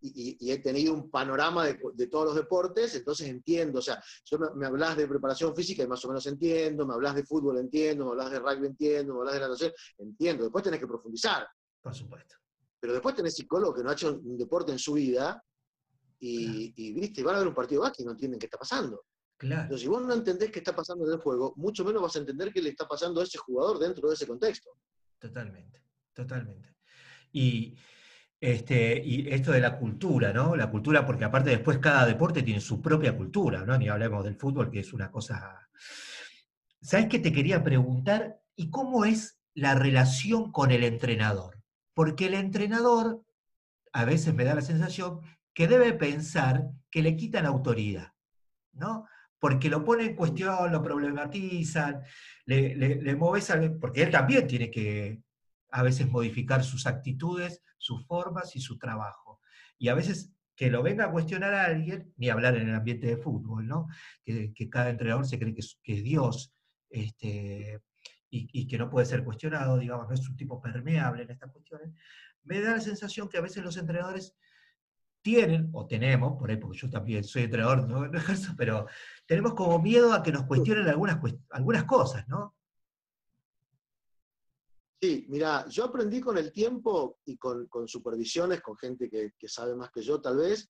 y, 0.00 0.08
y- 0.30 0.36
y 0.40 0.52
he 0.52 0.58
tenido 0.58 0.92
un 0.94 1.10
panorama 1.10 1.64
de, 1.66 1.78
de 1.94 2.06
todos 2.08 2.26
los 2.26 2.34
deportes, 2.36 2.94
entonces 2.94 3.28
entiendo. 3.28 3.78
O 3.80 3.82
sea, 3.82 4.02
yo 4.24 4.38
me, 4.38 4.46
me 4.54 4.66
hablas 4.66 4.96
de 4.96 5.06
preparación 5.08 5.54
física 5.54 5.82
y 5.82 5.86
más 5.88 6.04
o 6.04 6.08
menos 6.08 6.24
entiendo, 6.26 6.86
me 6.86 6.94
hablas 6.94 7.14
de 7.14 7.24
fútbol 7.24 7.58
entiendo, 7.58 8.04
me 8.04 8.10
hablas 8.12 8.30
de 8.30 8.38
rugby 8.40 8.66
entiendo, 8.66 9.14
me 9.14 9.20
hablas 9.20 9.34
de 9.34 9.40
natación, 9.40 9.72
entiendo. 9.98 10.44
Después 10.44 10.64
tenés 10.64 10.80
que 10.80 10.86
profundizar. 10.86 11.46
por 11.82 11.94
supuesto. 11.94 12.36
Pero 12.80 12.92
después 12.92 13.14
tenés 13.16 13.34
psicólogos 13.34 13.76
que 13.76 13.82
no 13.82 13.90
ha 13.90 13.94
hecho 13.94 14.12
un 14.22 14.36
deporte 14.38 14.70
en 14.72 14.78
su 14.78 14.92
vida 14.92 15.42
y, 16.20 16.72
y, 16.76 16.92
viste, 16.92 17.22
van 17.22 17.36
a 17.36 17.38
ver 17.38 17.48
un 17.48 17.54
partido 17.54 17.82
de 17.82 17.88
básquet 17.88 18.02
y 18.02 18.06
no 18.06 18.12
entienden 18.12 18.38
qué 18.38 18.46
está 18.46 18.58
pasando. 18.58 19.04
Claro, 19.36 19.62
Entonces, 19.62 19.82
si 19.82 19.88
vos 19.88 20.02
no 20.02 20.14
entendés 20.14 20.50
qué 20.50 20.58
está 20.60 20.74
pasando 20.74 21.06
en 21.06 21.12
el 21.12 21.18
juego, 21.20 21.52
mucho 21.56 21.84
menos 21.84 22.02
vas 22.02 22.16
a 22.16 22.18
entender 22.20 22.52
qué 22.52 22.60
le 22.62 22.70
está 22.70 22.86
pasando 22.88 23.20
a 23.20 23.24
ese 23.24 23.38
jugador 23.38 23.78
dentro 23.78 24.08
de 24.08 24.14
ese 24.14 24.26
contexto. 24.26 24.70
totalmente, 25.18 25.82
totalmente. 26.18 26.74
Y, 27.32 27.76
este, 28.40 29.00
y 29.04 29.28
esto 29.28 29.52
de 29.52 29.60
la 29.60 29.78
cultura, 29.78 30.32
¿no? 30.32 30.56
La 30.56 30.68
cultura, 30.68 31.06
porque 31.06 31.24
aparte 31.24 31.50
después 31.50 31.78
cada 31.78 32.04
deporte 32.06 32.42
tiene 32.42 32.60
su 32.60 32.82
propia 32.82 33.16
cultura, 33.16 33.64
¿no? 33.64 33.78
Ni 33.78 33.88
hablemos 33.88 34.24
del 34.24 34.34
fútbol, 34.34 34.68
que 34.70 34.80
es 34.80 34.92
una 34.92 35.12
cosa... 35.12 35.68
¿Sabes 36.80 37.06
qué 37.06 37.20
te 37.20 37.32
quería 37.32 37.62
preguntar? 37.62 38.40
¿Y 38.56 38.68
cómo 38.68 39.04
es 39.04 39.38
la 39.54 39.76
relación 39.76 40.50
con 40.50 40.72
el 40.72 40.82
entrenador? 40.82 41.62
Porque 41.94 42.26
el 42.26 42.34
entrenador, 42.34 43.22
a 43.92 44.04
veces 44.04 44.34
me 44.34 44.44
da 44.44 44.56
la 44.56 44.62
sensación, 44.62 45.20
que 45.54 45.68
debe 45.68 45.92
pensar 45.92 46.68
que 46.90 47.02
le 47.02 47.14
quitan 47.14 47.46
autoridad, 47.46 48.12
¿no? 48.72 49.06
Porque 49.38 49.68
lo 49.68 49.84
pone 49.84 50.04
en 50.04 50.16
cuestión, 50.16 50.72
lo 50.72 50.82
problematizan, 50.82 52.00
le, 52.46 52.74
le, 52.74 53.02
le 53.02 53.16
porque 53.80 54.02
él 54.02 54.10
también 54.10 54.48
tiene 54.48 54.68
que 54.68 55.22
a 55.70 55.82
veces 55.82 56.08
modificar 56.08 56.64
sus 56.64 56.86
actitudes, 56.86 57.62
sus 57.78 58.06
formas 58.06 58.56
y 58.56 58.60
su 58.60 58.78
trabajo. 58.78 59.40
Y 59.78 59.88
a 59.88 59.94
veces 59.94 60.32
que 60.58 60.70
lo 60.70 60.82
venga 60.82 61.04
a 61.04 61.12
cuestionar 61.12 61.54
a 61.54 61.66
alguien, 61.66 62.12
ni 62.16 62.28
hablar 62.30 62.56
en 62.56 62.68
el 62.68 62.74
ambiente 62.74 63.06
de 63.06 63.16
fútbol, 63.16 63.68
¿no? 63.68 63.86
Que, 64.24 64.52
cada 64.68 64.90
entrenador 64.90 65.24
se 65.24 65.38
cree 65.38 65.54
que 65.54 65.60
es, 65.60 66.02
Dios 66.02 66.52
este, 66.90 67.80
y, 68.28 68.66
que 68.66 68.76
no 68.76 68.90
puede 68.90 69.06
ser 69.06 69.22
cuestionado, 69.22 69.78
digamos, 69.78 70.08
no 70.08 70.14
es 70.14 70.28
un 70.28 70.36
tipo 70.36 70.60
permeable 70.60 71.22
en 71.22 71.30
estas 71.30 71.52
cuestiones. 71.52 71.90
Me 72.42 72.60
da 72.60 72.72
la 72.72 72.80
sensación 72.80 73.28
que 73.28 73.38
a 73.38 73.42
veces 73.42 73.62
los 73.62 73.76
entrenadores 73.76 74.34
tienen, 75.22 75.70
o 75.72 75.86
tenemos, 75.86 76.36
por 76.36 76.50
ahí 76.50 76.56
porque 76.56 76.78
yo 76.78 76.90
también 76.90 77.22
soy 77.22 77.44
entrenador, 77.44 77.88
no, 77.88 78.10
pero 78.56 78.86
tenemos 79.26 79.54
como 79.54 79.78
miedo 79.78 80.12
a 80.12 80.24
que 80.24 80.32
nos 80.32 80.44
cuestionen 80.44 80.88
algunas, 80.88 81.20
algunas 81.50 81.84
cosas, 81.84 82.26
¿no? 82.26 82.57
Sí, 85.00 85.26
mira, 85.28 85.66
yo 85.68 85.84
aprendí 85.84 86.20
con 86.20 86.38
el 86.38 86.52
tiempo 86.52 87.18
y 87.24 87.36
con, 87.36 87.66
con 87.68 87.86
supervisiones, 87.86 88.60
con 88.60 88.76
gente 88.76 89.08
que, 89.08 89.32
que 89.38 89.48
sabe 89.48 89.76
más 89.76 89.90
que 89.92 90.02
yo 90.02 90.20
tal 90.20 90.38
vez, 90.38 90.68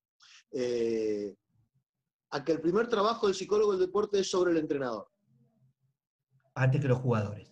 eh, 0.53 1.35
a 2.31 2.45
que 2.45 2.53
el 2.53 2.61
primer 2.61 2.89
trabajo 2.89 3.27
del 3.27 3.35
psicólogo 3.35 3.73
del 3.73 3.81
deporte 3.87 4.21
es 4.21 4.31
sobre 4.31 4.53
el 4.53 4.59
entrenador. 4.59 5.09
Antes 6.55 6.81
que 6.83 6.89
los 6.89 6.99
jugadores. 6.99 7.49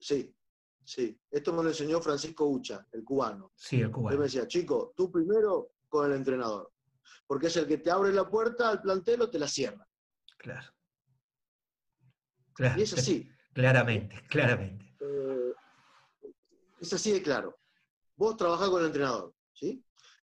Sí, 0.00 0.34
sí. 0.84 1.16
Esto 1.30 1.52
me 1.52 1.62
lo 1.62 1.68
enseñó 1.68 2.00
Francisco 2.00 2.46
Ucha, 2.48 2.84
el 2.90 3.04
cubano. 3.04 3.52
Sí, 3.54 3.76
el 3.76 3.82
Él 3.82 3.86
me 3.88 3.92
cubano. 3.92 4.22
decía, 4.22 4.48
chico, 4.48 4.92
tú 4.96 5.12
primero 5.12 5.74
con 5.88 6.10
el 6.10 6.16
entrenador, 6.16 6.72
porque 7.26 7.46
es 7.48 7.56
el 7.56 7.68
que 7.68 7.78
te 7.78 7.90
abre 7.90 8.12
la 8.12 8.28
puerta 8.28 8.70
al 8.70 8.80
plantel 8.80 9.22
o 9.22 9.30
te 9.30 9.38
la 9.38 9.46
cierra. 9.46 9.86
Claro. 10.38 10.72
Claro, 12.54 12.80
Y 12.80 12.82
es 12.82 12.92
así. 12.94 13.30
Claramente, 13.52 14.22
claramente. 14.28 14.89
Es 16.80 16.92
así 16.92 17.12
de 17.12 17.22
claro. 17.22 17.58
Vos 18.16 18.36
trabajás 18.36 18.68
con 18.68 18.80
el 18.80 18.86
entrenador, 18.88 19.34
¿sí? 19.52 19.84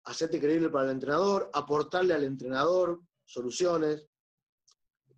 Hacerte 0.04 0.40
creíble 0.40 0.70
para 0.70 0.86
el 0.86 0.92
entrenador, 0.92 1.50
aportarle 1.52 2.14
al 2.14 2.24
entrenador 2.24 3.00
soluciones, 3.24 4.06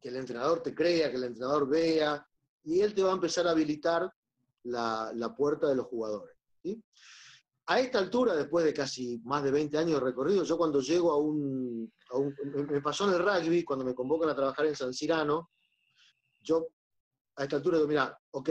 que 0.01 0.09
el 0.09 0.17
entrenador 0.17 0.63
te 0.63 0.75
crea, 0.75 1.11
que 1.11 1.17
el 1.17 1.25
entrenador 1.25 1.69
vea, 1.69 2.27
y 2.65 2.81
él 2.81 2.95
te 2.95 3.03
va 3.03 3.11
a 3.11 3.15
empezar 3.15 3.47
a 3.47 3.51
habilitar 3.53 4.11
la, 4.65 5.13
la 5.15 5.35
puerta 5.35 5.69
de 5.69 5.77
los 5.77 5.87
jugadores. 5.87 6.37
¿sí? 6.63 6.83
A 7.67 7.79
esta 7.81 7.99
altura, 7.99 8.35
después 8.35 8.65
de 8.65 8.75
casi 8.75 9.19
más 9.25 9.43
de 9.45 9.51
20 9.53 9.79
años 9.79 10.01
de 10.01 10.07
recorrido, 10.07 10.43
yo 10.43 10.57
cuando 10.59 10.81
llego 10.81 11.13
a 11.13 11.19
un, 11.19 11.93
a 12.11 12.17
un- 12.19 12.35
me 12.69 12.81
pasó 12.81 13.09
en 13.09 13.15
el 13.15 13.25
rugby, 13.25 13.63
cuando 13.65 13.85
me 13.85 13.95
convocan 13.95 14.29
a 14.31 14.35
trabajar 14.35 14.67
en 14.67 14.75
San 14.77 14.93
Cirano, 14.93 15.51
yo 16.41 16.67
a 17.41 17.45
esta 17.45 17.57
altura 17.57 17.79
digo, 17.79 17.89
mira, 17.89 18.21
ok, 18.33 18.51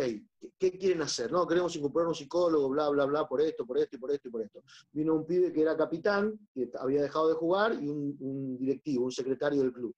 ¿qué, 0.57 0.71
quieren 0.79 1.03
hacer? 1.03 1.31
No, 1.31 1.45
queremos 1.45 1.75
incorporar 1.75 2.07
un 2.07 2.15
psicólogo, 2.15 2.69
bla, 2.69 2.89
bla, 2.89 3.05
bla, 3.05 3.27
por 3.27 3.39
esto, 3.39 3.63
por 3.63 3.77
esto 3.77 3.97
y 3.97 3.99
por 3.99 4.11
esto 4.11 4.29
y 4.29 4.31
por 4.31 4.41
esto. 4.41 4.63
Vino 4.91 5.13
un 5.13 5.27
pibe 5.27 5.53
que 5.53 5.61
era 5.61 5.77
capitán, 5.77 6.39
que 6.51 6.71
había 6.79 7.03
dejado 7.03 7.27
de 7.27 7.35
jugar, 7.35 7.73
y 7.75 7.87
un, 7.87 8.17
un 8.19 8.57
directivo, 8.57 9.05
un 9.05 9.11
secretario 9.11 9.61
del 9.61 9.71
club. 9.71 9.95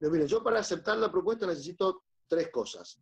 Digo, 0.00 0.12
miren, 0.12 0.26
yo 0.26 0.42
para 0.42 0.58
aceptar 0.58 0.98
la 0.98 1.10
propuesta 1.10 1.46
necesito 1.46 2.02
tres 2.26 2.50
cosas. 2.50 3.00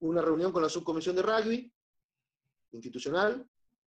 Una 0.00 0.20
reunión 0.20 0.50
con 0.50 0.64
la 0.64 0.68
subcomisión 0.68 1.14
de 1.14 1.22
rugby 1.22 1.72
institucional, 2.72 3.48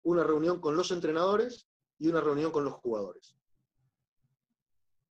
una 0.04 0.26
reunión 0.26 0.60
con 0.60 0.76
los 0.76 0.92
entrenadores 0.92 1.66
y 1.98 2.10
una 2.10 2.20
reunión 2.20 2.52
con 2.52 2.66
los 2.66 2.74
jugadores. 2.74 3.37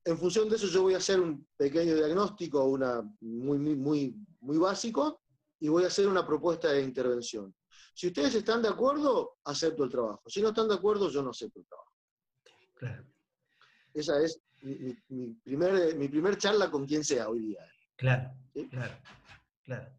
En 0.05 0.17
función 0.19 0.47
de 0.47 0.55
eso 0.55 0.67
yo 0.67 0.83
voy 0.83 0.93
a 0.93 0.97
hacer 0.97 1.19
un 1.19 1.47
pequeño 1.57 1.95
diagnóstico, 1.95 2.63
una 2.65 3.01
muy, 3.21 3.57
muy, 3.57 3.75
muy, 3.75 4.15
muy 4.41 4.57
básico, 4.57 5.21
y 5.59 5.67
voy 5.67 5.83
a 5.83 5.87
hacer 5.87 6.07
una 6.07 6.25
propuesta 6.25 6.69
de 6.71 6.83
intervención. 6.83 7.55
Si 7.95 8.07
ustedes 8.07 8.35
están 8.35 8.61
de 8.61 8.67
acuerdo, 8.69 9.37
acepto 9.45 9.83
el 9.83 9.89
trabajo. 9.89 10.21
Si 10.27 10.41
no 10.41 10.49
están 10.49 10.67
de 10.67 10.75
acuerdo, 10.75 11.09
yo 11.09 11.23
no 11.23 11.31
acepto 11.31 11.59
el 11.59 11.65
trabajo. 11.65 11.91
Claro, 12.75 13.05
Esa 13.93 14.21
es 14.21 14.39
mi, 14.61 14.75
mi- 14.75 14.97
mi 15.09 15.33
primer, 15.35 15.95
mi 15.95 16.07
primer 16.07 16.37
charla 16.37 16.69
con 16.69 16.85
quien 16.85 17.03
sea 17.03 17.29
hoy 17.29 17.39
día. 17.39 17.65
claro, 17.95 18.31
¿Sí? 18.53 18.67
claro, 18.69 18.93
claro. 19.63 19.89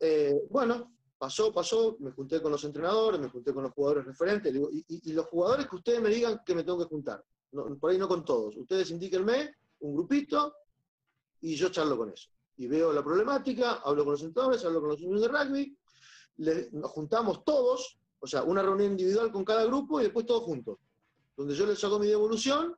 Eh, 0.00 0.42
bueno, 0.50 0.94
pasó, 1.16 1.52
pasó, 1.54 1.96
me 2.00 2.10
junté 2.10 2.42
con 2.42 2.52
los 2.52 2.64
entrenadores, 2.64 3.18
me 3.20 3.28
junté 3.30 3.54
con 3.54 3.62
los 3.62 3.72
jugadores 3.72 4.04
referentes, 4.04 4.54
y- 4.54 4.84
y 5.10 5.12
los 5.14 5.26
jugadores 5.26 5.66
que 5.68 5.76
ustedes 5.76 6.02
me 6.02 6.10
digan 6.10 6.42
que 6.44 6.54
me 6.54 6.64
tengo 6.64 6.78
que 6.80 6.84
juntar. 6.90 7.24
No, 7.52 7.76
por 7.78 7.90
ahí 7.90 7.98
no 7.98 8.08
con 8.08 8.24
todos. 8.24 8.56
Ustedes 8.56 8.90
indíquenme 8.90 9.54
un 9.80 9.94
grupito 9.94 10.54
y 11.40 11.54
yo 11.56 11.68
charlo 11.70 11.96
con 11.96 12.10
eso. 12.10 12.28
Y 12.56 12.66
veo 12.66 12.92
la 12.92 13.02
problemática, 13.04 13.74
hablo 13.84 14.04
con 14.04 14.12
los 14.12 14.22
entrenadores, 14.22 14.64
hablo 14.64 14.80
con 14.80 14.90
los 14.90 15.00
niños 15.00 15.20
de 15.20 15.28
rugby, 15.28 15.78
le- 16.38 16.68
nos 16.72 16.90
juntamos 16.90 17.44
todos, 17.44 17.98
o 18.18 18.26
sea, 18.26 18.42
una 18.42 18.62
reunión 18.62 18.92
individual 18.92 19.30
con 19.30 19.44
cada 19.44 19.64
grupo 19.66 20.00
y 20.00 20.04
después 20.04 20.26
todos 20.26 20.42
juntos, 20.42 20.78
donde 21.36 21.54
yo 21.54 21.66
les 21.66 21.82
hago 21.84 21.98
mi 21.98 22.06
devolución 22.08 22.74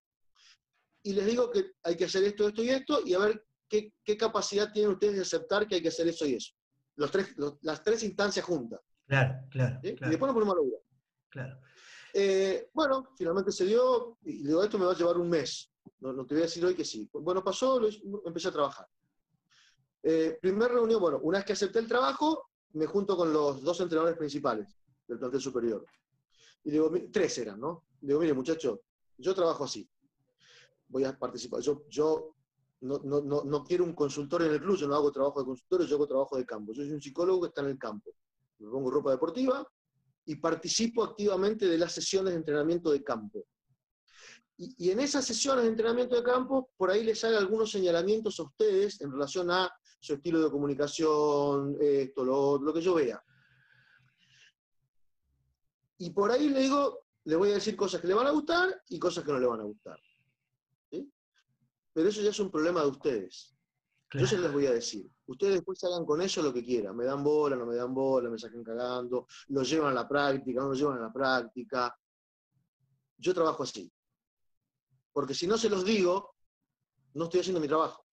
y 1.02 1.12
les 1.12 1.26
digo 1.26 1.50
que 1.50 1.72
hay 1.84 1.96
que 1.96 2.04
hacer 2.06 2.24
esto, 2.24 2.48
esto 2.48 2.62
y 2.62 2.70
esto, 2.70 3.00
y 3.04 3.14
a 3.14 3.18
ver 3.20 3.44
qué, 3.68 3.92
qué 4.04 4.16
capacidad 4.16 4.72
tienen 4.72 4.92
ustedes 4.92 5.14
de 5.16 5.22
aceptar 5.22 5.66
que 5.66 5.76
hay 5.76 5.82
que 5.82 5.88
hacer 5.88 6.08
eso 6.08 6.26
y 6.26 6.34
eso. 6.34 6.52
Los 6.96 7.10
tres, 7.12 7.36
los- 7.36 7.56
las 7.62 7.82
tres 7.82 8.02
instancias 8.02 8.44
juntas. 8.44 8.80
Claro, 9.06 9.46
claro, 9.50 9.78
¿sí? 9.82 9.90
Y 9.90 9.94
claro, 9.94 10.10
después 10.10 10.28
nos 10.28 10.34
ponemos 10.34 10.54
a 10.54 10.56
laburar. 10.58 10.80
claro. 11.30 11.60
Eh, 12.14 12.70
bueno, 12.72 13.10
finalmente 13.16 13.52
se 13.52 13.64
dio, 13.64 14.18
y 14.24 14.44
digo, 14.46 14.62
esto 14.62 14.78
me 14.78 14.86
va 14.86 14.92
a 14.92 14.96
llevar 14.96 15.18
un 15.18 15.28
mes. 15.28 15.70
No, 16.00 16.12
no 16.12 16.26
te 16.26 16.34
voy 16.34 16.42
a 16.42 16.46
decir 16.46 16.64
hoy 16.64 16.74
que 16.74 16.84
sí. 16.84 17.08
Bueno, 17.12 17.42
pasó, 17.42 17.80
lo 17.80 17.88
empecé 18.24 18.48
a 18.48 18.52
trabajar. 18.52 18.86
Eh, 20.02 20.38
primer 20.40 20.70
reunión, 20.70 21.00
bueno, 21.00 21.18
una 21.22 21.38
vez 21.38 21.44
que 21.44 21.52
acepté 21.52 21.80
el 21.80 21.88
trabajo, 21.88 22.50
me 22.72 22.86
junto 22.86 23.16
con 23.16 23.32
los 23.32 23.62
dos 23.62 23.80
entrenadores 23.80 24.16
principales 24.16 24.76
del 25.06 25.18
plantel 25.18 25.40
superior. 25.40 25.84
Y 26.64 26.70
digo, 26.70 26.90
tres 27.12 27.38
eran, 27.38 27.60
¿no? 27.60 27.84
Digo, 28.00 28.20
mire, 28.20 28.34
muchacho, 28.34 28.82
yo 29.16 29.34
trabajo 29.34 29.64
así. 29.64 29.88
Voy 30.88 31.04
a 31.04 31.18
participar. 31.18 31.60
Yo, 31.60 31.84
yo 31.88 32.34
no, 32.80 32.98
no, 33.04 33.20
no, 33.20 33.42
no 33.44 33.64
quiero 33.64 33.84
un 33.84 33.94
consultor 33.94 34.42
en 34.42 34.52
el 34.52 34.60
club, 34.60 34.76
yo 34.76 34.86
no 34.86 34.94
hago 34.94 35.10
trabajo 35.10 35.40
de 35.40 35.46
consultorio, 35.46 35.86
yo 35.86 35.96
hago 35.96 36.06
trabajo 36.06 36.36
de 36.36 36.46
campo. 36.46 36.72
Yo 36.72 36.82
soy 36.82 36.92
un 36.92 37.02
psicólogo 37.02 37.42
que 37.42 37.48
está 37.48 37.62
en 37.62 37.68
el 37.68 37.78
campo. 37.78 38.12
Me 38.58 38.70
pongo 38.70 38.90
ropa 38.90 39.10
deportiva, 39.10 39.66
y 40.28 40.36
participo 40.36 41.02
activamente 41.02 41.66
de 41.66 41.78
las 41.78 41.92
sesiones 41.92 42.34
de 42.34 42.40
entrenamiento 42.40 42.90
de 42.90 43.02
campo. 43.02 43.46
Y, 44.58 44.74
y 44.76 44.90
en 44.90 45.00
esas 45.00 45.24
sesiones 45.24 45.64
de 45.64 45.70
entrenamiento 45.70 46.16
de 46.16 46.22
campo, 46.22 46.70
por 46.76 46.90
ahí 46.90 47.02
les 47.02 47.24
hago 47.24 47.38
algunos 47.38 47.70
señalamientos 47.70 48.38
a 48.38 48.42
ustedes 48.42 49.00
en 49.00 49.10
relación 49.10 49.50
a 49.50 49.72
su 49.98 50.12
estilo 50.12 50.42
de 50.42 50.50
comunicación, 50.50 51.78
esto, 51.80 52.24
lo, 52.26 52.58
lo 52.58 52.74
que 52.74 52.82
yo 52.82 52.94
vea. 52.94 53.22
Y 55.96 56.10
por 56.10 56.30
ahí 56.30 56.50
le 56.50 56.60
digo, 56.60 57.06
le 57.24 57.36
voy 57.36 57.50
a 57.50 57.54
decir 57.54 57.74
cosas 57.74 58.02
que 58.02 58.08
le 58.08 58.14
van 58.14 58.26
a 58.26 58.32
gustar 58.32 58.82
y 58.90 58.98
cosas 58.98 59.24
que 59.24 59.32
no 59.32 59.40
le 59.40 59.46
van 59.46 59.60
a 59.60 59.64
gustar. 59.64 59.98
¿sí? 60.90 61.10
Pero 61.94 62.06
eso 62.06 62.20
ya 62.20 62.30
es 62.30 62.38
un 62.38 62.50
problema 62.50 62.82
de 62.82 62.88
ustedes. 62.88 63.56
Yo 64.12 64.26
se 64.26 64.38
les 64.38 64.52
voy 64.52 64.66
a 64.66 64.72
decir. 64.72 65.10
Ustedes 65.28 65.54
después 65.56 65.82
hagan 65.84 66.04
con 66.06 66.20
eso 66.22 66.42
lo 66.42 66.52
que 66.52 66.64
quieran. 66.64 66.96
Me 66.96 67.04
dan 67.04 67.22
bola, 67.22 67.54
no 67.54 67.66
me 67.66 67.76
dan 67.76 67.92
bola, 67.94 68.30
me 68.30 68.38
saquen 68.38 68.64
cagando, 68.64 69.26
lo 69.48 69.62
llevan 69.62 69.92
a 69.92 69.94
la 69.94 70.08
práctica, 70.08 70.60
no 70.62 70.68
lo 70.68 70.74
llevan 70.74 70.98
a 70.98 71.02
la 71.02 71.12
práctica. 71.12 71.94
Yo 73.18 73.34
trabajo 73.34 73.62
así. 73.62 73.92
Porque 75.12 75.34
si 75.34 75.46
no 75.46 75.58
se 75.58 75.68
los 75.68 75.84
digo, 75.84 76.34
no 77.14 77.24
estoy 77.24 77.40
haciendo 77.40 77.60
mi 77.60 77.68
trabajo. 77.68 78.04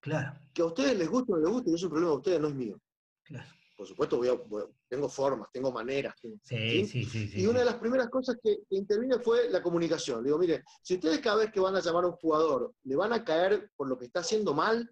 Claro, 0.00 0.38
Que 0.54 0.62
a 0.62 0.66
ustedes 0.66 0.96
les 0.96 1.08
guste 1.10 1.32
o 1.32 1.36
no 1.36 1.42
les 1.42 1.50
guste, 1.52 1.74
es 1.74 1.82
un 1.82 1.90
problema 1.90 2.12
de 2.12 2.16
ustedes, 2.16 2.40
no 2.40 2.48
es 2.48 2.54
mío. 2.54 2.80
claro. 3.22 3.48
Por 3.76 3.86
supuesto, 3.86 4.16
voy 4.16 4.28
a- 4.28 4.32
voy 4.32 4.62
a- 4.62 4.66
tengo 4.88 5.06
formas, 5.06 5.50
tengo 5.52 5.70
maneras. 5.70 6.14
tengo- 6.22 6.38
Sí, 6.42 6.86
sí, 6.86 7.04
sí, 7.04 7.30
y 7.34 7.46
una 7.46 7.58
de 7.58 7.66
las 7.66 7.74
primeras 7.74 8.08
cosas 8.08 8.36
que, 8.42 8.60
que 8.70 8.76
intervine 8.76 9.18
fue 9.18 9.50
la 9.50 9.62
comunicación. 9.62 10.20
Le 10.22 10.28
digo, 10.28 10.38
mire, 10.38 10.64
si 10.82 10.94
ustedes 10.94 11.18
cada 11.18 11.36
vez 11.36 11.52
que 11.52 11.60
van 11.60 11.76
a 11.76 11.80
llamar 11.80 12.04
a 12.04 12.06
un 12.06 12.14
jugador 12.14 12.72
le 12.84 12.96
van 12.96 13.12
a 13.12 13.22
caer 13.22 13.70
por 13.76 13.86
lo 13.86 13.98
que 13.98 14.06
está 14.06 14.20
haciendo 14.20 14.54
mal, 14.54 14.88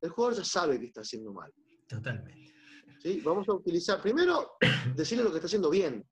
el 0.00 0.10
jugador 0.10 0.36
ya 0.36 0.44
sabe 0.44 0.78
que 0.78 0.86
está 0.86 1.00
haciendo 1.00 1.32
mal. 1.32 1.52
Totalmente. 1.88 2.54
¿sí? 3.02 3.20
Vamos 3.20 3.48
a 3.48 3.54
utilizar, 3.54 4.00
primero, 4.00 4.56
decirle 4.94 5.24
lo 5.24 5.30
que 5.30 5.36
está 5.36 5.46
haciendo 5.46 5.70
bien. 5.70 6.06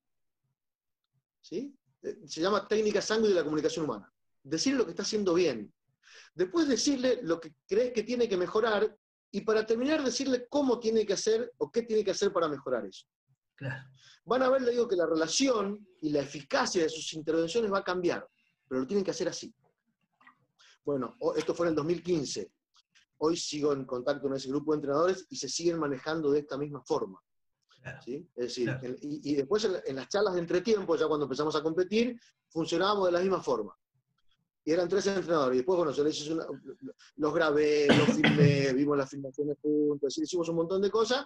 ¿sí? 1.40 1.74
Eh, 2.02 2.18
Se 2.26 2.40
llama 2.40 2.66
técnica 2.66 3.00
sangue 3.00 3.28
de 3.28 3.34
la 3.34 3.44
comunicación 3.44 3.84
humana. 3.84 4.12
Decirle 4.42 4.78
lo 4.78 4.84
que 4.84 4.90
está 4.90 5.02
haciendo 5.02 5.34
bien. 5.34 5.72
Después 6.34 6.68
decirle 6.68 7.20
lo 7.22 7.40
que 7.40 7.54
crees 7.66 7.92
que 7.92 8.02
tiene 8.02 8.28
que 8.28 8.36
mejorar 8.36 8.96
y 9.30 9.40
para 9.40 9.66
terminar 9.66 10.02
decirle 10.02 10.46
cómo 10.48 10.78
tiene 10.78 11.04
que 11.04 11.14
hacer 11.14 11.52
o 11.58 11.70
qué 11.70 11.82
tiene 11.82 12.04
que 12.04 12.12
hacer 12.12 12.32
para 12.32 12.48
mejorar 12.48 12.86
eso. 12.86 13.06
Claro, 13.54 13.88
Van 14.24 14.42
a 14.42 14.50
ver, 14.50 14.62
le 14.62 14.72
digo, 14.72 14.86
que 14.86 14.96
la 14.96 15.06
relación 15.06 15.86
y 16.00 16.10
la 16.10 16.20
eficacia 16.20 16.82
de 16.82 16.88
sus 16.88 17.12
intervenciones 17.14 17.72
va 17.72 17.78
a 17.78 17.84
cambiar, 17.84 18.28
pero 18.68 18.80
lo 18.80 18.86
tienen 18.86 19.04
que 19.04 19.12
hacer 19.12 19.28
así. 19.28 19.54
Bueno, 20.84 21.16
esto 21.36 21.54
fue 21.54 21.66
en 21.66 21.70
el 21.70 21.76
2015. 21.76 22.50
Hoy 23.18 23.36
sigo 23.36 23.72
en 23.72 23.84
contacto 23.84 24.22
con 24.22 24.34
ese 24.34 24.48
grupo 24.48 24.72
de 24.72 24.76
entrenadores 24.76 25.26
y 25.30 25.36
se 25.36 25.48
siguen 25.48 25.78
manejando 25.78 26.30
de 26.30 26.40
esta 26.40 26.56
misma 26.58 26.82
forma. 26.84 27.20
claro. 27.80 28.00
¿sí? 28.02 28.28
Es 28.34 28.44
decir, 28.46 28.64
Claro. 28.66 28.86
en- 28.86 28.96
y, 29.00 29.32
y 29.32 29.34
después 29.36 29.64
en, 29.64 29.76
en 29.84 29.96
las 29.96 30.08
charlas 30.08 30.34
de 30.34 30.40
entretiempo, 30.40 30.96
ya 30.96 31.06
cuando 31.06 31.24
empezamos 31.26 31.54
a 31.56 31.62
competir, 31.62 32.18
funcionábamos 32.50 33.06
de 33.06 33.12
la 33.12 33.20
misma 33.20 33.42
forma. 33.42 33.74
Y 34.64 34.72
eran 34.72 34.88
tres 34.88 35.06
entrenadores. 35.06 35.54
Y 35.54 35.58
después, 35.58 35.76
bueno, 35.76 35.92
yo 35.92 36.02
les 36.04 36.18
hice 36.20 36.32
una- 36.34 36.46
los 37.16 37.34
grabé, 37.34 37.94
los 37.94 38.12
filmé, 38.12 38.72
vimos 38.74 38.98
las 38.98 39.08
filmaciones 39.08 39.56
juntos, 39.62 40.18
hicimos 40.18 40.48
un 40.48 40.56
montón 40.56 40.82
de 40.82 40.90
cosas. 40.90 41.24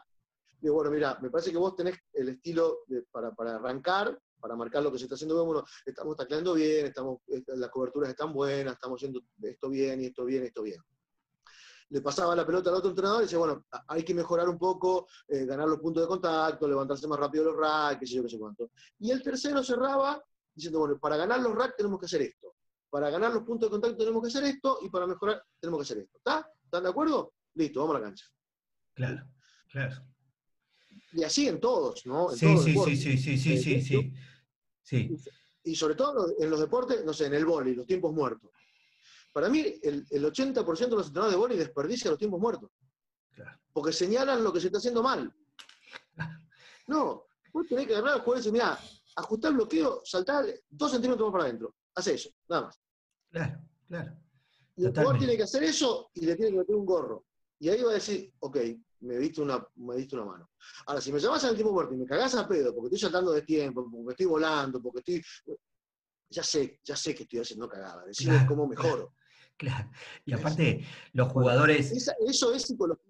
Digo, 0.60 0.74
bueno, 0.74 0.90
mira, 0.90 1.18
me 1.22 1.30
parece 1.30 1.50
que 1.50 1.56
vos 1.56 1.74
tenés 1.74 1.96
el 2.12 2.28
estilo 2.28 2.80
de- 2.86 3.02
para, 3.10 3.32
para 3.34 3.56
arrancar, 3.56 4.20
para 4.38 4.54
marcar 4.56 4.82
lo 4.82 4.92
que 4.92 4.98
se 4.98 5.04
está 5.04 5.14
haciendo. 5.14 5.42
Bueno, 5.44 5.64
estamos 5.86 6.16
tacleando 6.16 6.52
bien, 6.54 6.86
estamos, 6.86 7.20
eh, 7.28 7.42
las 7.56 7.70
coberturas 7.70 8.10
están 8.10 8.32
buenas, 8.34 8.74
estamos 8.74 8.98
haciendo 8.98 9.22
esto 9.42 9.70
bien, 9.70 10.02
y 10.02 10.06
esto 10.06 10.24
bien, 10.26 10.44
y 10.44 10.46
esto 10.48 10.62
bien. 10.62 10.80
Le 11.90 12.00
pasaba 12.00 12.36
la 12.36 12.46
pelota 12.46 12.70
al 12.70 12.76
otro 12.76 12.90
entrenador 12.90 13.20
y 13.22 13.24
decía, 13.24 13.38
bueno, 13.38 13.64
hay 13.88 14.04
que 14.04 14.14
mejorar 14.14 14.48
un 14.48 14.58
poco, 14.58 15.08
eh, 15.28 15.44
ganar 15.44 15.68
los 15.68 15.80
puntos 15.80 16.02
de 16.04 16.08
contacto, 16.08 16.68
levantarse 16.68 17.06
más 17.08 17.18
rápido 17.18 17.44
los 17.44 17.56
racks, 17.56 17.98
qué 18.00 18.06
sé 18.06 18.14
yo, 18.14 18.22
qué 18.22 18.28
sé 18.30 18.38
cuánto. 18.38 18.70
Y 19.00 19.10
el 19.10 19.22
tercero 19.22 19.62
cerraba 19.64 20.22
diciendo, 20.54 20.78
bueno, 20.78 20.98
para 20.98 21.16
ganar 21.16 21.40
los 21.40 21.54
racks 21.54 21.76
tenemos 21.76 21.98
que 21.98 22.06
hacer 22.06 22.22
esto. 22.22 22.54
Para 22.88 23.10
ganar 23.10 23.32
los 23.32 23.42
puntos 23.42 23.68
de 23.68 23.70
contacto 23.72 23.96
tenemos 23.98 24.22
que 24.22 24.28
hacer 24.28 24.44
esto 24.44 24.78
y 24.82 24.88
para 24.88 25.06
mejorar 25.06 25.44
tenemos 25.58 25.78
que 25.78 25.82
hacer 25.82 25.98
esto. 25.98 26.18
¿Está? 26.18 26.48
¿Están 26.64 26.84
de 26.84 26.88
acuerdo? 26.90 27.34
Listo, 27.54 27.80
vamos 27.80 27.96
a 27.96 27.98
la 27.98 28.04
cancha. 28.06 28.24
Claro, 28.94 29.26
claro. 29.70 29.96
Y 31.12 31.24
así 31.24 31.48
en 31.48 31.58
todos, 31.60 32.06
¿no? 32.06 32.30
En 32.30 32.36
Sí, 32.38 32.46
todos 32.46 32.64
sí, 32.64 32.74
sí, 32.74 32.96
sí, 32.96 33.18
sí, 33.18 33.38
sí, 33.38 33.58
sí, 33.58 33.82
sí. 33.82 34.14
Sí, 34.82 35.16
Y 35.64 35.74
sobre 35.74 35.94
todo 35.94 36.34
en 36.38 36.50
los 36.50 36.60
deportes, 36.60 37.04
no 37.04 37.12
sé, 37.12 37.26
en 37.26 37.34
el 37.34 37.44
vóley, 37.44 37.74
los 37.74 37.86
tiempos 37.86 38.12
muertos. 38.12 38.50
Para 39.32 39.48
mí, 39.48 39.60
el, 39.82 40.06
el 40.10 40.24
80% 40.24 40.64
de 40.64 40.96
los 40.96 41.06
entrenadores 41.06 41.32
de 41.32 41.36
vóley 41.36 41.58
desperdician 41.58 42.10
los 42.10 42.18
tiempos 42.18 42.40
muertos. 42.40 42.70
claro. 43.34 43.58
Porque 43.72 43.92
señalan 43.92 44.42
lo 44.42 44.52
que 44.52 44.60
se 44.60 44.66
está 44.66 44.78
haciendo 44.78 45.02
mal. 45.02 45.32
No, 46.88 47.26
vos 47.52 47.66
tenés 47.68 47.86
que 47.86 47.94
agarrar 47.94 48.14
al 48.14 48.20
jugador 48.20 48.38
y 48.38 48.40
decir, 48.40 48.52
mira, 48.52 48.78
ajustar 49.16 49.50
el 49.52 49.56
bloqueo, 49.56 50.02
saltar 50.04 50.44
dos 50.68 50.90
centímetros 50.90 51.28
más 51.28 51.32
para 51.32 51.44
adentro. 51.44 51.74
Hace 51.94 52.14
eso, 52.14 52.30
nada 52.48 52.62
más. 52.62 52.80
Claro, 53.30 53.60
claro. 53.86 54.16
Y 54.76 54.84
el 54.86 54.90
jugador 54.90 55.18
tiene 55.18 55.36
que 55.36 55.44
hacer 55.44 55.62
eso 55.62 56.10
y 56.14 56.26
le 56.26 56.34
tiene 56.36 56.52
que 56.52 56.58
meter 56.58 56.74
un 56.74 56.84
gorro. 56.86 57.26
Y 57.60 57.68
ahí 57.68 57.82
va 57.82 57.90
a 57.90 57.94
decir, 57.94 58.32
ok, 58.40 58.56
me 59.00 59.18
diste 59.18 59.40
una, 59.40 59.64
me 59.76 59.96
diste 59.96 60.16
una 60.16 60.24
mano. 60.24 60.50
Ahora, 60.86 61.00
si 61.00 61.12
me 61.12 61.20
llamas 61.20 61.44
al 61.44 61.54
tiempo 61.54 61.72
muerto 61.72 61.94
y 61.94 61.98
me 61.98 62.06
cagás 62.06 62.34
a 62.34 62.48
pedo 62.48 62.74
porque 62.74 62.86
estoy 62.86 62.98
saltando 62.98 63.32
de 63.32 63.42
tiempo, 63.42 63.88
porque 63.90 64.12
estoy 64.12 64.26
volando, 64.26 64.82
porque 64.82 64.98
estoy. 64.98 65.22
Ya 66.30 66.42
sé, 66.42 66.80
ya 66.84 66.96
sé 66.96 67.14
que 67.14 67.24
estoy 67.24 67.40
haciendo 67.40 67.68
cagada. 67.68 68.04
Decime 68.04 68.32
Claro, 68.32 68.48
cómo 68.48 68.66
mejoro. 68.66 69.14
Claro. 69.60 69.90
Y 70.24 70.32
aparte, 70.32 70.82
los 71.12 71.28
jugadores. 71.28 71.92
Esa- 71.92 72.14
eso 72.26 72.50
es 72.54 72.62
psicología. 72.62 73.04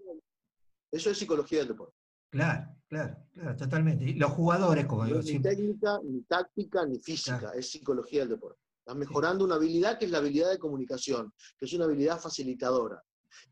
Eso 0.90 1.10
es 1.10 1.16
psicología 1.18 1.60
del 1.60 1.68
deporte. 1.68 1.94
Claro, 2.28 2.74
claro, 2.88 3.16
claro, 3.32 3.56
totalmente. 3.56 4.04
Y 4.04 4.14
los 4.14 4.32
jugadores, 4.32 4.86
como 4.86 5.02
No 5.02 5.06
digo 5.06 5.18
es 5.20 5.26
ni 5.26 5.30
siempre. 5.30 5.54
técnica, 5.54 6.00
ni 6.02 6.22
táctica, 6.22 6.84
ni 6.86 6.98
física. 6.98 7.38
Claro. 7.38 7.56
Es 7.56 7.70
psicología 7.70 8.20
del 8.20 8.30
deporte. 8.30 8.58
Estás 8.80 8.96
mejorando 8.96 9.44
una 9.44 9.54
habilidad 9.54 9.96
que 9.96 10.06
es 10.06 10.10
la 10.10 10.18
habilidad 10.18 10.50
de 10.50 10.58
comunicación, 10.58 11.32
que 11.56 11.66
es 11.66 11.72
una 11.72 11.84
habilidad 11.84 12.18
facilitadora. 12.18 13.00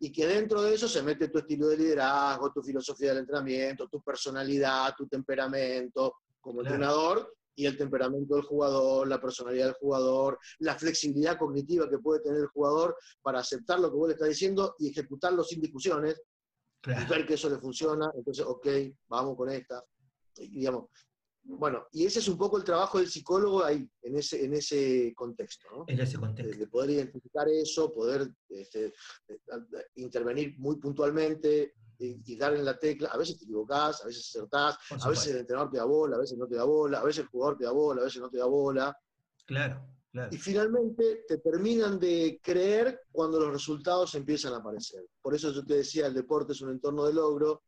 Y 0.01 0.11
que 0.11 0.27
dentro 0.27 0.61
de 0.63 0.75
eso 0.75 0.89
se 0.89 1.01
mete 1.05 1.29
tu 1.29 1.39
estilo 1.39 1.69
de 1.69 1.77
liderazgo, 1.77 2.51
tu 2.53 2.63
filosofía 2.65 3.11
del 3.11 3.19
entrenamiento, 3.19 3.87
tu 3.89 4.03
personalidad, 4.03 4.93
tu 4.97 5.07
temperamento 5.07 6.17
como 6.41 6.61
Claro. 6.63 6.75
entrenador 6.75 7.37
y 7.59 7.67
el 7.67 7.77
temperamento 7.77 8.37
del 8.37 8.45
jugador, 8.45 9.09
la 9.09 9.21
personalidad 9.21 9.65
del 9.67 9.75
jugador, 9.75 10.39
la 10.61 10.79
flexibilidad 10.79 11.37
cognitiva 11.37 11.91
que 11.91 11.99
puede 11.99 12.21
tener 12.21 12.39
el 12.43 12.47
jugador 12.47 12.97
para 13.21 13.41
aceptar 13.41 13.81
lo 13.81 13.91
que 13.91 13.97
vos 13.97 14.07
le 14.07 14.15
estás 14.15 14.29
diciendo 14.29 14.77
y 14.79 14.91
ejecutarlo 14.91 15.43
sin 15.43 15.61
discusiones 15.61 16.15
y 16.15 16.81
Claro, 16.83 17.09
ver 17.11 17.27
que 17.27 17.35
eso 17.35 17.51
le 17.51 17.59
funciona, 17.59 18.09
entonces, 18.15 18.47
ok, 18.47 18.69
vamos 19.09 19.37
con 19.37 19.51
esta. 19.51 19.85
Y, 20.37 20.61
digamos, 20.61 20.85
bueno, 21.43 21.85
y 21.91 22.07
ese 22.07 22.21
es 22.21 22.29
un 22.29 22.39
poco 22.39 22.59
el 22.59 22.63
trabajo 22.63 22.99
del 22.99 23.09
psicólogo 23.09 23.65
ahí, 23.65 23.91
en 24.03 24.17
ese, 24.19 24.45
en 24.45 24.55
ese 24.55 25.13
contexto, 25.17 25.67
¿no? 25.73 25.85
en 25.89 25.99
ese 25.99 26.13
De, 26.13 26.21
contexto. 26.21 26.59
de 26.59 26.67
poder 26.69 26.91
identificar 26.91 27.49
eso, 27.49 27.93
poder 27.93 28.31
este, 28.51 28.95
eh, 29.27 29.41
intervenir 29.97 30.55
muy 30.59 30.77
puntualmente 30.77 31.75
y, 31.99 32.33
y 32.33 32.37
dar 32.37 32.55
en 32.55 32.65
la 32.65 32.79
tecla. 32.79 33.09
A 33.09 33.17
veces 33.17 33.39
te 33.39 33.45
equivocás, 33.45 34.03
a 34.03 34.07
veces 34.07 34.29
acertás, 34.29 34.79
a 35.03 35.09
veces 35.09 35.29
el 35.29 35.39
entrenador 35.39 35.71
te 35.71 35.79
da 35.79 35.85
bola, 35.85 36.17
a 36.17 36.21
veces 36.21 36.39
no 36.39 36.47
te 36.47 36.57
da 36.57 36.65
bola, 36.65 37.01
a 37.01 37.05
veces 37.05 37.25
el 37.25 37.29
jugador 37.29 37.57
te 37.59 37.65
da 37.65 37.73
bola, 37.73 38.01
a 38.01 38.05
veces 38.05 38.21
no 38.21 38.31
te 38.31 38.39
da 38.39 38.47
bola. 38.47 38.97
Claro, 39.47 39.87
claro. 40.11 40.35
Y 40.35 40.39
finalmente 40.39 41.25
te 41.27 41.39
terminan 41.39 41.99
de 41.99 42.41
creer 42.43 43.01
cuando 43.11 43.41
los 43.41 43.53
resultados 43.53 44.15
empiezan 44.15 44.53
a 44.55 44.59
aparecer. 44.59 45.05
Por 45.21 45.35
eso 45.35 45.51
yo 45.53 45.65
te 45.65 45.75
decía, 45.75 46.07
el 46.07 46.15
deporte 46.15 46.53
es 46.53 46.61
un 46.61 46.71
entorno 46.71 47.05
de 47.05 47.15
logro 47.15 47.63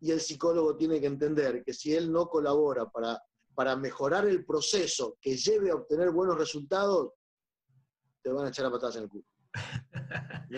y 0.00 0.10
el 0.10 0.20
psicólogo 0.20 0.76
tiene 0.76 1.00
que 1.00 1.06
entender 1.06 1.62
que 1.64 1.74
si 1.74 1.94
él 1.94 2.10
no 2.10 2.28
colabora 2.28 2.88
para, 2.90 3.22
para 3.54 3.76
mejorar 3.76 4.26
el 4.26 4.44
proceso 4.44 5.18
que 5.20 5.36
lleve 5.36 5.70
a 5.70 5.74
obtener 5.74 6.10
buenos 6.10 6.38
resultados, 6.38 7.12
te 8.22 8.30
van 8.30 8.46
a 8.46 8.48
echar 8.48 8.66
a 8.66 8.70
patadas 8.70 8.96
en 8.96 9.02
el 9.04 9.08
culo. 9.08 9.24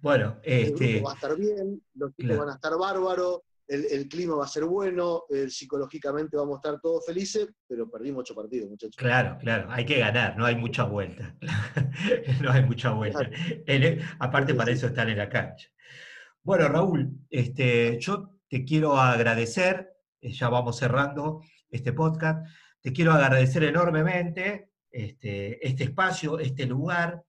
Bueno, 0.00 0.38
El 0.42 0.62
este, 0.66 0.92
grupo 0.94 1.06
va 1.06 1.12
a 1.12 1.14
estar 1.14 1.36
bien, 1.36 1.82
los 1.94 2.10
chicos 2.10 2.24
Claro. 2.26 2.40
van 2.40 2.48
a 2.50 2.54
estar 2.56 2.72
bárbaros, 2.78 3.40
el, 3.66 3.86
el 3.90 4.08
clima 4.08 4.34
va 4.34 4.44
a 4.44 4.48
ser 4.48 4.64
bueno, 4.64 5.22
psicológicamente 5.48 6.36
vamos 6.36 6.56
a 6.56 6.58
estar 6.68 6.80
todos 6.80 7.06
felices, 7.06 7.48
pero 7.66 7.90
perdimos 7.90 8.20
ocho 8.20 8.34
partidos, 8.34 8.68
muchachos. 8.68 8.96
claro, 8.96 9.38
claro, 9.40 9.68
hay 9.70 9.86
que 9.86 9.98
ganar, 9.98 10.36
no 10.36 10.44
hay 10.44 10.56
mucha 10.56 10.84
vuelta. 10.84 11.34
no 12.42 12.50
hay 12.50 12.62
mucha 12.64 12.90
vuelta. 12.90 13.20
El- 13.66 14.02
aparte 14.18 14.54
para 14.54 14.70
eso 14.72 14.88
están 14.88 15.08
en 15.08 15.16
la 15.18 15.28
cancha. 15.30 15.68
Bueno, 16.42 16.68
Raúl, 16.68 17.10
este, 17.30 17.98
yo 17.98 18.36
te 18.48 18.64
quiero 18.66 18.98
agradecer, 18.98 19.90
eh, 20.20 20.30
ya 20.32 20.50
vamos 20.50 20.76
cerrando 20.78 21.40
este 21.70 21.94
podcast, 21.94 22.46
te 22.82 22.92
quiero 22.92 23.12
agradecer 23.12 23.64
enormemente 23.64 24.68
este, 24.90 25.66
este 25.66 25.84
espacio, 25.84 26.38
este 26.38 26.66
lugar, 26.66 27.22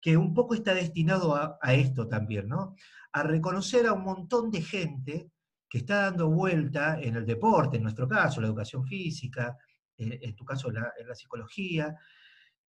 que 0.00 0.16
un 0.16 0.32
poco 0.32 0.54
está 0.54 0.74
destinado 0.74 1.34
a, 1.34 1.74
esto 1.74 2.08
también, 2.08 2.48
¿no? 2.48 2.74
A 3.12 3.22
reconocer 3.22 3.86
a 3.86 3.92
un 3.92 4.02
montón 4.02 4.50
de 4.50 4.62
gente 4.62 5.30
que 5.68 5.78
está 5.78 6.02
dando 6.02 6.30
vuelta 6.30 7.00
en 7.00 7.16
el 7.16 7.26
deporte, 7.26 7.76
en 7.76 7.82
nuestro 7.82 8.08
caso, 8.08 8.40
la 8.40 8.48
educación 8.48 8.84
física, 8.84 9.56
en, 9.96 10.18
en 10.20 10.34
tu 10.34 10.44
caso 10.44 10.68
en 10.68 11.06
la 11.08 11.14
psicología, 11.14 11.96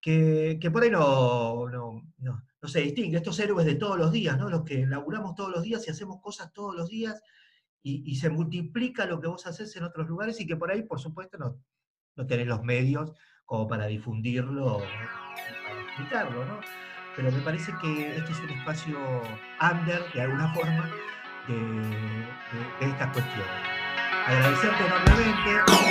que, 0.01 0.69
por 0.73 0.83
ahí 0.83 0.89
no, 0.89 1.67
se 2.63 2.81
distingue, 2.81 3.17
estos 3.17 3.39
héroes 3.39 3.65
de 3.65 3.75
todos 3.75 3.97
los 3.97 4.11
días, 4.11 4.37
¿no? 4.37 4.49
los 4.49 4.63
que 4.63 4.85
laburamos 4.85 5.35
todos 5.35 5.51
los 5.51 5.61
días 5.61 5.87
y 5.87 5.91
hacemos 5.91 6.19
cosas 6.21 6.51
todos 6.51 6.75
los 6.75 6.89
días 6.89 7.21
y, 7.83 8.03
y 8.11 8.15
se 8.15 8.29
multiplica 8.29 9.05
lo 9.05 9.21
que 9.21 9.27
vos 9.27 9.45
haces 9.45 9.75
en 9.75 9.83
otros 9.83 10.07
lugares 10.07 10.39
y 10.41 10.47
que 10.47 10.55
por 10.55 10.71
ahí, 10.71 10.83
por 10.83 10.99
supuesto, 10.99 11.37
no, 11.37 11.61
no 12.15 12.25
tenés 12.25 12.47
los 12.47 12.63
medios 12.63 13.13
como 13.45 13.67
para 13.67 13.85
difundirlo, 13.85 14.79
para 14.79 15.81
explicarlo, 15.81 16.45
¿no? 16.45 16.59
Pero 17.15 17.31
me 17.31 17.39
parece 17.41 17.71
que 17.81 18.17
este 18.17 18.31
es 18.31 18.39
un 18.39 18.49
espacio 18.49 18.97
under, 19.59 20.03
de 20.13 20.21
alguna 20.21 20.53
forma, 20.53 20.89
de, 21.47 22.27
estas 22.87 23.11
cuestiones. 23.13 23.47
Agradecerte 24.27 24.85
enormemente, 24.85 25.61
vos. 25.67 25.81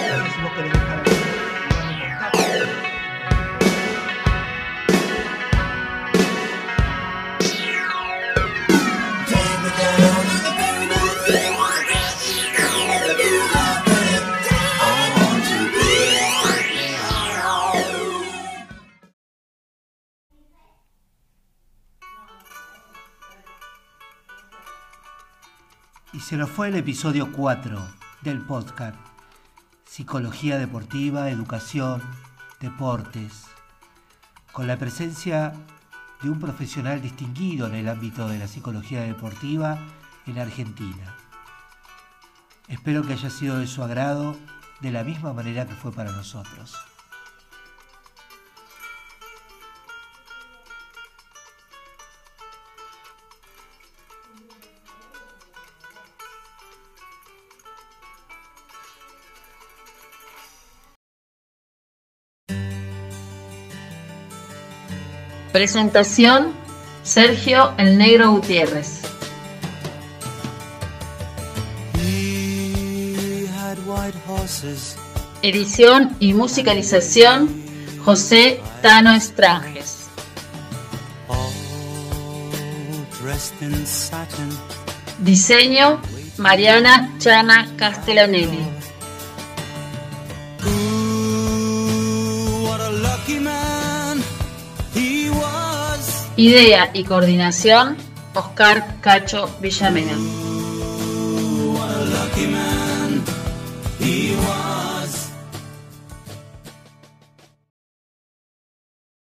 Se 26.30 26.36
nos 26.36 26.48
fue 26.48 26.68
el 26.68 26.76
episodio 26.76 27.32
4 27.32 27.76
del 28.22 28.40
podcast. 28.42 28.94
Psicología 29.84 30.58
deportiva, 30.58 31.28
educación, 31.28 32.00
deportes. 32.60 33.46
Con 34.52 34.68
la 34.68 34.78
presencia 34.78 35.52
de 36.22 36.30
un 36.30 36.38
profesional 36.38 37.02
distinguido 37.02 37.66
en 37.66 37.74
el 37.74 37.88
ámbito 37.88 38.28
de 38.28 38.38
la 38.38 38.46
psicología 38.46 39.00
deportiva 39.00 39.76
en 40.24 40.38
Argentina. 40.38 41.16
Espero 42.68 43.02
que 43.02 43.14
haya 43.14 43.28
sido 43.28 43.58
de 43.58 43.66
su 43.66 43.82
agrado 43.82 44.36
de 44.80 44.92
la 44.92 45.02
misma 45.02 45.32
manera 45.32 45.66
que 45.66 45.74
fue 45.74 45.90
para 45.90 46.12
nosotros. 46.12 46.76
Presentación, 65.52 66.52
Sergio 67.02 67.72
El 67.76 67.98
Negro 67.98 68.30
Gutiérrez. 68.30 69.00
Edición 75.42 76.16
y 76.20 76.34
musicalización, 76.34 77.48
José 78.04 78.60
Tano 78.80 79.12
Estranges. 79.12 80.08
Diseño, 85.18 86.00
Mariana 86.38 87.12
Chana 87.18 87.68
Castellanelli. 87.76 88.79
Idea 96.40 96.90
y 96.94 97.04
coordinación, 97.04 97.98
Oscar 98.32 98.96
Cacho 99.02 99.50
Villamena. 99.60 100.16